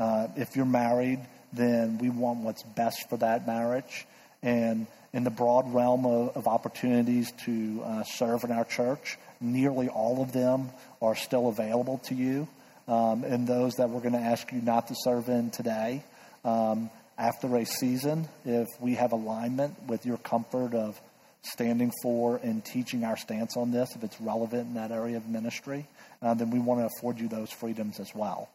Uh, 0.00 0.28
if 0.36 0.56
you're 0.56 0.64
married, 0.64 1.20
then 1.52 1.98
we 1.98 2.08
want 2.08 2.38
what's 2.38 2.62
best 2.62 3.10
for 3.10 3.18
that 3.18 3.46
marriage. 3.46 4.06
And 4.42 4.86
in 5.12 5.24
the 5.24 5.30
broad 5.30 5.74
realm 5.74 6.06
of, 6.06 6.36
of 6.38 6.46
opportunities 6.48 7.30
to 7.44 7.82
uh, 7.84 8.04
serve 8.04 8.44
in 8.44 8.50
our 8.50 8.64
church, 8.64 9.18
nearly 9.42 9.88
all 9.88 10.22
of 10.22 10.32
them 10.32 10.70
are 11.02 11.14
still 11.14 11.48
available 11.48 11.98
to 12.06 12.14
you. 12.14 12.48
Um, 12.88 13.24
and 13.24 13.46
those 13.46 13.74
that 13.74 13.90
we're 13.90 14.00
going 14.00 14.14
to 14.14 14.18
ask 14.18 14.50
you 14.52 14.62
not 14.62 14.88
to 14.88 14.94
serve 14.96 15.28
in 15.28 15.50
today, 15.50 16.02
um, 16.46 16.88
after 17.18 17.54
a 17.58 17.66
season, 17.66 18.26
if 18.46 18.66
we 18.80 18.94
have 18.94 19.12
alignment 19.12 19.74
with 19.86 20.06
your 20.06 20.16
comfort 20.16 20.74
of 20.74 20.98
standing 21.42 21.92
for 22.02 22.40
and 22.42 22.64
teaching 22.64 23.04
our 23.04 23.18
stance 23.18 23.54
on 23.54 23.70
this, 23.70 23.94
if 23.94 24.02
it's 24.02 24.18
relevant 24.18 24.68
in 24.68 24.74
that 24.74 24.92
area 24.92 25.18
of 25.18 25.28
ministry, 25.28 25.86
uh, 26.22 26.32
then 26.32 26.50
we 26.50 26.58
want 26.58 26.80
to 26.80 26.88
afford 26.96 27.18
you 27.18 27.28
those 27.28 27.50
freedoms 27.50 28.00
as 28.00 28.14
well 28.14 28.48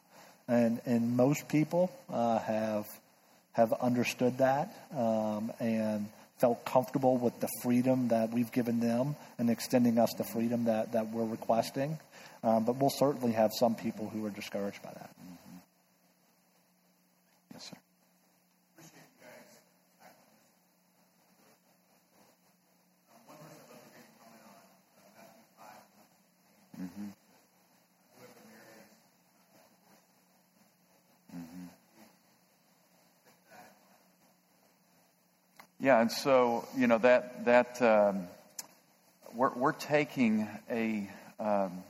and 0.47 0.81
and 0.85 1.15
most 1.17 1.47
people 1.47 1.91
uh, 2.09 2.39
have 2.39 2.87
have 3.53 3.73
understood 3.73 4.37
that 4.39 4.75
um, 4.95 5.51
and 5.59 6.07
felt 6.39 6.65
comfortable 6.65 7.17
with 7.17 7.39
the 7.39 7.47
freedom 7.63 8.09
that 8.09 8.31
we've 8.31 8.51
given 8.51 8.79
them 8.79 9.15
and 9.39 9.49
extending 9.49 9.97
us 9.97 10.13
the 10.17 10.23
freedom 10.23 10.65
that, 10.65 10.91
that 10.91 11.09
we're 11.11 11.25
requesting. 11.25 11.97
Um, 12.43 12.65
but 12.65 12.75
we'll 12.75 12.89
certainly 12.89 13.31
have 13.31 13.51
some 13.53 13.75
people 13.75 14.09
who 14.09 14.25
are 14.25 14.29
discouraged 14.29 14.81
by 14.83 14.91
that. 14.91 15.09
Mm-hmm. 15.09 15.57
Yes, 17.53 17.71
sir. 17.71 17.77
Mm-hmm. 26.81 27.14
Yeah, 35.85 36.01
and 36.01 36.11
so 36.11 36.67
you 36.75 36.87
know 36.87 36.97
that 36.97 37.45
that 37.45 37.79
um, 37.79 38.27
we're 39.35 39.53
we're 39.53 39.71
taking 39.71 40.49
a 40.67 41.07
um, 41.39 41.83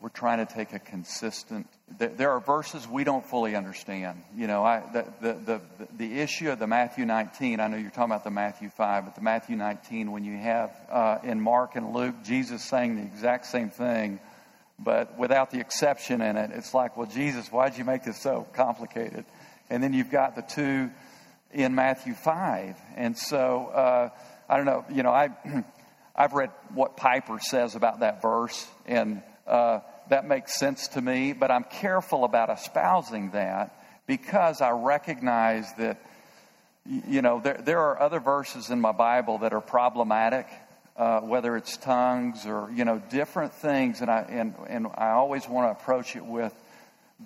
we're 0.00 0.10
trying 0.10 0.38
to 0.38 0.54
take 0.54 0.72
a 0.72 0.78
consistent. 0.78 1.66
There 1.98 2.30
are 2.30 2.38
verses 2.38 2.86
we 2.86 3.02
don't 3.02 3.26
fully 3.26 3.56
understand. 3.56 4.22
You 4.36 4.46
know, 4.46 4.62
I, 4.62 4.84
the, 4.92 5.04
the, 5.20 5.32
the, 5.32 5.60
the 5.96 6.20
issue 6.20 6.48
of 6.48 6.60
the 6.60 6.68
Matthew 6.68 7.04
19, 7.04 7.58
I 7.58 7.66
know 7.66 7.76
you're 7.76 7.90
talking 7.90 8.12
about 8.12 8.22
the 8.22 8.30
Matthew 8.30 8.70
5, 8.70 9.04
but 9.04 9.14
the 9.16 9.20
Matthew 9.20 9.56
19, 9.56 10.12
when 10.12 10.24
you 10.24 10.36
have 10.36 10.70
uh, 10.90 11.18
in 11.24 11.40
Mark 11.40 11.74
and 11.74 11.92
Luke, 11.92 12.14
Jesus 12.24 12.62
saying 12.62 12.96
the 12.96 13.02
exact 13.02 13.46
same 13.46 13.70
thing 13.70 14.20
but 14.78 15.18
without 15.18 15.50
the 15.50 15.58
exception 15.58 16.20
in 16.20 16.36
it. 16.36 16.50
It's 16.52 16.72
like, 16.72 16.96
well, 16.96 17.08
Jesus, 17.08 17.48
why'd 17.48 17.76
you 17.76 17.84
make 17.84 18.04
this 18.04 18.20
so 18.20 18.46
complicated? 18.54 19.24
And 19.70 19.82
then 19.82 19.92
you've 19.92 20.10
got 20.10 20.36
the 20.36 20.42
two 20.42 20.90
in 21.54 21.74
Matthew 21.74 22.14
5. 22.14 22.76
And 22.96 23.16
so, 23.16 23.66
uh, 23.66 24.10
I 24.48 24.56
don't 24.56 24.66
know, 24.66 24.84
you 24.90 25.02
know, 25.02 25.10
I, 25.10 25.30
I've 26.16 26.32
read 26.32 26.50
what 26.74 26.96
Piper 26.96 27.38
says 27.40 27.76
about 27.76 28.00
that 28.00 28.20
verse, 28.20 28.66
and 28.86 29.22
uh, 29.46 29.80
that 30.10 30.26
makes 30.26 30.58
sense 30.58 30.88
to 30.88 31.00
me, 31.00 31.32
but 31.32 31.50
I'm 31.50 31.64
careful 31.64 32.24
about 32.24 32.50
espousing 32.50 33.30
that 33.30 33.80
because 34.06 34.60
I 34.60 34.70
recognize 34.70 35.72
that, 35.74 36.00
you 36.84 37.22
know, 37.22 37.40
there, 37.40 37.60
there 37.64 37.80
are 37.80 38.00
other 38.00 38.20
verses 38.20 38.70
in 38.70 38.80
my 38.80 38.92
Bible 38.92 39.38
that 39.38 39.52
are 39.52 39.60
problematic, 39.60 40.46
uh, 40.96 41.20
whether 41.20 41.56
it's 41.56 41.76
tongues 41.78 42.46
or, 42.46 42.70
you 42.74 42.84
know, 42.84 43.00
different 43.10 43.54
things, 43.54 44.00
and 44.00 44.10
I, 44.10 44.26
and, 44.28 44.54
and 44.68 44.86
I 44.94 45.10
always 45.10 45.48
want 45.48 45.66
to 45.66 45.82
approach 45.82 46.16
it 46.16 46.24
with 46.24 46.54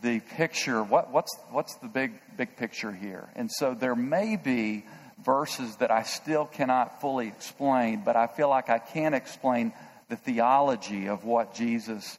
the 0.03 0.21
picture. 0.21 0.83
What, 0.83 1.13
what's, 1.13 1.37
what's 1.51 1.75
the 1.77 1.89
big, 1.89 2.13
big 2.37 2.57
picture 2.57 2.93
here? 2.93 3.29
And 3.35 3.51
so 3.51 3.75
there 3.75 3.97
may 3.97 4.37
be 4.37 4.85
verses 5.25 5.77
that 5.77 5.91
I 5.91 6.03
still 6.03 6.47
cannot 6.47 7.01
fully 7.01 7.29
explain, 7.29 8.03
but 8.05 8.17
I 8.17 8.27
feel 8.27 8.49
like 8.49 8.71
I 8.71 8.79
can 8.79 9.15
explain 9.15 9.73
the 10.09 10.17
theology 10.17 11.09
of 11.09 11.25
what 11.25 11.55
Jesus 11.55 12.19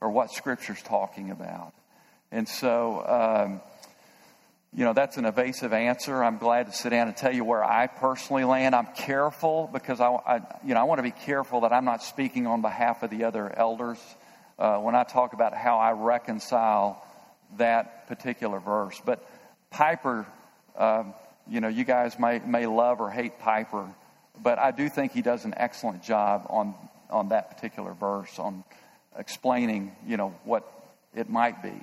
or 0.00 0.10
what 0.10 0.30
Scripture's 0.30 0.82
talking 0.82 1.30
about. 1.30 1.72
And 2.32 2.48
so, 2.48 3.04
um, 3.06 3.60
you 4.72 4.84
know, 4.84 4.92
that's 4.92 5.16
an 5.16 5.24
evasive 5.24 5.72
answer. 5.72 6.22
I'm 6.22 6.38
glad 6.38 6.66
to 6.66 6.72
sit 6.72 6.90
down 6.90 7.08
and 7.08 7.16
tell 7.16 7.34
you 7.34 7.44
where 7.44 7.64
I 7.64 7.86
personally 7.86 8.44
land. 8.44 8.74
I'm 8.74 8.88
careful 8.96 9.68
because 9.72 10.00
I, 10.00 10.08
I 10.08 10.40
you 10.64 10.74
know, 10.74 10.80
I 10.80 10.84
want 10.84 10.98
to 10.98 11.02
be 11.02 11.10
careful 11.10 11.62
that 11.62 11.72
I'm 11.72 11.84
not 11.84 12.02
speaking 12.02 12.46
on 12.46 12.62
behalf 12.62 13.02
of 13.02 13.10
the 13.10 13.24
other 13.24 13.52
elders 13.56 13.98
uh, 14.58 14.78
when 14.78 14.94
I 14.94 15.04
talk 15.04 15.32
about 15.32 15.54
how 15.54 15.78
I 15.78 15.92
reconcile 15.92 17.04
that 17.58 18.08
particular 18.08 18.60
verse. 18.60 19.00
But 19.04 19.24
Piper, 19.70 20.26
um, 20.76 21.14
you 21.48 21.60
know, 21.60 21.68
you 21.68 21.84
guys 21.84 22.18
may, 22.18 22.38
may 22.40 22.66
love 22.66 23.00
or 23.00 23.10
hate 23.10 23.38
Piper, 23.38 23.88
but 24.42 24.58
I 24.58 24.70
do 24.70 24.88
think 24.88 25.12
he 25.12 25.22
does 25.22 25.44
an 25.44 25.54
excellent 25.56 26.02
job 26.02 26.46
on, 26.48 26.74
on 27.10 27.28
that 27.30 27.50
particular 27.54 27.92
verse, 27.94 28.38
on 28.38 28.64
explaining, 29.18 29.92
you 30.06 30.16
know, 30.16 30.34
what 30.44 30.70
it 31.14 31.28
might 31.28 31.62
be. 31.62 31.74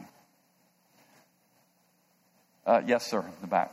Uh, 2.66 2.82
yes, 2.86 3.06
sir, 3.10 3.20
in 3.20 3.42
the 3.42 3.48
back. 3.48 3.72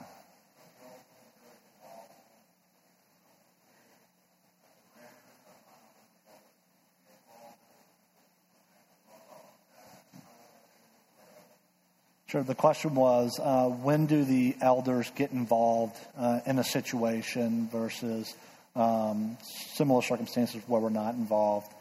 Sure. 12.34 12.42
The 12.42 12.56
question 12.56 12.96
was 12.96 13.38
uh, 13.40 13.66
when 13.66 14.06
do 14.06 14.24
the 14.24 14.56
elders 14.60 15.08
get 15.14 15.30
involved 15.30 15.96
uh, 16.18 16.40
in 16.46 16.58
a 16.58 16.64
situation 16.64 17.68
versus 17.70 18.34
um, 18.74 19.36
similar 19.76 20.02
circumstances 20.02 20.60
where 20.66 20.80
we're 20.80 20.88
not 20.88 21.14
involved? 21.14 21.72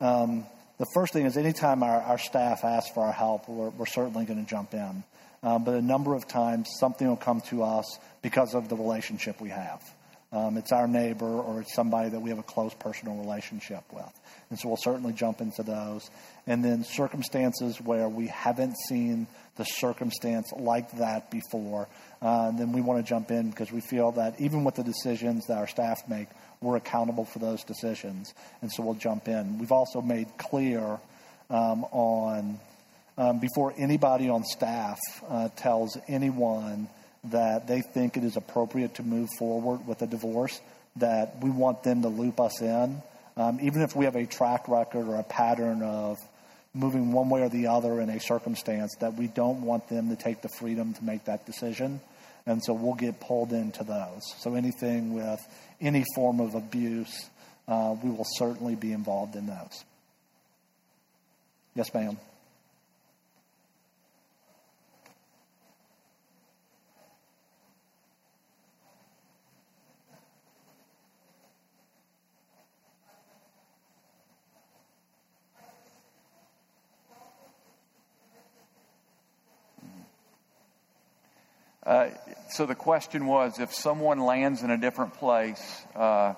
Um, 0.00 0.46
the 0.78 0.86
first 0.94 1.12
thing 1.12 1.26
is 1.26 1.36
anytime 1.36 1.82
our, 1.82 2.00
our 2.00 2.16
staff 2.16 2.64
asks 2.64 2.90
for 2.94 3.04
our 3.04 3.12
help, 3.12 3.46
we're, 3.46 3.68
we're 3.68 3.84
certainly 3.84 4.24
going 4.24 4.42
to 4.42 4.48
jump 4.48 4.72
in. 4.72 5.04
Um, 5.42 5.64
but 5.64 5.74
a 5.74 5.82
number 5.82 6.14
of 6.14 6.26
times, 6.26 6.70
something 6.80 7.06
will 7.06 7.16
come 7.16 7.42
to 7.50 7.62
us 7.62 7.98
because 8.22 8.54
of 8.54 8.70
the 8.70 8.76
relationship 8.76 9.38
we 9.38 9.50
have. 9.50 9.82
Um, 10.32 10.56
it's 10.56 10.70
our 10.72 10.86
neighbor 10.86 11.26
or 11.26 11.60
it's 11.60 11.74
somebody 11.74 12.08
that 12.08 12.20
we 12.20 12.30
have 12.30 12.38
a 12.38 12.44
close 12.44 12.72
personal 12.72 13.16
relationship 13.16 13.82
with. 13.92 14.20
And 14.48 14.58
so 14.58 14.68
we'll 14.68 14.78
certainly 14.78 15.12
jump 15.12 15.40
into 15.40 15.62
those. 15.62 16.08
And 16.46 16.64
then 16.64 16.84
circumstances 16.84 17.80
where 17.80 18.08
we 18.08 18.28
haven't 18.28 18.76
seen 18.88 19.26
the 19.60 19.64
circumstance 19.64 20.50
like 20.56 20.90
that 20.92 21.30
before, 21.30 21.86
uh, 22.22 22.50
then 22.52 22.72
we 22.72 22.80
want 22.80 23.04
to 23.04 23.06
jump 23.06 23.30
in 23.30 23.50
because 23.50 23.70
we 23.70 23.82
feel 23.82 24.12
that 24.12 24.40
even 24.40 24.64
with 24.64 24.74
the 24.74 24.82
decisions 24.82 25.46
that 25.48 25.58
our 25.58 25.66
staff 25.66 25.98
make, 26.08 26.28
we're 26.62 26.76
accountable 26.76 27.26
for 27.26 27.40
those 27.40 27.62
decisions. 27.64 28.32
And 28.62 28.72
so 28.72 28.82
we'll 28.82 28.94
jump 28.94 29.28
in. 29.28 29.58
We've 29.58 29.70
also 29.70 30.00
made 30.00 30.28
clear 30.38 30.98
um, 31.50 31.84
on, 31.92 32.58
um, 33.18 33.38
before 33.38 33.74
anybody 33.76 34.30
on 34.30 34.44
staff 34.44 34.98
uh, 35.28 35.50
tells 35.56 35.98
anyone 36.08 36.88
that 37.24 37.66
they 37.68 37.82
think 37.82 38.16
it 38.16 38.24
is 38.24 38.38
appropriate 38.38 38.94
to 38.94 39.02
move 39.02 39.28
forward 39.38 39.86
with 39.86 40.00
a 40.00 40.06
divorce, 40.06 40.58
that 40.96 41.36
we 41.42 41.50
want 41.50 41.82
them 41.82 42.00
to 42.00 42.08
loop 42.08 42.40
us 42.40 42.62
in. 42.62 43.02
Um, 43.36 43.58
even 43.60 43.82
if 43.82 43.94
we 43.94 44.06
have 44.06 44.16
a 44.16 44.24
track 44.24 44.68
record 44.68 45.06
or 45.06 45.16
a 45.16 45.22
pattern 45.22 45.82
of 45.82 46.16
moving 46.74 47.12
one 47.12 47.28
way 47.28 47.42
or 47.42 47.48
the 47.48 47.66
other 47.66 48.00
in 48.00 48.08
a 48.10 48.20
circumstance 48.20 48.94
that 49.00 49.14
we 49.14 49.26
don't 49.26 49.62
want 49.62 49.88
them 49.88 50.08
to 50.08 50.16
take 50.16 50.42
the 50.42 50.48
freedom 50.48 50.94
to 50.94 51.04
make 51.04 51.24
that 51.24 51.46
decision. 51.46 52.00
And 52.46 52.62
so 52.64 52.72
we'll 52.72 52.94
get 52.94 53.20
pulled 53.20 53.52
into 53.52 53.84
those. 53.84 54.22
So 54.38 54.54
anything 54.54 55.14
with 55.14 55.40
any 55.80 56.04
form 56.14 56.40
of 56.40 56.54
abuse, 56.54 57.28
uh, 57.68 57.94
we 58.02 58.10
will 58.10 58.26
certainly 58.36 58.74
be 58.74 58.92
involved 58.92 59.36
in 59.36 59.46
those. 59.46 59.84
Yes, 61.74 61.92
ma'am. 61.92 62.18
Uh, 81.90 82.08
so 82.50 82.66
the 82.66 82.74
question 82.76 83.26
was 83.26 83.58
if 83.58 83.74
someone 83.74 84.20
lands 84.20 84.62
in 84.62 84.70
a 84.70 84.78
different 84.78 85.12
place 85.14 85.82
uh, 85.96 86.34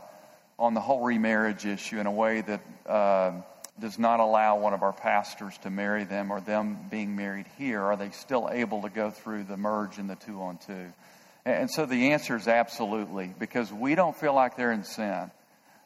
on 0.58 0.72
the 0.72 0.80
whole 0.80 1.04
remarriage 1.04 1.66
issue 1.66 2.00
in 2.00 2.06
a 2.06 2.10
way 2.10 2.40
that 2.40 2.62
uh, 2.86 3.32
does 3.78 3.98
not 3.98 4.18
allow 4.18 4.58
one 4.58 4.72
of 4.72 4.82
our 4.82 4.94
pastors 4.94 5.58
to 5.58 5.68
marry 5.68 6.04
them 6.04 6.30
or 6.30 6.40
them 6.40 6.78
being 6.90 7.14
married 7.16 7.44
here, 7.58 7.82
are 7.82 7.98
they 7.98 8.08
still 8.12 8.48
able 8.50 8.80
to 8.80 8.88
go 8.88 9.10
through 9.10 9.44
the 9.44 9.58
merge 9.58 9.98
and 9.98 10.08
the 10.08 10.14
two 10.14 10.40
on 10.40 10.56
two? 10.56 10.86
And 11.44 11.70
so 11.70 11.84
the 11.84 12.12
answer 12.12 12.34
is 12.34 12.48
absolutely, 12.48 13.34
because 13.38 13.70
we 13.70 13.94
don't 13.94 14.16
feel 14.16 14.32
like 14.32 14.56
they're 14.56 14.72
in 14.72 14.84
sin. 14.84 15.30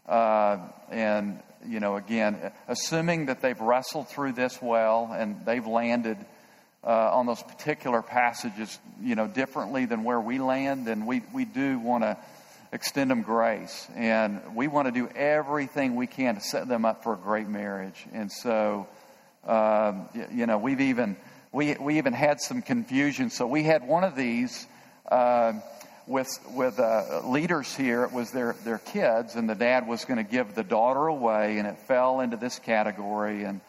Uh, 0.07 0.59
and, 0.93 1.43
you 1.67 1.81
know, 1.81 1.97
again, 1.97 2.53
assuming 2.69 3.27
that 3.27 3.43
they've 3.43 3.61
wrestled 3.61 4.09
through 4.11 4.35
this 4.35 4.62
well 4.62 5.11
and 5.12 5.45
they've 5.45 5.67
landed 5.67 6.19
uh, 6.87 7.11
on 7.14 7.26
those 7.26 7.43
particular 7.43 8.01
passages, 8.01 8.78
you 9.03 9.16
know, 9.16 9.26
differently 9.26 9.87
than 9.87 10.05
where 10.05 10.20
we 10.20 10.39
land, 10.39 10.87
then 10.87 11.05
we, 11.05 11.22
we 11.34 11.45
do 11.45 11.80
want 11.80 12.05
to 12.05 12.16
extend 12.72 13.11
them 13.11 13.22
grace. 13.22 13.89
And 13.97 14.55
we 14.55 14.68
want 14.68 14.87
to 14.87 14.93
do 14.93 15.09
everything 15.09 15.97
we 15.97 16.07
can 16.07 16.37
to 16.37 16.41
set 16.41 16.68
them 16.68 16.84
up 16.84 17.03
for 17.03 17.14
a 17.14 17.16
great 17.16 17.49
marriage. 17.49 18.07
And 18.12 18.30
so, 18.30 18.87
um, 19.45 20.09
you 20.32 20.47
know, 20.47 20.59
we've 20.59 20.80
even, 20.80 21.16
we, 21.51 21.74
we 21.74 21.99
even 21.99 22.12
had 22.12 22.41
some 22.41 22.62
confusion. 22.62 23.30
So 23.30 23.49
we 23.49 23.64
had 23.64 23.87
one 23.87 24.05
of 24.05 24.14
these, 24.14 24.66
uh, 25.11 25.55
with 26.07 26.28
with 26.55 26.78
uh, 26.78 27.22
leaders 27.24 27.74
here, 27.74 28.05
it 28.05 28.12
was 28.12 28.30
their 28.30 28.55
their 28.62 28.78
kids, 28.78 29.34
and 29.34 29.51
the 29.51 29.57
dad 29.57 29.89
was 29.89 30.05
going 30.05 30.24
to 30.24 30.30
give 30.30 30.55
the 30.55 30.62
daughter 30.62 31.09
away, 31.09 31.59
and 31.59 31.66
it 31.66 31.78
fell 31.89 32.20
into 32.20 32.37
this 32.37 32.61
category, 32.61 33.43
and 33.43 33.61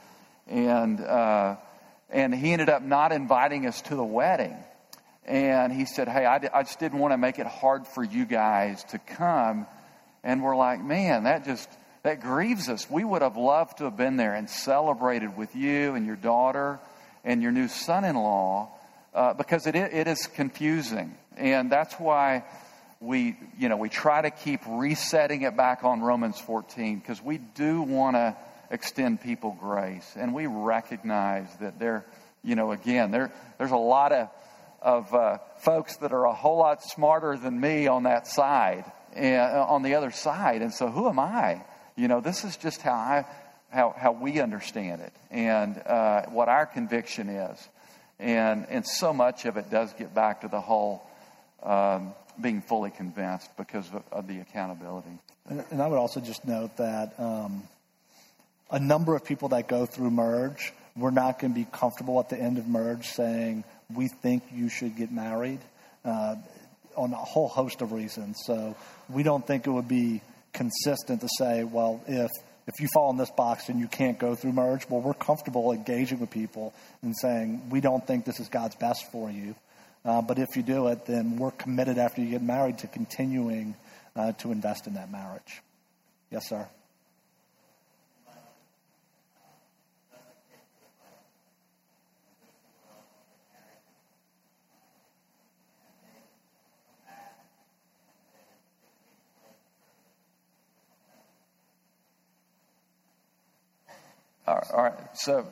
and 0.48 1.02
uh, 1.02 1.56
and 2.10 2.34
he 2.34 2.54
ended 2.54 2.70
up 2.70 2.82
not 2.82 3.12
inviting 3.12 3.66
us 3.66 3.82
to 3.84 3.96
the 3.96 4.04
wedding. 4.04 4.56
And 5.26 5.74
he 5.74 5.86
said, 5.86 6.08
Hey, 6.08 6.26
I, 6.26 6.40
I 6.54 6.64
just 6.64 6.80
didn't 6.80 7.00
want 7.00 7.12
to 7.12 7.18
make 7.18 7.40
it 7.40 7.48
hard 7.48 7.86
for 7.86 8.04
you 8.04 8.26
guys 8.26 8.84
to 8.86 9.00
come. 9.00 9.68
And 10.24 10.42
we're 10.42 10.56
like, 10.56 10.82
Man, 10.82 11.24
that 11.24 11.46
just, 11.46 11.70
that 12.04 12.22
grieves 12.22 12.70
us. 12.70 12.90
We 12.90 13.04
would 13.04 13.22
have 13.22 13.36
loved 13.36 13.80
to 13.80 13.86
have 13.86 13.98
been 13.98 14.18
there 14.18 14.34
and 14.34 14.50
celebrated 14.50 15.36
with 15.36 15.56
you 15.56 15.96
and 15.96 16.06
your 16.06 16.16
daughter 16.16 16.80
and 17.26 17.42
your 17.42 17.52
new 17.52 17.68
son 17.68 18.06
in 18.06 18.16
law 18.16 18.70
uh, 19.14 19.34
because 19.34 19.68
it, 19.68 19.76
it 19.76 20.08
is 20.08 20.28
confusing. 20.28 21.18
And 21.36 21.70
that's 21.70 21.96
why 21.96 22.46
we, 23.00 23.38
you 23.60 23.70
know, 23.70 23.78
we 23.78 23.90
try 23.90 24.22
to 24.22 24.32
keep 24.32 24.62
resetting 24.68 25.42
it 25.42 25.58
back 25.58 25.84
on 25.84 26.02
Romans 26.02 26.40
14 26.40 27.00
because 27.00 27.22
we 27.22 27.38
do 27.38 27.82
want 27.82 28.16
to 28.16 28.36
extend 28.70 29.22
people 29.22 29.56
grace. 29.60 30.14
And 30.16 30.34
we 30.34 30.48
recognize 30.48 31.48
that 31.62 31.80
there, 31.80 32.06
you 32.44 32.56
know, 32.56 32.72
again, 32.72 33.12
there, 33.12 33.32
there's 33.58 33.72
a 33.72 33.78
lot 33.78 34.12
of, 34.12 34.30
of 34.82 35.14
uh, 35.14 35.38
folks 35.60 35.98
that 35.98 36.12
are 36.12 36.26
a 36.26 36.34
whole 36.34 36.58
lot 36.58 36.84
smarter 36.84 37.38
than 37.38 37.60
me 37.60 37.88
on 37.88 38.04
that 38.04 38.28
side, 38.28 38.86
and, 39.14 39.42
uh, 39.42 39.66
on 39.68 39.84
the 39.84 39.96
other 39.96 40.12
side. 40.12 40.62
And 40.62 40.74
so 40.74 40.90
who 40.90 41.08
am 41.10 41.20
I? 41.20 41.64
You 41.96 42.08
know, 42.08 42.22
this 42.22 42.44
is 42.44 42.58
just 42.58 42.82
how 42.82 42.94
I, 42.94 43.26
how, 43.70 43.94
how 43.98 44.12
we 44.12 44.40
understand 44.40 45.02
it 45.02 45.14
and 45.32 45.82
uh, 45.86 46.24
what 46.28 46.50
our 46.50 46.66
conviction 46.66 47.30
is. 47.30 47.70
And, 48.20 48.66
and 48.70 48.86
so 48.86 49.14
much 49.14 49.46
of 49.46 49.58
it 49.58 49.70
does 49.70 49.94
get 49.94 50.14
back 50.14 50.42
to 50.42 50.48
the 50.48 50.62
whole 50.62 51.04
um, 51.64 52.14
being 52.40 52.62
fully 52.62 52.92
convinced 52.92 53.50
because 53.58 53.88
of, 53.94 54.04
of 54.12 54.28
the 54.28 54.40
accountability. 54.40 55.20
And, 55.50 55.64
and, 55.72 55.82
I 55.82 55.88
would 55.88 55.98
also 55.98 56.20
just 56.20 56.46
note 56.46 56.78
that 56.78 57.20
um, 57.20 57.64
a 58.70 58.80
number 58.80 59.16
of 59.16 59.24
people 59.24 59.50
that 59.50 59.68
go 59.68 59.86
through 59.86 60.12
merge 60.12 60.74
we're 60.98 61.12
not 61.12 61.40
going 61.40 61.54
to 61.54 61.60
be 61.60 61.68
comfortable 61.72 62.20
at 62.20 62.30
the 62.30 62.38
end 62.38 62.58
of 62.58 62.68
merge 62.68 63.06
saying 63.08 63.64
we 63.94 64.08
think 64.08 64.44
you 64.52 64.68
should 64.68 64.96
get 64.98 65.12
married 65.12 65.60
uh, 66.04 66.36
on 66.96 67.14
a 67.14 67.18
whole 67.18 67.48
host 67.48 67.82
of 67.82 67.92
reasons. 67.92 68.38
So 68.46 68.76
we 69.08 69.24
don't 69.24 69.46
think 69.46 69.68
it 69.68 69.72
would 69.72 69.88
be 69.88 70.22
consistent 70.54 71.22
to 71.22 71.30
say, 71.38 71.64
well, 71.64 72.02
if 72.08 72.32
if 72.66 72.82
you 72.82 72.90
fall 72.94 73.12
in 73.12 73.18
this 73.18 73.32
box 73.32 73.70
and 73.70 73.80
you 73.80 73.88
can't 73.88 74.20
go 74.20 74.36
through 74.36 74.52
marriage, 74.52 74.90
well, 74.90 75.00
we're 75.00 75.14
comfortable 75.14 75.72
engaging 75.72 76.20
with 76.20 76.30
people 76.30 76.74
and 77.02 77.16
saying 77.18 77.70
we 77.70 77.80
don't 77.80 78.06
think 78.06 78.26
this 78.26 78.42
is 78.42 78.50
God's 78.50 78.76
best 78.76 79.10
for 79.10 79.32
you. 79.32 79.56
Uh, 80.04 80.22
but 80.22 80.38
if 80.38 80.48
you 80.58 80.64
do 80.64 80.88
it, 80.88 81.06
then 81.06 81.38
we're 81.38 81.52
committed 81.52 81.98
after 81.98 82.22
you 82.22 82.30
get 82.30 82.42
married 82.42 82.80
to 82.80 82.88
continuing 82.88 83.74
uh, 84.18 84.34
to 84.34 84.52
invest 84.52 84.86
in 84.86 84.96
that 84.96 85.10
marriage. 85.10 85.62
Yes, 86.30 86.50
sir. 86.50 86.68
All 104.48 104.84
right. 104.84 104.94
So, 105.14 105.46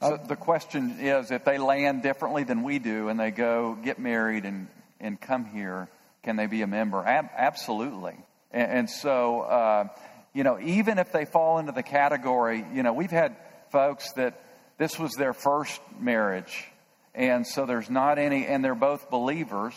so 0.00 0.16
the 0.16 0.34
question 0.34 0.96
is 0.98 1.30
if 1.30 1.44
they 1.44 1.58
land 1.58 2.02
differently 2.02 2.42
than 2.42 2.64
we 2.64 2.80
do 2.80 3.08
and 3.08 3.18
they 3.18 3.30
go 3.30 3.78
get 3.82 4.00
married 4.00 4.44
and, 4.44 4.66
and 4.98 5.20
come 5.20 5.44
here, 5.44 5.88
can 6.24 6.34
they 6.34 6.46
be 6.46 6.62
a 6.62 6.66
member? 6.66 7.04
Ab- 7.04 7.30
absolutely. 7.36 8.16
And, 8.50 8.72
and 8.72 8.90
so, 8.90 9.42
uh, 9.42 9.88
you 10.34 10.42
know, 10.42 10.58
even 10.58 10.98
if 10.98 11.12
they 11.12 11.26
fall 11.26 11.58
into 11.58 11.70
the 11.70 11.84
category, 11.84 12.64
you 12.74 12.82
know, 12.82 12.92
we've 12.92 13.10
had 13.10 13.36
folks 13.70 14.12
that 14.12 14.42
this 14.78 14.98
was 14.98 15.12
their 15.12 15.32
first 15.32 15.80
marriage. 16.00 16.66
And 17.14 17.46
so 17.46 17.66
there's 17.66 17.88
not 17.88 18.18
any, 18.18 18.46
and 18.46 18.64
they're 18.64 18.74
both 18.74 19.10
believers. 19.10 19.74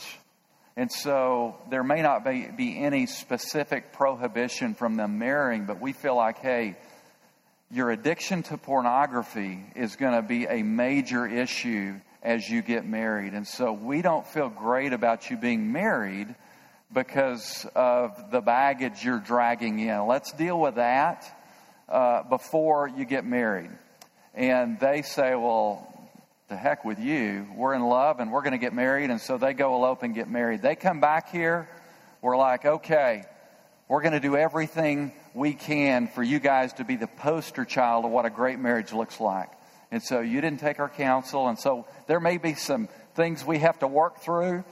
And 0.75 0.91
so 0.91 1.57
there 1.69 1.83
may 1.83 2.01
not 2.01 2.25
be, 2.25 2.47
be 2.55 2.79
any 2.79 3.05
specific 3.05 3.93
prohibition 3.93 4.73
from 4.73 4.95
them 4.95 5.19
marrying, 5.19 5.65
but 5.65 5.79
we 5.79 5.93
feel 5.93 6.15
like, 6.15 6.39
hey, 6.39 6.75
your 7.71 7.89
addiction 7.89 8.43
to 8.43 8.57
pornography 8.57 9.63
is 9.75 9.95
going 9.95 10.13
to 10.13 10.21
be 10.21 10.45
a 10.45 10.61
major 10.61 11.25
issue 11.25 11.95
as 12.21 12.47
you 12.49 12.61
get 12.61 12.85
married. 12.85 13.33
And 13.33 13.47
so 13.47 13.71
we 13.71 14.01
don't 14.01 14.27
feel 14.27 14.49
great 14.49 14.93
about 14.93 15.29
you 15.29 15.37
being 15.37 15.71
married 15.71 16.35
because 16.93 17.65
of 17.73 18.31
the 18.31 18.41
baggage 18.41 19.03
you're 19.03 19.19
dragging 19.19 19.79
in. 19.79 20.05
Let's 20.05 20.33
deal 20.33 20.59
with 20.59 20.75
that 20.75 21.25
uh, 21.87 22.23
before 22.23 22.89
you 22.89 23.05
get 23.05 23.25
married. 23.25 23.71
And 24.33 24.79
they 24.79 25.01
say, 25.01 25.35
well, 25.35 25.87
the 26.49 26.57
heck 26.57 26.83
with 26.83 26.99
you. 26.99 27.47
We're 27.55 27.73
in 27.73 27.83
love 27.83 28.19
and 28.19 28.31
we're 28.31 28.41
going 28.41 28.51
to 28.51 28.57
get 28.57 28.73
married. 28.73 29.09
And 29.09 29.21
so 29.21 29.37
they 29.37 29.53
go 29.53 29.75
elope 29.75 30.03
and 30.03 30.13
get 30.13 30.29
married. 30.29 30.61
They 30.61 30.75
come 30.75 30.99
back 30.99 31.31
here. 31.31 31.69
We're 32.21 32.37
like, 32.37 32.65
okay, 32.65 33.23
we're 33.87 34.01
going 34.01 34.13
to 34.13 34.19
do 34.19 34.35
everything 34.35 35.13
we 35.33 35.53
can 35.53 36.07
for 36.07 36.23
you 36.23 36.39
guys 36.39 36.73
to 36.73 36.83
be 36.83 36.95
the 36.95 37.07
poster 37.07 37.65
child 37.65 38.05
of 38.05 38.11
what 38.11 38.25
a 38.25 38.29
great 38.29 38.59
marriage 38.59 38.93
looks 38.93 39.19
like. 39.19 39.49
And 39.91 40.01
so 40.01 40.21
you 40.21 40.41
didn't 40.41 40.59
take 40.59 40.79
our 40.79 40.89
counsel. 40.89 41.47
And 41.47 41.59
so 41.59 41.85
there 42.07 42.19
may 42.19 42.37
be 42.37 42.53
some 42.53 42.87
things 43.15 43.45
we 43.45 43.59
have 43.59 43.79
to 43.79 43.87
work 43.87 44.21
through 44.21 44.63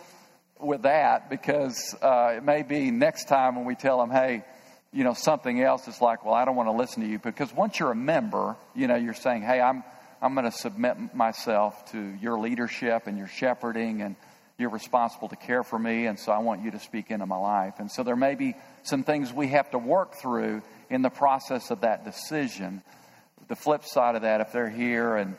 with 0.59 0.83
that 0.83 1.29
because 1.29 1.95
uh, 2.01 2.35
it 2.37 2.43
may 2.43 2.63
be 2.63 2.91
next 2.91 3.27
time 3.27 3.55
when 3.55 3.65
we 3.65 3.75
tell 3.75 3.99
them, 3.99 4.11
hey, 4.11 4.43
you 4.91 5.03
know, 5.03 5.13
something 5.13 5.61
else 5.61 5.87
is 5.87 6.01
like, 6.01 6.25
well, 6.25 6.33
I 6.33 6.45
don't 6.45 6.55
want 6.55 6.67
to 6.67 6.73
listen 6.73 7.03
to 7.03 7.09
you. 7.09 7.19
Because 7.19 7.53
once 7.53 7.79
you're 7.79 7.91
a 7.91 7.95
member, 7.95 8.55
you 8.75 8.87
know, 8.87 8.95
you're 8.95 9.13
saying, 9.13 9.43
hey, 9.43 9.61
I'm, 9.61 9.83
I'm 10.21 10.33
going 10.33 10.49
to 10.49 10.57
submit 10.57 11.13
myself 11.13 11.91
to 11.91 11.99
your 12.21 12.39
leadership 12.39 13.07
and 13.07 13.17
your 13.17 13.27
shepherding 13.27 14.01
and 14.01 14.15
you're 14.59 14.69
responsible 14.69 15.29
to 15.29 15.37
care 15.37 15.63
for 15.63 15.79
me, 15.79 16.05
and 16.05 16.19
so 16.19 16.33
I 16.33 16.39
want 16.39 16.63
you 16.63 16.71
to 16.71 16.79
speak 16.79 17.11
into 17.11 17.25
my 17.25 17.37
life. 17.37 17.75
And 17.79 17.89
so 17.89 18.03
there 18.03 18.17
may 18.17 18.35
be 18.35 18.55
some 18.83 19.03
things 19.03 19.33
we 19.33 19.47
have 19.49 19.71
to 19.71 19.77
work 19.77 20.15
through 20.21 20.61
in 20.89 21.01
the 21.01 21.09
process 21.09 21.71
of 21.71 21.81
that 21.81 22.05
decision. 22.05 22.81
The 23.47 23.55
flip 23.55 23.83
side 23.83 24.15
of 24.15 24.23
that, 24.23 24.41
if 24.41 24.51
they're 24.51 24.69
here 24.69 25.15
and 25.15 25.35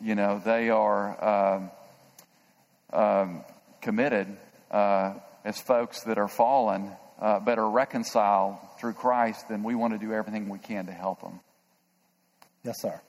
you 0.00 0.14
know 0.14 0.40
they 0.44 0.70
are 0.70 1.24
um, 1.54 1.70
um, 2.92 3.44
committed 3.80 4.36
uh, 4.70 5.14
as 5.44 5.60
folks 5.60 6.02
that 6.04 6.18
are 6.18 6.28
fallen, 6.28 6.90
uh, 7.20 7.40
but 7.40 7.58
are 7.58 7.70
reconciled 7.70 8.56
through 8.80 8.94
Christ, 8.94 9.48
then 9.48 9.62
we 9.62 9.74
want 9.74 9.92
to 9.92 9.98
do 9.98 10.12
everything 10.12 10.48
we 10.48 10.58
can 10.58 10.86
to 10.86 10.92
help 10.92 11.20
them. 11.20 11.40
Yes, 12.64 12.80
sir. 12.80 13.00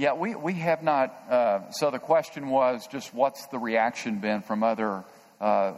Yeah, 0.00 0.14
we, 0.14 0.34
we 0.34 0.54
have 0.54 0.82
not. 0.82 1.14
Uh, 1.28 1.70
so 1.72 1.90
the 1.90 1.98
question 1.98 2.48
was 2.48 2.86
just 2.86 3.12
what's 3.12 3.48
the 3.48 3.58
reaction 3.58 4.20
been 4.20 4.40
from 4.40 4.62
other 4.62 5.04
uh, 5.38 5.74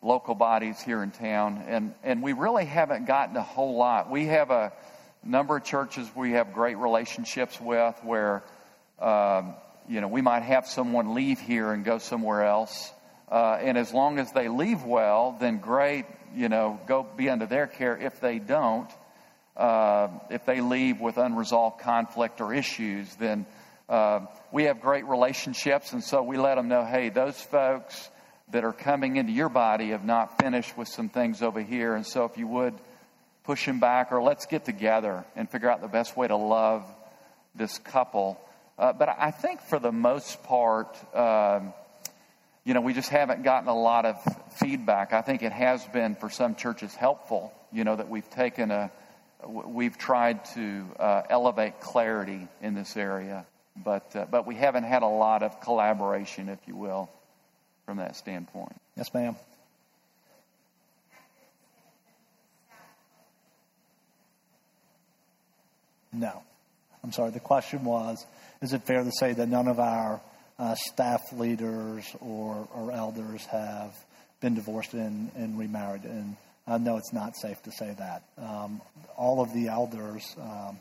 local 0.00 0.34
bodies 0.34 0.80
here 0.80 1.02
in 1.02 1.10
town? 1.10 1.62
And, 1.68 1.94
and 2.02 2.22
we 2.22 2.32
really 2.32 2.64
haven't 2.64 3.06
gotten 3.06 3.36
a 3.36 3.42
whole 3.42 3.76
lot. 3.76 4.10
We 4.10 4.28
have 4.28 4.50
a 4.50 4.72
number 5.22 5.58
of 5.58 5.64
churches 5.64 6.10
we 6.16 6.30
have 6.30 6.54
great 6.54 6.78
relationships 6.78 7.60
with 7.60 7.94
where, 8.02 8.44
um, 8.98 9.56
you 9.90 10.00
know, 10.00 10.08
we 10.08 10.22
might 10.22 10.44
have 10.44 10.66
someone 10.66 11.12
leave 11.12 11.38
here 11.38 11.70
and 11.70 11.84
go 11.84 11.98
somewhere 11.98 12.46
else. 12.46 12.90
Uh, 13.30 13.58
and 13.60 13.76
as 13.76 13.92
long 13.92 14.18
as 14.18 14.32
they 14.32 14.48
leave 14.48 14.84
well, 14.84 15.36
then 15.38 15.58
great, 15.58 16.06
you 16.34 16.48
know, 16.48 16.80
go 16.86 17.06
be 17.14 17.28
under 17.28 17.44
their 17.44 17.66
care. 17.66 17.94
If 17.94 18.20
they 18.20 18.38
don't, 18.38 18.88
uh, 19.54 20.08
if 20.30 20.46
they 20.46 20.62
leave 20.62 20.98
with 20.98 21.18
unresolved 21.18 21.80
conflict 21.80 22.40
or 22.40 22.54
issues, 22.54 23.14
then 23.16 23.44
uh, 23.88 24.26
we 24.50 24.64
have 24.64 24.80
great 24.80 25.06
relationships, 25.06 25.92
and 25.92 26.02
so 26.02 26.22
we 26.22 26.36
let 26.36 26.56
them 26.56 26.68
know 26.68 26.84
hey, 26.84 27.08
those 27.08 27.40
folks 27.40 28.10
that 28.50 28.64
are 28.64 28.72
coming 28.72 29.16
into 29.16 29.32
your 29.32 29.48
body 29.48 29.90
have 29.90 30.04
not 30.04 30.38
finished 30.38 30.76
with 30.76 30.88
some 30.88 31.08
things 31.08 31.42
over 31.42 31.60
here. 31.60 31.94
And 31.94 32.06
so 32.06 32.24
if 32.24 32.36
you 32.36 32.46
would 32.46 32.74
push 33.44 33.64
them 33.64 33.78
back, 33.78 34.10
or 34.10 34.22
let's 34.22 34.46
get 34.46 34.64
together 34.64 35.24
and 35.36 35.48
figure 35.48 35.70
out 35.70 35.80
the 35.80 35.88
best 35.88 36.16
way 36.16 36.26
to 36.26 36.36
love 36.36 36.84
this 37.54 37.78
couple. 37.78 38.40
Uh, 38.76 38.92
but 38.92 39.08
I 39.08 39.30
think 39.30 39.62
for 39.62 39.78
the 39.78 39.92
most 39.92 40.42
part, 40.42 40.96
um, 41.14 41.72
you 42.64 42.74
know, 42.74 42.80
we 42.80 42.92
just 42.92 43.08
haven't 43.08 43.44
gotten 43.44 43.68
a 43.68 43.78
lot 43.78 44.04
of 44.04 44.16
feedback. 44.56 45.12
I 45.12 45.22
think 45.22 45.42
it 45.42 45.52
has 45.52 45.84
been 45.86 46.16
for 46.16 46.28
some 46.28 46.56
churches 46.56 46.92
helpful, 46.94 47.52
you 47.72 47.84
know, 47.84 47.94
that 47.94 48.08
we've 48.08 48.28
taken 48.30 48.72
a, 48.72 48.90
we've 49.46 49.96
tried 49.96 50.44
to 50.56 50.84
uh, 50.98 51.22
elevate 51.30 51.80
clarity 51.80 52.48
in 52.60 52.74
this 52.74 52.96
area 52.96 53.46
but 53.84 54.14
uh, 54.16 54.26
but 54.30 54.46
we 54.46 54.54
haven't 54.54 54.84
had 54.84 55.02
a 55.02 55.08
lot 55.08 55.42
of 55.42 55.60
collaboration, 55.60 56.48
if 56.48 56.58
you 56.66 56.76
will, 56.76 57.10
from 57.84 57.98
that 57.98 58.16
standpoint. 58.16 58.76
Yes, 58.96 59.12
ma'am. 59.12 59.36
No. 66.12 66.42
I'm 67.06 67.12
sorry. 67.12 67.30
The 67.30 67.40
question 67.40 67.84
was 67.84 68.26
Is 68.62 68.72
it 68.72 68.82
fair 68.82 69.04
to 69.04 69.12
say 69.12 69.32
that 69.32 69.48
none 69.48 69.68
of 69.68 69.78
our 69.78 70.20
uh, 70.58 70.74
staff 70.74 71.32
leaders 71.32 72.04
or, 72.20 72.66
or 72.74 72.90
elders 72.90 73.44
have 73.46 73.94
been 74.40 74.54
divorced 74.54 74.94
and, 74.94 75.30
and 75.36 75.58
remarried? 75.58 76.04
And 76.04 76.36
uh, 76.66 76.78
no, 76.78 76.96
it's 76.96 77.12
not 77.12 77.36
safe 77.36 77.62
to 77.62 77.70
say 77.70 77.94
that. 77.98 78.22
Um, 78.38 78.80
all 79.16 79.40
of 79.40 79.52
the 79.52 79.68
elders 79.68 80.34
um, 80.40 80.80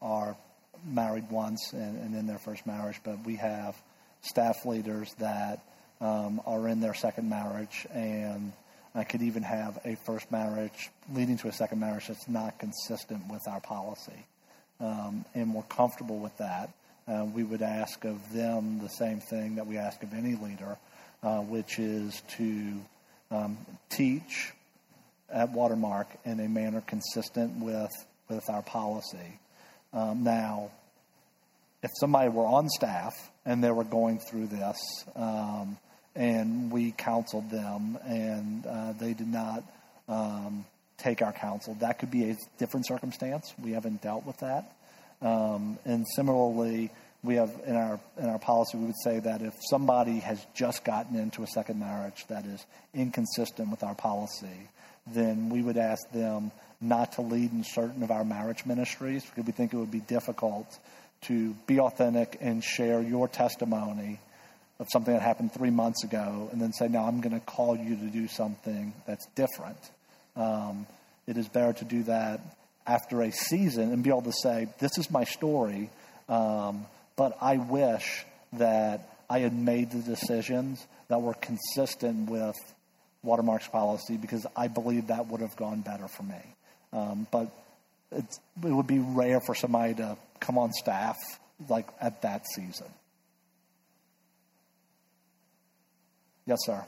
are 0.00 0.36
married 0.84 1.30
once 1.30 1.72
and, 1.72 1.98
and, 2.02 2.14
in 2.14 2.26
their 2.26 2.38
first 2.38 2.66
marriage, 2.66 3.00
but 3.04 3.24
we 3.24 3.36
have 3.36 3.76
staff 4.22 4.64
leaders 4.64 5.14
that 5.18 5.62
um, 6.00 6.40
are 6.46 6.68
in 6.68 6.80
their 6.80 6.94
second 6.94 7.28
marriage 7.28 7.86
and 7.92 8.52
I 8.96 9.04
could 9.04 9.20
even 9.20 9.42
have 9.42 9.78
a 9.84 9.96
first 10.06 10.32
marriage 10.32 10.90
leading 11.12 11.36
to 11.38 11.48
a 11.48 11.52
second 11.52 11.80
marriage 11.80 12.06
that's 12.08 12.28
not 12.28 12.58
consistent 12.58 13.30
with 13.30 13.46
our 13.46 13.60
policy. 13.60 14.24
Um, 14.80 15.26
and 15.34 15.54
we're 15.54 15.62
comfortable 15.64 16.18
with 16.18 16.36
that. 16.38 16.70
Uh, 17.06 17.26
we 17.26 17.44
would 17.44 17.60
ask 17.60 18.04
of 18.04 18.32
them 18.32 18.80
the 18.80 18.88
same 18.88 19.20
thing 19.20 19.56
that 19.56 19.66
we 19.66 19.76
ask 19.76 20.02
of 20.02 20.14
any 20.14 20.34
leader, 20.34 20.78
uh, 21.22 21.40
which 21.40 21.78
is 21.78 22.22
to 22.36 22.80
um, 23.30 23.58
teach 23.90 24.52
at 25.30 25.52
Watermark 25.52 26.08
in 26.24 26.40
a 26.40 26.48
manner 26.48 26.82
consistent 26.86 27.62
with, 27.62 27.92
with 28.30 28.48
our 28.48 28.62
policy. 28.62 29.38
Um, 29.96 30.24
now, 30.24 30.70
if 31.82 31.90
somebody 31.98 32.28
were 32.28 32.44
on 32.44 32.68
staff 32.68 33.14
and 33.46 33.64
they 33.64 33.70
were 33.70 33.84
going 33.84 34.18
through 34.18 34.48
this, 34.48 34.76
um, 35.14 35.78
and 36.14 36.70
we 36.70 36.92
counseled 36.92 37.50
them, 37.50 37.98
and 38.04 38.66
uh, 38.66 38.92
they 38.92 39.14
did 39.14 39.28
not 39.28 39.64
um, 40.08 40.66
take 40.98 41.22
our 41.22 41.32
counsel, 41.32 41.74
that 41.80 41.98
could 41.98 42.10
be 42.10 42.30
a 42.30 42.36
different 42.58 42.86
circumstance. 42.86 43.54
We 43.62 43.72
haven't 43.72 44.02
dealt 44.02 44.26
with 44.26 44.36
that. 44.38 44.70
Um, 45.22 45.78
and 45.86 46.04
similarly, 46.14 46.90
we 47.22 47.36
have 47.36 47.58
in 47.66 47.74
our 47.74 47.98
in 48.18 48.28
our 48.28 48.38
policy 48.38 48.76
we 48.76 48.84
would 48.86 49.00
say 49.02 49.18
that 49.20 49.40
if 49.40 49.54
somebody 49.70 50.18
has 50.18 50.44
just 50.54 50.84
gotten 50.84 51.16
into 51.16 51.42
a 51.42 51.46
second 51.46 51.80
marriage 51.80 52.26
that 52.28 52.44
is 52.44 52.64
inconsistent 52.94 53.70
with 53.70 53.82
our 53.82 53.94
policy, 53.94 54.68
then 55.06 55.48
we 55.48 55.62
would 55.62 55.78
ask 55.78 56.02
them 56.12 56.52
not 56.80 57.12
to 57.12 57.22
lead 57.22 57.52
in 57.52 57.64
certain 57.64 58.02
of 58.02 58.10
our 58.10 58.24
marriage 58.24 58.66
ministries 58.66 59.24
because 59.24 59.44
we 59.44 59.52
think 59.52 59.72
it 59.72 59.76
would 59.76 59.90
be 59.90 60.00
difficult 60.00 60.78
to 61.22 61.54
be 61.66 61.80
authentic 61.80 62.36
and 62.40 62.62
share 62.62 63.00
your 63.00 63.28
testimony 63.28 64.20
of 64.78 64.86
something 64.92 65.14
that 65.14 65.22
happened 65.22 65.52
three 65.52 65.70
months 65.70 66.04
ago 66.04 66.48
and 66.52 66.60
then 66.60 66.72
say, 66.72 66.88
now 66.88 67.06
I'm 67.06 67.20
going 67.20 67.38
to 67.38 67.44
call 67.44 67.76
you 67.76 67.96
to 67.96 68.06
do 68.06 68.28
something 68.28 68.92
that's 69.06 69.26
different. 69.34 69.78
Um, 70.36 70.86
it 71.26 71.36
is 71.36 71.48
better 71.48 71.72
to 71.72 71.84
do 71.84 72.02
that 72.04 72.40
after 72.86 73.22
a 73.22 73.32
season 73.32 73.92
and 73.92 74.02
be 74.02 74.10
able 74.10 74.22
to 74.22 74.32
say, 74.32 74.68
this 74.78 74.98
is 74.98 75.10
my 75.10 75.24
story, 75.24 75.90
um, 76.28 76.86
but 77.16 77.36
I 77.40 77.56
wish 77.56 78.24
that 78.54 79.08
I 79.28 79.40
had 79.40 79.54
made 79.54 79.90
the 79.90 79.98
decisions 79.98 80.86
that 81.08 81.20
were 81.20 81.34
consistent 81.34 82.30
with 82.30 82.54
Watermark's 83.22 83.68
policy 83.68 84.16
because 84.16 84.46
I 84.54 84.68
believe 84.68 85.08
that 85.08 85.26
would 85.28 85.40
have 85.40 85.56
gone 85.56 85.80
better 85.80 86.06
for 86.06 86.22
me. 86.22 86.36
Um, 86.96 87.26
but 87.30 87.50
it 88.10 88.24
would 88.56 88.86
be 88.86 88.98
rare 88.98 89.40
for 89.40 89.54
somebody 89.54 89.94
to 89.94 90.16
come 90.40 90.56
on 90.56 90.72
staff 90.72 91.16
like 91.68 91.86
at 92.00 92.22
that 92.22 92.46
season. 92.54 92.86
Yes, 96.46 96.58
sir. 96.64 96.84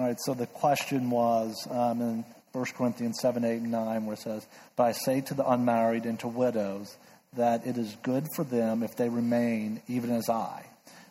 All 0.00 0.06
right, 0.06 0.16
so 0.18 0.32
the 0.32 0.46
question 0.46 1.10
was 1.10 1.68
um, 1.70 2.00
in 2.00 2.24
1 2.52 2.64
Corinthians 2.74 3.18
7, 3.20 3.44
8, 3.44 3.60
and 3.60 3.70
9, 3.70 4.06
where 4.06 4.14
it 4.14 4.20
says, 4.20 4.46
But 4.74 4.84
I 4.84 4.92
say 4.92 5.20
to 5.20 5.34
the 5.34 5.46
unmarried 5.46 6.06
and 6.06 6.18
to 6.20 6.26
widows 6.26 6.96
that 7.34 7.66
it 7.66 7.76
is 7.76 7.98
good 8.02 8.26
for 8.34 8.42
them 8.42 8.82
if 8.82 8.96
they 8.96 9.10
remain 9.10 9.82
even 9.88 10.10
as 10.10 10.30
I. 10.30 10.64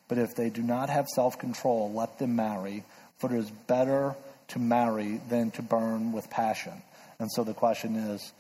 But 0.08 0.18
if 0.18 0.34
they 0.36 0.50
do 0.50 0.64
not 0.64 0.90
have 0.90 1.08
self 1.08 1.38
control, 1.38 1.94
let 1.94 2.18
them 2.18 2.36
marry, 2.36 2.84
for 3.20 3.32
it 3.32 3.38
is 3.38 3.52
better 3.52 4.16
to 4.48 4.60
marry 4.60 5.22
than 5.30 5.52
to 5.52 5.62
burn 5.62 6.12
with 6.12 6.28
passion. 6.32 6.82
And 7.20 7.30
so 7.32 7.44
the 7.44 7.54
question 7.54 7.96
is 7.96 8.34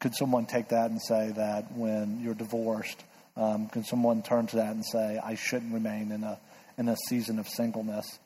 could 0.00 0.14
someone 0.14 0.46
take 0.46 0.68
that 0.68 0.90
and 0.90 1.02
say 1.02 1.32
that 1.36 1.70
when 1.72 2.22
you're 2.22 2.32
divorced, 2.32 3.04
um, 3.36 3.68
can 3.68 3.84
someone 3.84 4.22
turn 4.22 4.46
to 4.46 4.56
that 4.56 4.74
and 4.74 4.86
say, 4.86 5.20
I 5.22 5.34
shouldn't 5.34 5.74
remain 5.74 6.12
in 6.12 6.24
a, 6.24 6.38
in 6.78 6.88
a 6.88 6.96
season 7.10 7.38
of 7.38 7.46
singleness? 7.46 8.18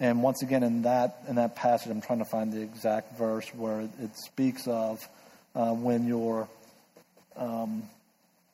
And 0.00 0.22
once 0.22 0.42
again, 0.42 0.62
in 0.62 0.82
that 0.82 1.24
in 1.28 1.36
that 1.36 1.56
passage, 1.56 1.90
I'm 1.90 2.00
trying 2.00 2.20
to 2.20 2.24
find 2.24 2.52
the 2.52 2.62
exact 2.62 3.18
verse 3.18 3.48
where 3.54 3.80
it 3.80 4.16
speaks 4.16 4.68
of 4.68 5.06
uh, 5.54 5.72
when 5.72 6.06
you're 6.06 6.48
um, 7.36 7.82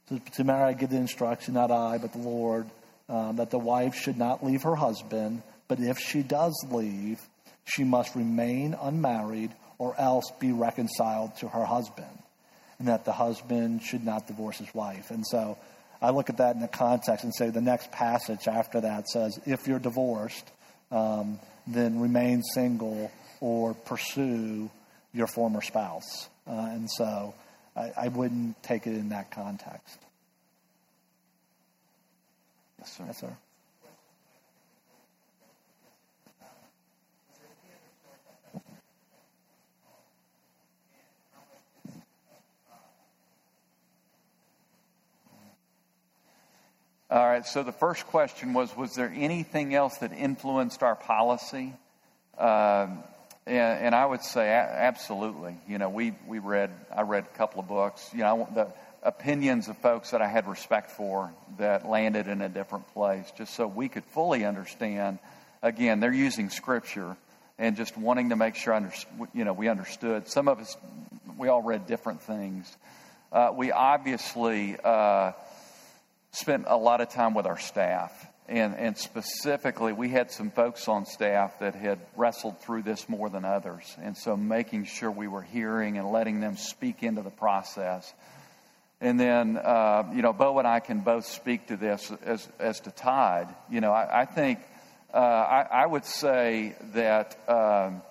to, 0.09 0.18
to, 0.36 0.45
marry. 0.45 0.62
I 0.62 0.72
give 0.72 0.90
the 0.90 0.97
instruction, 0.97 1.55
not 1.55 1.70
I, 1.70 1.99
but 1.99 2.12
the 2.12 2.18
Lord, 2.18 2.66
um, 3.09 3.36
that 3.36 3.51
the 3.51 3.59
wife 3.59 3.95
should 3.95 4.16
not 4.16 4.45
leave 4.45 4.62
her 4.62 4.74
husband, 4.74 5.42
but 5.68 5.80
if 5.80 5.99
she 5.99 6.22
does 6.22 6.55
leave, 6.70 7.20
she 7.64 7.84
must 7.84 8.14
remain 8.14 8.74
unmarried 8.80 9.51
or 9.78 9.95
else 9.99 10.30
be 10.40 10.53
reconciled 10.53 11.36
to 11.36 11.49
her 11.49 11.64
husband, 11.64 12.18
and 12.78 12.88
that 12.88 13.05
the 13.05 13.12
husband 13.12 13.82
should 13.82 14.05
not 14.05 14.26
divorce 14.26 14.59
his 14.59 14.72
wife. 14.74 15.11
And 15.11 15.24
so. 15.26 15.59
I 16.03 16.11
look 16.11 16.28
at 16.28 16.36
that 16.36 16.55
in 16.55 16.61
the 16.61 16.68
context 16.68 17.24
and 17.24 17.34
say 17.34 17.49
the 17.49 17.62
next 17.62 17.90
passage 17.90 18.47
after 18.47 18.82
that 18.82 19.09
says, 19.09 19.38
if 19.47 19.66
you're 19.66 19.78
divorced, 19.78 20.45
um, 20.91 21.39
then 21.66 22.01
remain 22.01 22.43
single 22.43 23.11
or 23.41 23.74
pursue 23.74 24.70
your 25.12 25.26
former 25.26 25.61
spouse. 25.61 26.28
Uh, 26.47 26.68
and 26.72 26.91
so 26.91 27.35
I, 27.76 27.93
I, 27.97 28.09
wouldn't 28.09 28.62
take 28.62 28.87
it 28.87 28.95
in 28.95 29.11
that 29.11 29.30
context. 29.30 29.99
Yes, 32.78 32.93
sir. 32.93 33.05
Yes, 33.07 33.20
sir. 33.20 33.37
All 47.15 47.25
right, 47.25 47.47
so 47.47 47.62
the 47.62 47.71
first 47.71 48.09
question 48.09 48.55
was 48.55 48.77
Was 48.77 48.97
there 48.97 49.12
anything 49.15 49.73
else 49.73 49.99
that 49.99 50.12
influenced 50.12 50.83
our 50.83 50.97
policy? 50.97 51.73
Um, 52.37 53.05
and, 53.47 53.85
and, 53.87 53.95
I 53.95 54.05
would 54.05 54.25
say 54.25 54.51
absolutely. 54.51 55.57
You 55.69 55.79
know, 55.79 55.91
we, 55.91 56.17
we 56.27 56.41
read, 56.41 56.71
I 56.93 57.03
read 57.03 57.23
a 57.33 57.39
couple 57.39 57.61
of 57.61 57.69
books. 57.69 58.11
You 58.12 58.23
know, 58.23 58.49
the 58.53 58.67
opinions 59.05 59.69
of 59.69 59.79
folks 59.79 60.11
that 60.11 60.23
I 60.23 60.27
had 60.27 60.49
respect 60.49 60.91
for 60.91 61.33
that 61.59 61.89
landed 61.89 62.27
in 62.27 62.41
a 62.41 62.49
different 62.49 62.93
place, 62.93 63.33
just 63.39 63.55
so 63.55 63.69
we 63.69 63.89
could 63.89 64.05
fully 64.07 64.45
understand. 64.45 65.21
Again, 65.62 66.01
they're 66.01 66.12
using 66.12 66.51
scripture 66.51 67.17
and 67.61 67.77
just 67.77 67.97
wanting 67.97 68.31
to 68.31 68.37
make 68.37 68.57
sure, 68.57 68.75
under, 68.75 68.91
you 69.33 69.45
know, 69.45 69.53
we 69.53 69.69
understood. 69.69 70.27
Some 70.27 70.49
of 70.49 70.59
us, 70.59 70.77
we 71.39 71.47
all 71.47 71.62
read 71.62 71.87
different 71.87 72.23
things. 72.23 72.77
Uh, 73.31 73.53
we 73.55 73.71
obviously, 73.71 74.77
uh, 74.83 75.31
spent 76.35 76.64
a 76.66 76.76
lot 76.76 77.01
of 77.01 77.09
time 77.09 77.35
with 77.35 77.47
our 77.47 77.59
staff. 77.59 78.26
And, 78.47 78.76
and 78.76 78.99
specifically, 78.99 79.93
we 79.95 80.11
had 80.11 80.30
some 80.30 80.51
folks 80.51 80.87
on 80.87 81.07
staff 81.07 81.61
that 81.61 81.74
had 81.74 81.99
wrestled 82.14 82.61
through 82.61 82.82
this 82.82 83.09
more 83.09 83.30
than 83.30 83.45
others. 83.45 83.97
And 84.03 84.16
so 84.16 84.37
making 84.37 84.85
sure 84.85 85.11
we 85.11 85.28
were 85.28 85.43
hearing 85.43 85.97
and 85.97 86.11
letting 86.11 86.41
them 86.41 86.57
speak 86.57 87.03
into 87.03 87.22
the 87.22 87.30
process. 87.30 88.12
And 89.01 89.18
then, 89.18 89.57
uh, 89.57 90.11
you 90.14 90.20
know, 90.20 90.35
Bo 90.35 90.59
and 90.59 90.68
I 90.68 90.80
can 90.80 91.01
both 91.01 91.24
speak 91.24 91.68
to 91.68 91.76
this 91.76 92.12
as, 92.22 92.47
as 92.59 92.80
to 92.80 92.91
Todd. 92.91 93.55
You 93.70 93.80
know, 93.80 93.93
I, 93.93 94.22
I 94.22 94.24
think, 94.26 94.59
uh, 95.12 95.16
I, 95.16 95.62
I, 95.62 95.87
would 95.87 96.05
say 96.05 96.76
that. 96.93 97.39
Um, 97.49 98.03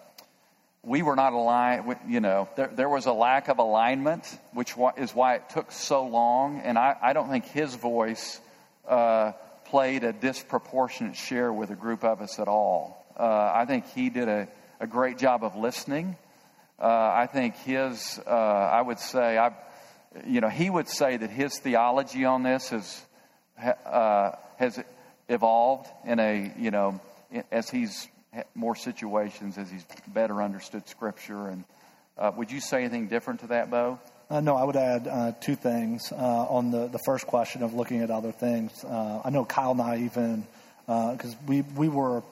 we 0.84 1.02
were 1.02 1.16
not 1.16 1.32
aligned, 1.32 1.96
you 2.08 2.20
know, 2.20 2.50
there, 2.58 2.68
there, 2.68 2.90
was 2.90 3.06
a 3.06 3.14
lack 3.14 3.48
of 3.48 3.58
alignment, 3.58 4.26
which 4.52 4.76
is 4.98 5.16
why 5.16 5.36
it 5.36 5.50
took 5.50 5.72
so 5.72 6.06
long. 6.06 6.60
And 6.60 6.78
I, 6.78 6.96
I 7.02 7.14
don't 7.14 7.30
think 7.30 7.46
his 7.46 7.74
voice 7.76 8.42
uh, 8.88 9.32
played 9.66 10.04
a 10.04 10.12
disproportionate 10.12 11.16
share 11.16 11.54
with 11.54 11.70
a 11.70 11.76
group 11.76 12.04
of 12.04 12.22
us 12.22 12.38
at 12.38 12.50
all. 12.50 13.06
Uh, 13.18 13.52
I 13.56 13.66
think 13.66 13.88
he 13.92 14.10
did 14.10 14.28
a, 14.28 14.50
a 14.82 14.88
great 14.88 15.18
job 15.18 15.44
of 15.46 15.56
listening. 15.56 16.18
Uh, 16.78 16.86
I 16.86 17.28
think 17.32 17.56
his, 17.58 18.20
uh, 18.28 18.30
I 18.30 18.82
would 18.82 19.00
say, 19.00 19.38
I, 19.38 19.54
you 20.28 20.42
know, 20.42 20.50
he 20.50 20.70
would 20.70 20.90
say 20.90 21.16
that 21.16 21.30
his 21.30 21.58
theology 21.60 22.26
on 22.26 22.44
this 22.44 22.70
has, 22.70 23.06
uh, 23.86 24.32
has 24.58 24.84
evolved 25.30 25.90
in 26.06 26.20
a, 26.20 26.54
you 26.58 26.72
know, 26.72 27.00
as 27.52 27.70
he's 27.70 28.10
more 28.56 28.76
situations 28.76 29.58
as 29.58 29.70
he's 29.70 29.86
better 30.08 30.42
understood 30.42 30.88
Scripture. 30.88 31.48
And 31.48 31.64
uh, 32.18 32.32
would 32.36 32.52
you 32.52 32.60
say 32.60 32.80
anything 32.80 33.08
different 33.08 33.42
to 33.42 33.48
that, 33.48 33.70
Bo? 33.70 34.00
Uh, 34.30 34.40
no, 34.40 34.56
I 34.56 34.64
would 34.64 34.76
add 34.76 35.08
uh, 35.08 35.32
two 35.42 35.56
things 35.56 36.12
uh, 36.12 36.16
on 36.16 36.72
the, 36.72 36.88
the 36.88 37.00
first 37.06 37.28
question 37.28 37.64
of 37.64 37.74
looking 37.74 38.02
at 38.02 38.10
other 38.10 38.32
things. 38.32 38.84
Uh, 38.84 39.22
I 39.24 39.30
know 39.30 39.46
Kyle 39.46 39.72
and 39.72 39.82
I 39.82 39.98
even 40.06 40.48
because 40.86 41.34
uh, 41.34 41.48
we 41.48 41.62
we 41.76 41.90
were 41.90 42.24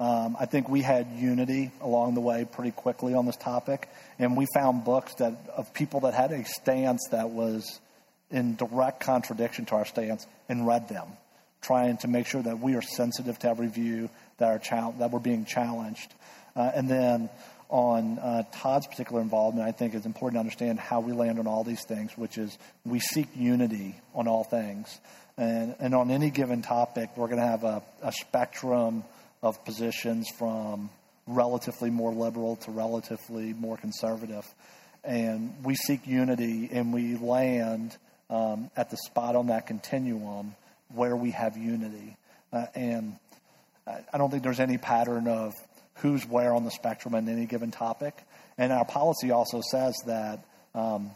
Um, 0.00 0.34
I 0.40 0.46
think 0.46 0.70
we 0.70 0.80
had 0.80 1.06
unity 1.20 1.70
along 1.82 2.14
the 2.14 2.22
way 2.22 2.46
pretty 2.46 2.70
quickly 2.70 3.12
on 3.12 3.26
this 3.26 3.36
topic, 3.36 3.86
and 4.18 4.34
we 4.34 4.46
found 4.54 4.82
books 4.82 5.12
that 5.16 5.34
of 5.54 5.74
people 5.74 6.00
that 6.08 6.14
had 6.14 6.32
a 6.32 6.42
stance 6.44 7.02
that 7.10 7.28
was 7.28 7.80
in 8.30 8.56
direct 8.56 9.00
contradiction 9.04 9.66
to 9.66 9.74
our 9.74 9.84
stance 9.84 10.26
and 10.48 10.66
read 10.66 10.88
them, 10.88 11.06
trying 11.60 11.98
to 11.98 12.08
make 12.08 12.26
sure 12.26 12.42
that 12.42 12.60
we 12.60 12.76
are 12.76 12.82
sensitive 12.82 13.38
to 13.40 13.48
every 13.48 13.68
view 13.68 14.08
that 14.40 14.48
are 14.48 14.58
chal- 14.58 14.94
that 14.98 15.10
we're 15.10 15.20
being 15.20 15.44
challenged. 15.44 16.12
Uh, 16.56 16.72
and 16.74 16.88
then 16.88 17.30
on 17.68 18.18
uh, 18.18 18.42
Todd's 18.50 18.88
particular 18.88 19.22
involvement, 19.22 19.66
I 19.66 19.70
think 19.70 19.94
it's 19.94 20.06
important 20.06 20.34
to 20.34 20.40
understand 20.40 20.80
how 20.80 21.00
we 21.00 21.12
land 21.12 21.38
on 21.38 21.46
all 21.46 21.62
these 21.62 21.84
things, 21.84 22.10
which 22.18 22.36
is 22.36 22.58
we 22.84 22.98
seek 22.98 23.28
unity 23.36 23.94
on 24.14 24.26
all 24.26 24.42
things. 24.42 25.00
And, 25.36 25.76
and 25.78 25.94
on 25.94 26.10
any 26.10 26.30
given 26.30 26.62
topic, 26.62 27.10
we're 27.16 27.28
going 27.28 27.40
to 27.40 27.46
have 27.46 27.64
a, 27.64 27.82
a 28.02 28.12
spectrum 28.12 29.04
of 29.42 29.64
positions 29.64 30.28
from 30.36 30.90
relatively 31.26 31.90
more 31.90 32.12
liberal 32.12 32.56
to 32.56 32.72
relatively 32.72 33.54
more 33.54 33.76
conservative. 33.76 34.44
And 35.04 35.54
we 35.64 35.76
seek 35.76 36.06
unity 36.06 36.68
and 36.72 36.92
we 36.92 37.16
land 37.16 37.96
um, 38.28 38.70
at 38.76 38.90
the 38.90 38.96
spot 38.96 39.36
on 39.36 39.46
that 39.46 39.66
continuum 39.66 40.54
where 40.94 41.16
we 41.16 41.30
have 41.30 41.56
unity. 41.56 42.16
Uh, 42.52 42.66
and 42.74 43.16
I 44.12 44.18
don't 44.18 44.30
think 44.30 44.42
there's 44.42 44.60
any 44.60 44.78
pattern 44.78 45.28
of 45.28 45.54
who's 45.94 46.26
where 46.26 46.54
on 46.54 46.64
the 46.64 46.70
spectrum 46.70 47.14
in 47.14 47.28
any 47.28 47.46
given 47.46 47.70
topic. 47.70 48.16
And 48.58 48.72
our 48.72 48.84
policy 48.84 49.30
also 49.30 49.60
says 49.70 49.94
that 50.06 50.44
um, 50.74 51.10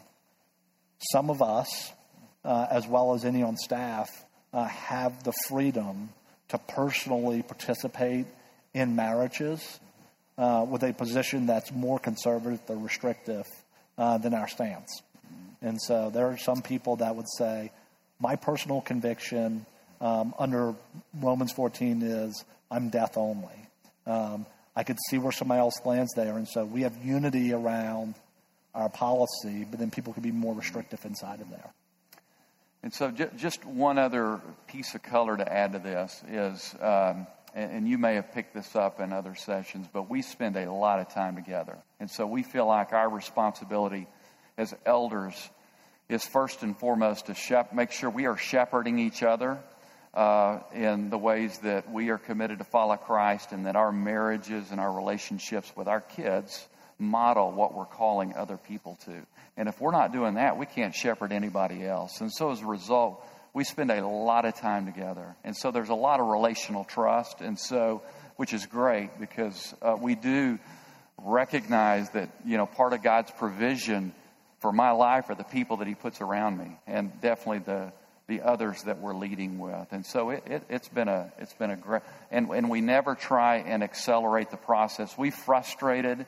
some 1.13 1.31
of 1.31 1.43
us, 1.43 1.93
uh, 2.45 2.67
as 2.71 2.87
well 2.87 3.15
as 3.15 3.25
any 3.25 3.43
on 3.43 3.57
staff, 3.57 4.09
uh, 4.53 4.65
have 4.65 5.25
the 5.25 5.33
freedom 5.49 6.11
to 6.49 6.59
personally 6.59 7.43
participate 7.43 8.27
in 8.73 8.97
marriages 8.97 9.81
uh, 10.37 10.67
with 10.69 10.83
a 10.83 10.93
position 10.93 11.47
that's 11.47 11.73
more 11.73 11.99
conservative 11.99 12.61
or 12.69 12.77
restrictive 12.77 13.47
uh, 13.97 14.19
than 14.19 14.35
our 14.35 14.49
stance. 14.49 15.03
And 15.63 15.81
so 15.81 16.11
there 16.11 16.27
are 16.27 16.37
some 16.37 16.63
people 16.63 16.97
that 16.97 17.17
would 17.17 17.29
say, 17.39 17.73
my 18.21 18.37
personal 18.37 18.81
conviction 18.81 19.67
um, 20.01 20.35
under 20.39 20.75
Romans 21.15 21.53
14 21.53 22.03
is 22.03 22.45
I'm 22.71 22.91
death 22.91 23.17
only. 23.17 23.69
Um, 24.07 24.47
I 24.77 24.83
could 24.83 24.99
see 25.09 25.19
where 25.19 25.33
somebody 25.33 25.61
else 25.61 25.81
lands 25.85 26.13
there. 26.15 26.37
And 26.37 26.49
so 26.49 26.65
we 26.65 26.83
have 26.83 26.97
unity 27.05 27.53
around 27.53 28.15
our 28.75 28.89
policy, 28.89 29.65
but 29.69 29.79
then 29.79 29.91
people 29.91 30.13
could 30.13 30.23
be 30.23 30.33
more 30.33 30.55
restrictive 30.55 31.05
inside 31.05 31.41
of 31.41 31.51
there. 31.51 31.73
And 32.83 32.93
so, 32.93 33.11
j- 33.11 33.31
just 33.37 33.65
one 33.65 33.97
other 33.99 34.41
piece 34.67 34.95
of 34.95 35.03
color 35.03 35.37
to 35.37 35.51
add 35.51 35.73
to 35.73 35.79
this 35.79 36.23
is, 36.29 36.75
um, 36.81 37.27
and, 37.55 37.73
and 37.73 37.89
you 37.89 37.97
may 37.97 38.17
have 38.17 38.33
picked 38.33 38.53
this 38.53 38.77
up 38.77 39.01
in 39.01 39.13
other 39.13 39.35
sessions, 39.35 39.87
but 39.91 40.11
we 40.11 40.21
spend 40.21 40.57
a 40.57 40.71
lot 40.71 41.01
of 41.01 41.09
time 41.09 41.37
together. 41.37 41.79
And 41.99 42.11
so, 42.11 42.27
we 42.27 42.43
feel 42.43 42.67
like 42.67 42.93
our 42.93 43.09
responsibility 43.09 44.07
as 44.59 44.75
elders 44.85 45.35
is 46.11 46.27
first 46.27 46.63
and 46.63 46.77
foremost 46.77 47.27
to 47.27 47.35
shep- 47.35 47.73
make 47.73 47.91
sure 47.91 48.11
we 48.11 48.27
are 48.27 48.37
shepherding 48.37 48.99
each 48.99 49.23
other 49.23 49.59
uh, 50.15 50.61
in 50.73 51.11
the 51.11 51.19
ways 51.19 51.59
that 51.59 51.91
we 51.91 52.11
are 52.11 52.19
committed 52.19 52.59
to 52.59 52.65
follow 52.65 52.97
Christ 52.97 53.53
and 53.53 53.67
that 53.67 53.77
our 53.77 53.93
marriages 53.93 54.71
and 54.71 54.81
our 54.81 54.93
relationships 54.93 55.73
with 55.77 55.89
our 55.89 56.01
kids 56.01 56.67
model 56.99 57.51
what 57.51 57.75
we're 57.75 57.85
calling 57.85 58.35
other 58.35 58.57
people 58.57 58.97
to. 59.07 59.27
And 59.57 59.69
if 59.69 59.81
we're 59.81 59.91
not 59.91 60.13
doing 60.13 60.35
that, 60.35 60.57
we 60.57 60.67
can't 60.67 60.95
shepherd 60.95 61.33
anybody 61.33 61.85
else. 61.85 62.21
And 62.21 62.33
so 62.33 62.53
as 62.53 62.61
a 62.61 62.67
result, 62.67 63.25
we 63.53 63.65
spend 63.65 63.91
a 63.91 64.07
lot 64.07 64.45
of 64.45 64.55
time 64.55 64.87
together. 64.87 65.37
And 65.45 65.57
so 65.57 65.71
there's 65.71 65.89
a 65.89 65.95
lot 65.95 66.21
of 66.21 66.27
relational 66.27 66.85
trust. 66.85 67.41
And 67.41 67.59
so, 67.59 68.03
which 68.37 68.53
is 68.53 68.67
great 68.67 69.19
because 69.19 69.75
uh, 69.83 69.97
we 70.01 70.15
do 70.15 70.59
recognize 71.19 72.11
that, 72.11 72.31
you 72.45 72.57
know, 72.57 72.67
part 72.67 72.93
of 72.93 73.03
God's 73.03 73.31
provision 73.33 74.13
for 74.61 74.73
my 74.73 74.91
life 74.91 75.29
are 75.29 75.35
the 75.35 75.45
people 75.45 75.79
that 75.79 75.89
He 75.89 75.95
puts 75.95 76.21
around 76.21 76.59
me. 76.59 76.79
And 76.87 77.13
definitely 77.21 77.61
the, 77.61 77.93
the 78.27 78.41
others 78.41 78.83
that 78.85 79.01
we're 79.01 79.15
leading 79.15 79.59
with. 79.59 79.89
And 79.91 80.05
so 80.05 80.31
it, 80.31 80.45
it, 80.47 80.63
has 80.71 80.89
been 80.89 81.09
a, 81.09 81.31
it's 81.39 81.53
been 81.53 81.71
a 81.71 81.77
great, 81.77 82.03
and, 82.31 82.49
and 82.51 82.71
we 82.71 82.81
never 82.81 83.15
try 83.15 83.57
and 83.57 83.83
accelerate 83.83 84.51
the 84.51 84.57
process. 84.57 85.17
We 85.19 85.31
frustrated, 85.31 86.27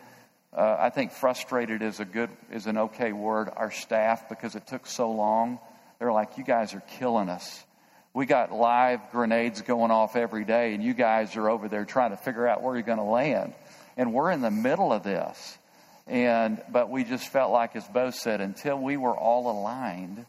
uh, 0.53 0.76
I 0.78 0.90
think 0.90 1.12
frustrated 1.12 1.82
is 1.82 1.99
a 2.01 2.05
good, 2.05 2.30
is 2.53 2.66
an 2.66 2.76
okay 2.78 3.12
word, 3.12 3.51
our 3.55 3.70
staff 3.70 4.28
because 4.28 4.57
it 4.57 4.66
took 4.66 4.86
so 4.86 5.11
long. 5.11 5.59
They're 5.99 6.12
like, 6.12 6.36
you 6.36 6.44
guys 6.44 6.74
are 6.74 6.82
killing 6.99 7.30
us. 7.30 7.64
We 8.12 8.26
got 8.26 8.53
live 8.53 9.01
grenades 9.12 9.62
going 9.62 9.90
off 9.90 10.16
every 10.16 10.44
day, 10.44 10.74
and 10.74 10.82
you 10.82 10.94
guys 10.94 11.36
are 11.36 11.49
over 11.51 11.68
there 11.68 11.84
trying 11.84 12.11
to 12.11 12.16
figure 12.16 12.47
out 12.47 12.62
where 12.62 12.74
you're 12.74 12.82
going 12.82 12.99
to 12.99 13.05
land. 13.05 13.55
And 13.97 14.12
we're 14.12 14.30
in 14.30 14.42
the 14.42 14.51
middle 14.51 14.92
of 14.92 15.03
this. 15.03 15.59
And, 16.07 16.62
but 16.70 16.88
we 16.88 17.05
just 17.05 17.28
felt 17.28 17.53
like, 17.53 17.74
as 17.74 17.86
Bo 17.88 18.11
said, 18.11 18.40
until 18.40 18.78
we 18.78 18.97
were 18.97 19.16
all 19.16 19.51
aligned, 19.51 20.24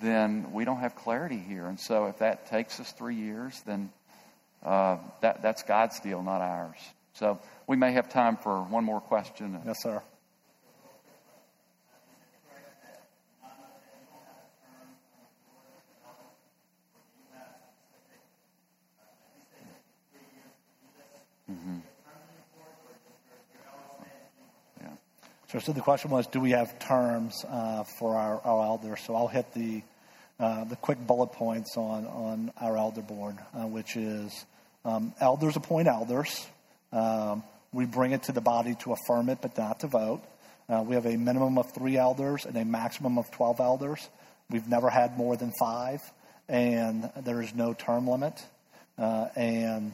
then 0.00 0.52
we 0.52 0.64
don't 0.64 0.80
have 0.80 0.94
clarity 0.94 1.38
here. 1.38 1.66
And 1.66 1.78
so 1.78 2.06
if 2.06 2.18
that 2.18 2.46
takes 2.46 2.80
us 2.80 2.92
three 2.92 3.16
years, 3.16 3.60
then 3.66 3.90
uh, 4.64 4.98
that, 5.20 5.42
that's 5.42 5.62
God's 5.62 6.00
deal, 6.00 6.22
not 6.22 6.40
ours. 6.40 6.78
So 7.14 7.40
we 7.66 7.76
may 7.76 7.92
have 7.92 8.08
time 8.08 8.36
for 8.36 8.62
one 8.62 8.84
more 8.84 9.00
question. 9.00 9.60
Yes, 9.66 9.82
sir. 9.82 10.02
So, 25.52 25.58
so 25.58 25.72
the 25.72 25.82
question 25.82 26.10
was, 26.10 26.26
do 26.28 26.40
we 26.40 26.52
have 26.52 26.78
terms 26.78 27.44
uh, 27.46 27.84
for 27.98 28.16
our, 28.16 28.40
our 28.40 28.64
elders? 28.64 29.02
So 29.06 29.14
I'll 29.14 29.28
hit 29.28 29.52
the 29.52 29.82
uh, 30.40 30.64
the 30.64 30.76
quick 30.76 30.98
bullet 31.06 31.32
points 31.32 31.76
on 31.76 32.06
on 32.06 32.52
our 32.58 32.78
elder 32.78 33.02
board, 33.02 33.36
uh, 33.52 33.66
which 33.66 33.94
is 33.94 34.46
um, 34.86 35.12
elders 35.20 35.56
appoint 35.56 35.88
elders. 35.88 36.46
Um, 36.90 37.42
we 37.70 37.84
bring 37.84 38.12
it 38.12 38.22
to 38.24 38.32
the 38.32 38.40
body 38.40 38.76
to 38.76 38.94
affirm 38.94 39.28
it, 39.28 39.40
but 39.42 39.58
not 39.58 39.80
to 39.80 39.88
vote. 39.88 40.22
Uh, 40.70 40.84
we 40.86 40.94
have 40.94 41.04
a 41.04 41.18
minimum 41.18 41.58
of 41.58 41.70
three 41.74 41.98
elders 41.98 42.46
and 42.46 42.56
a 42.56 42.64
maximum 42.64 43.18
of 43.18 43.30
twelve 43.30 43.60
elders. 43.60 44.08
We've 44.48 44.66
never 44.66 44.88
had 44.88 45.18
more 45.18 45.36
than 45.36 45.52
five, 45.60 46.00
and 46.48 47.10
there 47.24 47.42
is 47.42 47.54
no 47.54 47.74
term 47.74 48.08
limit. 48.08 48.42
Uh, 48.96 49.26
and 49.36 49.92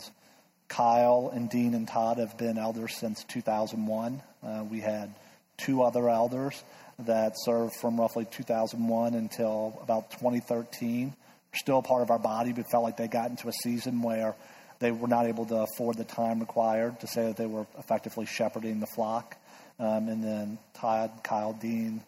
Kyle 0.68 1.32
and 1.34 1.50
Dean 1.50 1.74
and 1.74 1.88
Todd 1.88 2.18
have 2.18 2.38
been 2.38 2.59
elders 2.59 2.94
since 2.96 3.24
2001. 3.24 4.22
Uh, 4.40 4.64
we 4.70 4.78
had 4.78 5.12
two 5.59 5.82
other 5.82 6.09
elders 6.09 6.62
that 7.00 7.34
served 7.36 7.74
from 7.76 8.00
roughly 8.00 8.26
2001 8.30 9.14
until 9.14 9.78
about 9.82 10.11
2013. 10.12 11.14
Still 11.54 11.82
part 11.82 12.02
of 12.02 12.11
our 12.11 12.18
body, 12.18 12.52
but 12.52 12.66
felt 12.70 12.84
like 12.84 12.96
they 12.96 13.09
got 13.09 13.30
into 13.30 13.48
a 13.48 13.52
season 13.52 14.02
where 14.02 14.34
they 14.80 14.90
were 14.90 15.09
not 15.09 15.26
able 15.26 15.44
to 15.46 15.56
afford 15.56 15.96
the 15.96 16.04
time 16.04 16.40
required 16.40 17.00
to 17.00 17.06
say 17.06 17.26
that 17.26 17.36
they 17.36 17.46
were 17.46 17.66
effectively 17.78 18.26
shepherding 18.26 18.80
the 18.80 18.86
flock. 18.86 19.36
Um, 19.78 20.09
and 20.09 20.22
then 20.22 20.59
Todd, 20.74 21.11
Kyle, 21.22 21.52
Dean 21.52 22.02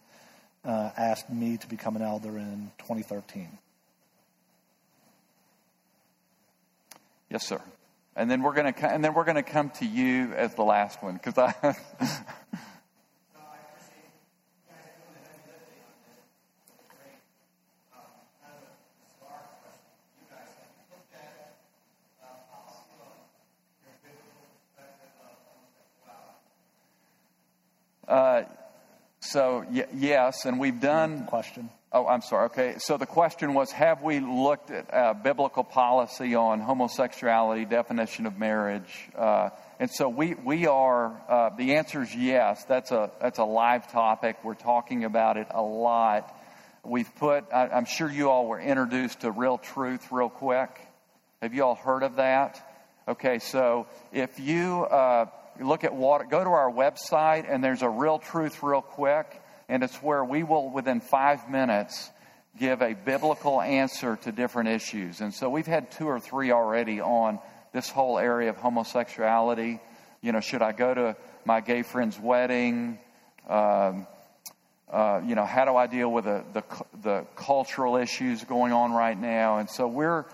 uh, 0.64 0.90
asked 0.96 1.30
me 1.30 1.56
to 1.56 1.68
become 1.68 1.96
an 1.96 2.02
elder 2.02 2.36
in 2.36 2.70
2013. 2.78 3.48
Yes, 7.30 7.46
sir. 7.46 7.60
And 8.16 8.30
then 8.30 8.42
we're 8.42 8.54
going 8.54 8.72
to 8.72 8.92
and 8.92 9.04
then 9.04 9.14
we're 9.14 9.24
going 9.24 9.36
to 9.36 9.42
come 9.42 9.70
to 9.78 9.86
you 9.86 10.32
as 10.34 10.54
the 10.54 10.64
last 10.64 11.02
one 11.02 11.14
because 11.14 11.38
I 11.38 11.76
Uh, 28.10 28.42
so 29.20 29.64
y- 29.70 29.86
yes, 29.94 30.44
and 30.44 30.58
we've 30.58 30.80
done. 30.80 31.26
Question. 31.26 31.70
Oh, 31.92 32.06
I'm 32.08 32.22
sorry. 32.22 32.46
Okay, 32.46 32.74
so 32.78 32.96
the 32.96 33.06
question 33.06 33.54
was: 33.54 33.70
Have 33.70 34.02
we 34.02 34.18
looked 34.18 34.72
at 34.72 34.92
uh, 34.92 35.14
biblical 35.14 35.62
policy 35.62 36.34
on 36.34 36.58
homosexuality, 36.60 37.66
definition 37.66 38.26
of 38.26 38.36
marriage? 38.36 39.08
Uh, 39.16 39.50
and 39.78 39.88
so 39.88 40.08
we 40.08 40.34
we 40.34 40.66
are. 40.66 41.22
Uh, 41.28 41.50
the 41.56 41.76
answer 41.76 42.02
is 42.02 42.12
yes. 42.12 42.64
That's 42.64 42.90
a 42.90 43.12
that's 43.20 43.38
a 43.38 43.44
live 43.44 43.90
topic. 43.92 44.38
We're 44.42 44.54
talking 44.54 45.04
about 45.04 45.36
it 45.36 45.46
a 45.50 45.62
lot. 45.62 46.36
We've 46.84 47.14
put. 47.14 47.44
I, 47.52 47.68
I'm 47.68 47.84
sure 47.84 48.10
you 48.10 48.28
all 48.28 48.48
were 48.48 48.60
introduced 48.60 49.20
to 49.20 49.30
Real 49.30 49.58
Truth 49.58 50.10
real 50.10 50.30
quick. 50.30 50.70
Have 51.42 51.54
you 51.54 51.62
all 51.62 51.76
heard 51.76 52.02
of 52.02 52.16
that? 52.16 52.60
Okay, 53.06 53.38
so 53.38 53.86
if 54.12 54.40
you 54.40 54.82
uh, 54.82 55.26
look 55.60 55.84
at 55.84 55.94
water, 55.94 56.24
go 56.28 56.42
to 56.42 56.50
our 56.50 56.70
website, 56.70 57.46
and 57.48 57.62
there's 57.62 57.82
a 57.82 57.88
real 57.88 58.18
truth, 58.18 58.62
real 58.62 58.82
quick, 58.82 59.40
and 59.68 59.82
it's 59.82 59.96
where 59.96 60.24
we 60.24 60.42
will, 60.42 60.70
within 60.70 61.00
five 61.00 61.48
minutes, 61.50 62.10
give 62.58 62.82
a 62.82 62.94
biblical 62.94 63.60
answer 63.60 64.16
to 64.16 64.32
different 64.32 64.70
issues. 64.70 65.20
And 65.20 65.32
so 65.32 65.48
we've 65.48 65.66
had 65.66 65.90
two 65.92 66.06
or 66.06 66.18
three 66.18 66.50
already 66.50 67.00
on 67.00 67.38
this 67.72 67.88
whole 67.88 68.18
area 68.18 68.50
of 68.50 68.56
homosexuality. 68.56 69.80
You 70.20 70.32
know, 70.32 70.40
should 70.40 70.62
I 70.62 70.72
go 70.72 70.92
to 70.92 71.16
my 71.44 71.60
gay 71.60 71.82
friend's 71.82 72.18
wedding? 72.18 72.98
Um, 73.48 74.06
uh, 74.90 75.20
you 75.24 75.36
know, 75.36 75.44
how 75.44 75.64
do 75.64 75.76
I 75.76 75.86
deal 75.86 76.10
with 76.10 76.24
the, 76.24 76.44
the, 76.52 76.64
the, 77.02 77.26
cultural 77.36 77.96
issues 77.96 78.42
going 78.42 78.72
on 78.72 78.92
right 78.92 79.18
now? 79.18 79.58
And 79.58 79.70
so 79.70 79.86
we're, 79.86 80.24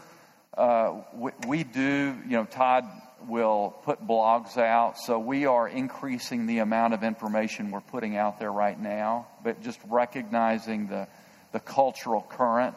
uh, 0.56 1.02
we, 1.12 1.30
we, 1.46 1.64
do, 1.64 2.16
you 2.26 2.36
know, 2.36 2.46
Todd 2.46 2.84
will 3.26 3.74
put 3.84 4.06
blogs 4.06 4.56
out. 4.56 4.98
So 4.98 5.18
we 5.18 5.46
are 5.46 5.68
increasing 5.68 6.46
the 6.46 6.58
amount 6.58 6.94
of 6.94 7.02
information 7.02 7.70
we're 7.70 7.80
putting 7.80 8.16
out 8.16 8.38
there 8.38 8.52
right 8.52 8.78
now, 8.78 9.26
but 9.42 9.62
just 9.62 9.80
recognizing 9.88 10.88
the, 10.88 11.08
the 11.52 11.60
cultural 11.60 12.24
current 12.28 12.76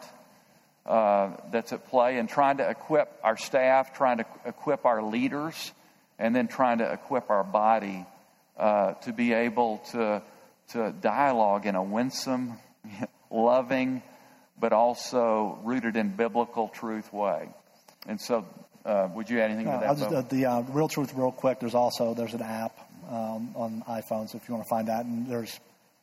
uh, 0.86 1.30
that's 1.52 1.72
at 1.72 1.88
play 1.88 2.18
and 2.18 2.28
trying 2.28 2.56
to 2.56 2.68
equip 2.68 3.18
our 3.22 3.36
staff, 3.36 3.94
trying 3.94 4.18
to 4.18 4.26
equip 4.44 4.84
our 4.84 5.02
leaders, 5.02 5.72
and 6.18 6.34
then 6.34 6.48
trying 6.48 6.78
to 6.78 6.92
equip 6.92 7.30
our 7.30 7.44
body 7.44 8.04
uh, 8.58 8.92
to 8.94 9.12
be 9.12 9.32
able 9.32 9.78
to 9.92 10.22
to 10.72 10.92
dialogue 11.00 11.66
in 11.66 11.74
a 11.74 11.82
winsome, 11.82 12.56
loving, 13.30 14.02
but 14.58 14.72
also 14.72 15.58
rooted 15.64 15.96
in 15.96 16.10
biblical 16.10 16.68
truth 16.68 17.12
way. 17.12 17.48
And 18.06 18.20
so, 18.20 18.46
uh, 18.84 19.08
would 19.14 19.28
you 19.28 19.40
add 19.40 19.50
anything 19.50 19.66
to 19.66 19.78
that? 19.80 19.98
Just, 19.98 20.12
uh, 20.12 20.22
the 20.22 20.46
uh, 20.46 20.60
real 20.62 20.88
truth, 20.88 21.12
real 21.14 21.32
quick. 21.32 21.60
There's 21.60 21.74
also 21.74 22.14
there's 22.14 22.34
an 22.34 22.42
app 22.42 22.78
um, 23.08 23.50
on 23.54 23.82
iPhones 23.88 24.34
if 24.34 24.48
you 24.48 24.54
want 24.54 24.66
to 24.66 24.70
find 24.70 24.88
that, 24.88 25.04
and 25.04 25.26
there's 25.26 25.58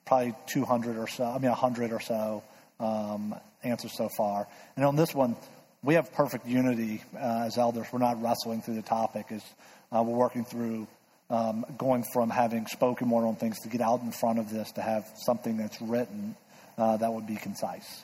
probably 0.05 0.33
200 0.47 0.97
or 0.97 1.07
so. 1.07 1.25
I 1.25 1.37
mean, 1.39 1.49
100 1.49 1.91
or 1.91 1.99
so 1.99 2.43
um, 2.79 3.35
answers 3.63 3.95
so 3.95 4.09
far. 4.17 4.47
And 4.75 4.85
on 4.85 4.95
this 4.95 5.13
one, 5.13 5.35
we 5.83 5.95
have 5.95 6.11
perfect 6.13 6.47
unity 6.47 7.03
uh, 7.15 7.45
as 7.45 7.57
elders. 7.57 7.87
We're 7.91 7.99
not 7.99 8.21
wrestling 8.21 8.61
through 8.61 8.75
the 8.75 8.81
topic. 8.81 9.27
Is 9.31 9.43
uh, 9.91 10.03
we're 10.03 10.17
working 10.17 10.45
through 10.45 10.87
um, 11.29 11.65
going 11.77 12.03
from 12.13 12.29
having 12.29 12.67
spoken 12.67 13.07
more 13.07 13.25
on 13.25 13.35
things 13.35 13.59
to 13.61 13.69
get 13.69 13.81
out 13.81 14.01
in 14.01 14.11
front 14.11 14.39
of 14.39 14.49
this 14.49 14.71
to 14.73 14.81
have 14.81 15.05
something 15.25 15.57
that's 15.57 15.81
written 15.81 16.35
uh, 16.77 16.97
that 16.97 17.11
would 17.11 17.27
be 17.27 17.35
concise. 17.35 18.03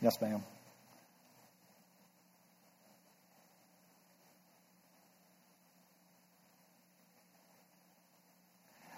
Yes, 0.00 0.20
ma'am. 0.20 0.42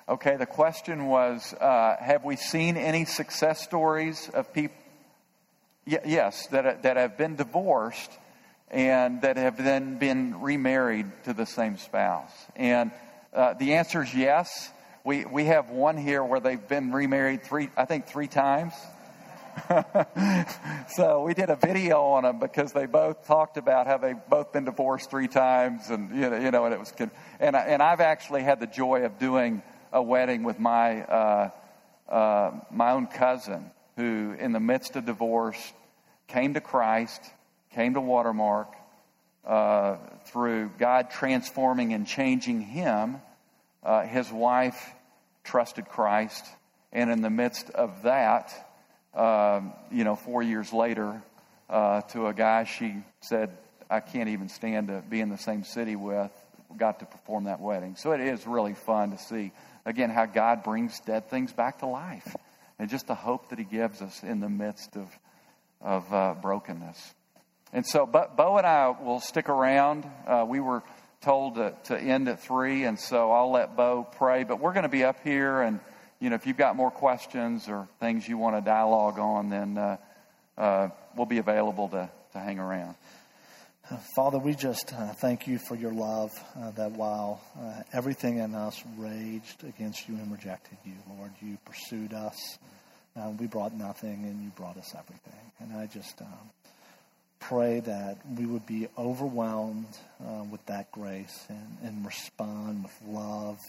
Okay, 0.08 0.36
the 0.36 0.46
question 0.46 1.06
was 1.06 1.52
uh, 1.54 1.96
Have 1.98 2.24
we 2.24 2.36
seen 2.36 2.76
any 2.76 3.04
success 3.04 3.60
stories 3.60 4.30
of 4.32 4.52
people? 4.52 4.76
Y- 5.84 5.98
yes, 6.06 6.46
that, 6.48 6.84
that 6.84 6.96
have 6.96 7.18
been 7.18 7.34
divorced 7.34 8.12
and 8.70 9.22
that 9.22 9.36
have 9.36 9.56
then 9.56 9.98
been 9.98 10.40
remarried 10.40 11.06
to 11.24 11.32
the 11.32 11.44
same 11.44 11.76
spouse. 11.76 12.30
And 12.54 12.92
uh, 13.34 13.54
the 13.54 13.74
answer 13.74 14.04
is 14.04 14.14
yes. 14.14 14.70
We, 15.02 15.24
we 15.24 15.46
have 15.46 15.70
one 15.70 15.96
here 15.96 16.22
where 16.22 16.38
they've 16.38 16.68
been 16.68 16.92
remarried 16.92 17.42
three, 17.42 17.70
I 17.76 17.84
think, 17.84 18.06
three 18.06 18.28
times. 18.28 18.74
so 20.90 21.24
we 21.24 21.34
did 21.34 21.50
a 21.50 21.56
video 21.56 22.00
on 22.00 22.22
them 22.22 22.38
because 22.38 22.72
they 22.72 22.86
both 22.86 23.26
talked 23.26 23.56
about 23.56 23.88
how 23.88 23.96
they've 23.98 24.28
both 24.28 24.52
been 24.52 24.66
divorced 24.66 25.10
three 25.10 25.28
times, 25.28 25.90
and 25.90 26.14
you 26.14 26.30
know, 26.30 26.38
you 26.38 26.50
know 26.52 26.64
and 26.64 26.74
it 26.74 26.78
was 26.78 26.92
good. 26.92 27.10
And 27.40 27.56
and 27.56 27.82
I've 27.82 28.00
actually 28.00 28.42
had 28.42 28.60
the 28.60 28.66
joy 28.66 29.04
of 29.04 29.18
doing 29.18 29.62
a 29.96 30.02
wedding 30.02 30.44
with 30.44 30.58
my 30.58 31.02
uh, 31.02 31.50
uh, 32.08 32.50
my 32.70 32.92
own 32.92 33.06
cousin, 33.06 33.70
who, 33.96 34.36
in 34.38 34.52
the 34.52 34.60
midst 34.60 34.94
of 34.94 35.06
divorce, 35.06 35.72
came 36.28 36.54
to 36.54 36.60
Christ, 36.60 37.20
came 37.74 37.94
to 37.94 38.00
Watermark 38.00 38.68
uh, 39.44 39.96
through 40.26 40.70
God 40.78 41.10
transforming 41.10 41.94
and 41.94 42.06
changing 42.06 42.60
him 42.60 43.20
uh, 43.82 44.02
his 44.02 44.30
wife 44.30 44.92
trusted 45.44 45.88
Christ, 45.88 46.44
and 46.92 47.08
in 47.08 47.22
the 47.22 47.30
midst 47.30 47.70
of 47.70 48.02
that, 48.02 48.52
uh, 49.14 49.60
you 49.92 50.02
know, 50.02 50.16
four 50.16 50.42
years 50.42 50.72
later, 50.72 51.22
uh, 51.70 52.00
to 52.02 52.26
a 52.26 52.34
guy 52.34 52.64
she 52.64 52.96
said, 53.20 53.56
I 53.88 54.00
can't 54.00 54.28
even 54.28 54.48
stand 54.48 54.88
to 54.88 55.02
be 55.08 55.20
in 55.20 55.30
the 55.30 55.38
same 55.38 55.62
city 55.62 55.94
with, 55.94 56.32
got 56.76 56.98
to 56.98 57.06
perform 57.06 57.44
that 57.44 57.60
wedding. 57.60 57.94
So 57.96 58.10
it 58.10 58.20
is 58.20 58.44
really 58.44 58.74
fun 58.74 59.12
to 59.12 59.18
see, 59.18 59.52
again, 59.86 60.10
how 60.10 60.26
God 60.26 60.62
brings 60.64 61.00
dead 61.00 61.30
things 61.30 61.52
back 61.52 61.78
to 61.78 61.86
life. 61.86 62.36
And 62.78 62.90
just 62.90 63.06
the 63.06 63.14
hope 63.14 63.48
that 63.48 63.58
He 63.58 63.64
gives 63.64 64.02
us 64.02 64.22
in 64.22 64.40
the 64.40 64.50
midst 64.50 64.96
of, 64.96 65.08
of 65.80 66.12
uh, 66.12 66.34
brokenness. 66.42 67.14
And 67.72 67.86
so, 67.86 68.04
but 68.04 68.36
Bo 68.36 68.58
and 68.58 68.66
I 68.66 68.88
will 68.90 69.20
stick 69.20 69.48
around. 69.48 70.06
Uh, 70.26 70.44
we 70.46 70.60
were 70.60 70.82
told 71.22 71.54
to, 71.54 71.74
to 71.84 71.98
end 71.98 72.28
at 72.28 72.40
three, 72.40 72.84
and 72.84 72.98
so 72.98 73.32
I'll 73.32 73.50
let 73.50 73.76
Bo 73.76 74.06
pray. 74.18 74.44
But 74.44 74.60
we're 74.60 74.74
going 74.74 74.82
to 74.82 74.90
be 74.90 75.04
up 75.04 75.16
here, 75.24 75.62
and 75.62 75.80
you 76.20 76.28
know, 76.30 76.36
if 76.36 76.46
you've 76.46 76.56
got 76.56 76.76
more 76.76 76.90
questions 76.90 77.68
or 77.68 77.88
things 77.98 78.28
you 78.28 78.36
want 78.36 78.56
to 78.56 78.60
dialogue 78.60 79.18
on, 79.18 79.48
then 79.48 79.78
uh, 79.78 79.96
uh, 80.58 80.88
we'll 81.16 81.26
be 81.26 81.38
available 81.38 81.88
to, 81.88 82.10
to 82.32 82.38
hang 82.38 82.58
around. 82.58 82.94
Father, 84.16 84.38
we 84.38 84.56
just 84.56 84.92
uh, 84.92 85.12
thank 85.12 85.46
you 85.46 85.58
for 85.58 85.76
your 85.76 85.92
love 85.92 86.32
uh, 86.60 86.72
that 86.72 86.90
while 86.92 87.40
uh, 87.56 87.82
everything 87.92 88.38
in 88.38 88.52
us 88.52 88.82
raged 88.98 89.62
against 89.62 90.08
you 90.08 90.16
and 90.16 90.32
rejected 90.32 90.76
you, 90.84 90.94
Lord, 91.16 91.30
you 91.40 91.56
pursued 91.64 92.12
us. 92.12 92.58
Uh, 93.16 93.30
we 93.38 93.46
brought 93.46 93.72
nothing 93.72 94.24
and 94.24 94.42
you 94.42 94.50
brought 94.56 94.76
us 94.76 94.92
everything. 94.92 95.52
And 95.60 95.72
I 95.72 95.86
just 95.86 96.20
um, 96.20 96.50
pray 97.38 97.78
that 97.78 98.18
we 98.36 98.44
would 98.44 98.66
be 98.66 98.88
overwhelmed 98.98 99.96
uh, 100.20 100.42
with 100.50 100.66
that 100.66 100.90
grace 100.90 101.46
and, 101.48 101.78
and 101.84 102.04
respond 102.04 102.82
with 102.82 103.00
love 103.06 103.60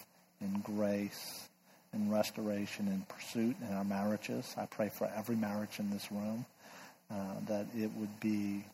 and 0.42 0.64
grace 0.64 1.48
and 1.94 2.12
restoration 2.12 2.88
and 2.88 3.08
pursuit 3.08 3.56
in 3.62 3.76
our 3.76 3.86
marriages. 3.86 4.52
I 4.58 4.66
pray 4.66 4.90
for 4.90 5.08
every 5.16 5.36
marriage 5.36 5.78
in 5.78 5.92
this 5.92 6.12
room 6.12 6.48
that 7.48 7.68
it 7.78 7.92
would 7.96 8.20
be 8.20 8.66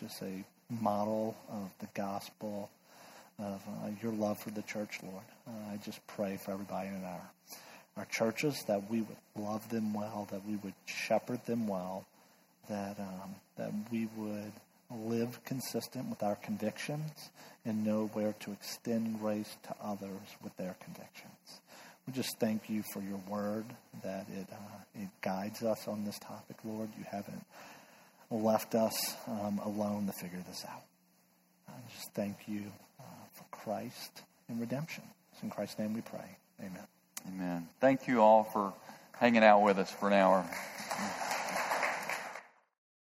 just 0.00 0.22
a 0.22 0.44
model 0.70 1.36
of 1.50 1.70
the 1.80 1.88
gospel 1.94 2.70
of 3.38 3.62
uh, 3.66 3.88
your 4.02 4.12
love 4.12 4.38
for 4.38 4.50
the 4.50 4.62
church, 4.62 4.98
Lord. 5.02 5.24
Uh, 5.46 5.72
I 5.72 5.76
just 5.84 6.04
pray 6.06 6.36
for 6.36 6.52
everybody 6.52 6.88
in 6.88 7.04
our 7.04 7.30
our 7.96 8.06
churches 8.06 8.64
that 8.68 8.90
we 8.90 9.02
would 9.02 9.16
love 9.36 9.68
them 9.68 9.92
well, 9.92 10.26
that 10.30 10.46
we 10.46 10.56
would 10.56 10.74
shepherd 10.86 11.44
them 11.44 11.66
well, 11.66 12.06
that 12.68 12.98
um, 12.98 13.34
that 13.56 13.72
we 13.90 14.08
would 14.16 14.52
live 14.90 15.42
consistent 15.44 16.08
with 16.08 16.22
our 16.22 16.36
convictions 16.36 17.30
and 17.64 17.84
know 17.84 18.10
where 18.12 18.34
to 18.40 18.52
extend 18.52 19.18
grace 19.20 19.56
to 19.62 19.74
others 19.82 20.36
with 20.42 20.56
their 20.56 20.74
convictions. 20.82 21.60
We 22.06 22.12
just 22.12 22.38
thank 22.38 22.68
you 22.68 22.82
for 22.92 23.00
your 23.00 23.20
word 23.28 23.64
that 24.02 24.26
it 24.36 24.48
uh, 24.50 25.00
it 25.00 25.08
guides 25.20 25.62
us 25.62 25.86
on 25.86 26.04
this 26.04 26.18
topic, 26.18 26.56
Lord. 26.64 26.88
You 26.98 27.04
haven't 27.10 27.44
left 28.32 28.74
us 28.74 29.14
um, 29.26 29.60
alone 29.64 30.06
to 30.06 30.12
figure 30.12 30.42
this 30.48 30.64
out. 30.68 30.82
I 31.68 31.72
just 31.94 32.12
thank 32.12 32.36
you 32.46 32.72
uh, 32.98 33.02
for 33.32 33.44
Christ 33.50 34.22
and 34.48 34.60
redemption. 34.60 35.04
It's 35.32 35.42
in 35.42 35.50
Christ's 35.50 35.78
name 35.78 35.94
we 35.94 36.00
pray. 36.00 36.36
Amen. 36.60 36.86
Amen. 37.28 37.68
Thank 37.80 38.08
you 38.08 38.20
all 38.20 38.44
for 38.44 38.72
hanging 39.18 39.44
out 39.44 39.62
with 39.62 39.78
us 39.78 39.90
for 39.90 40.08
an 40.08 40.14
hour. 40.14 40.44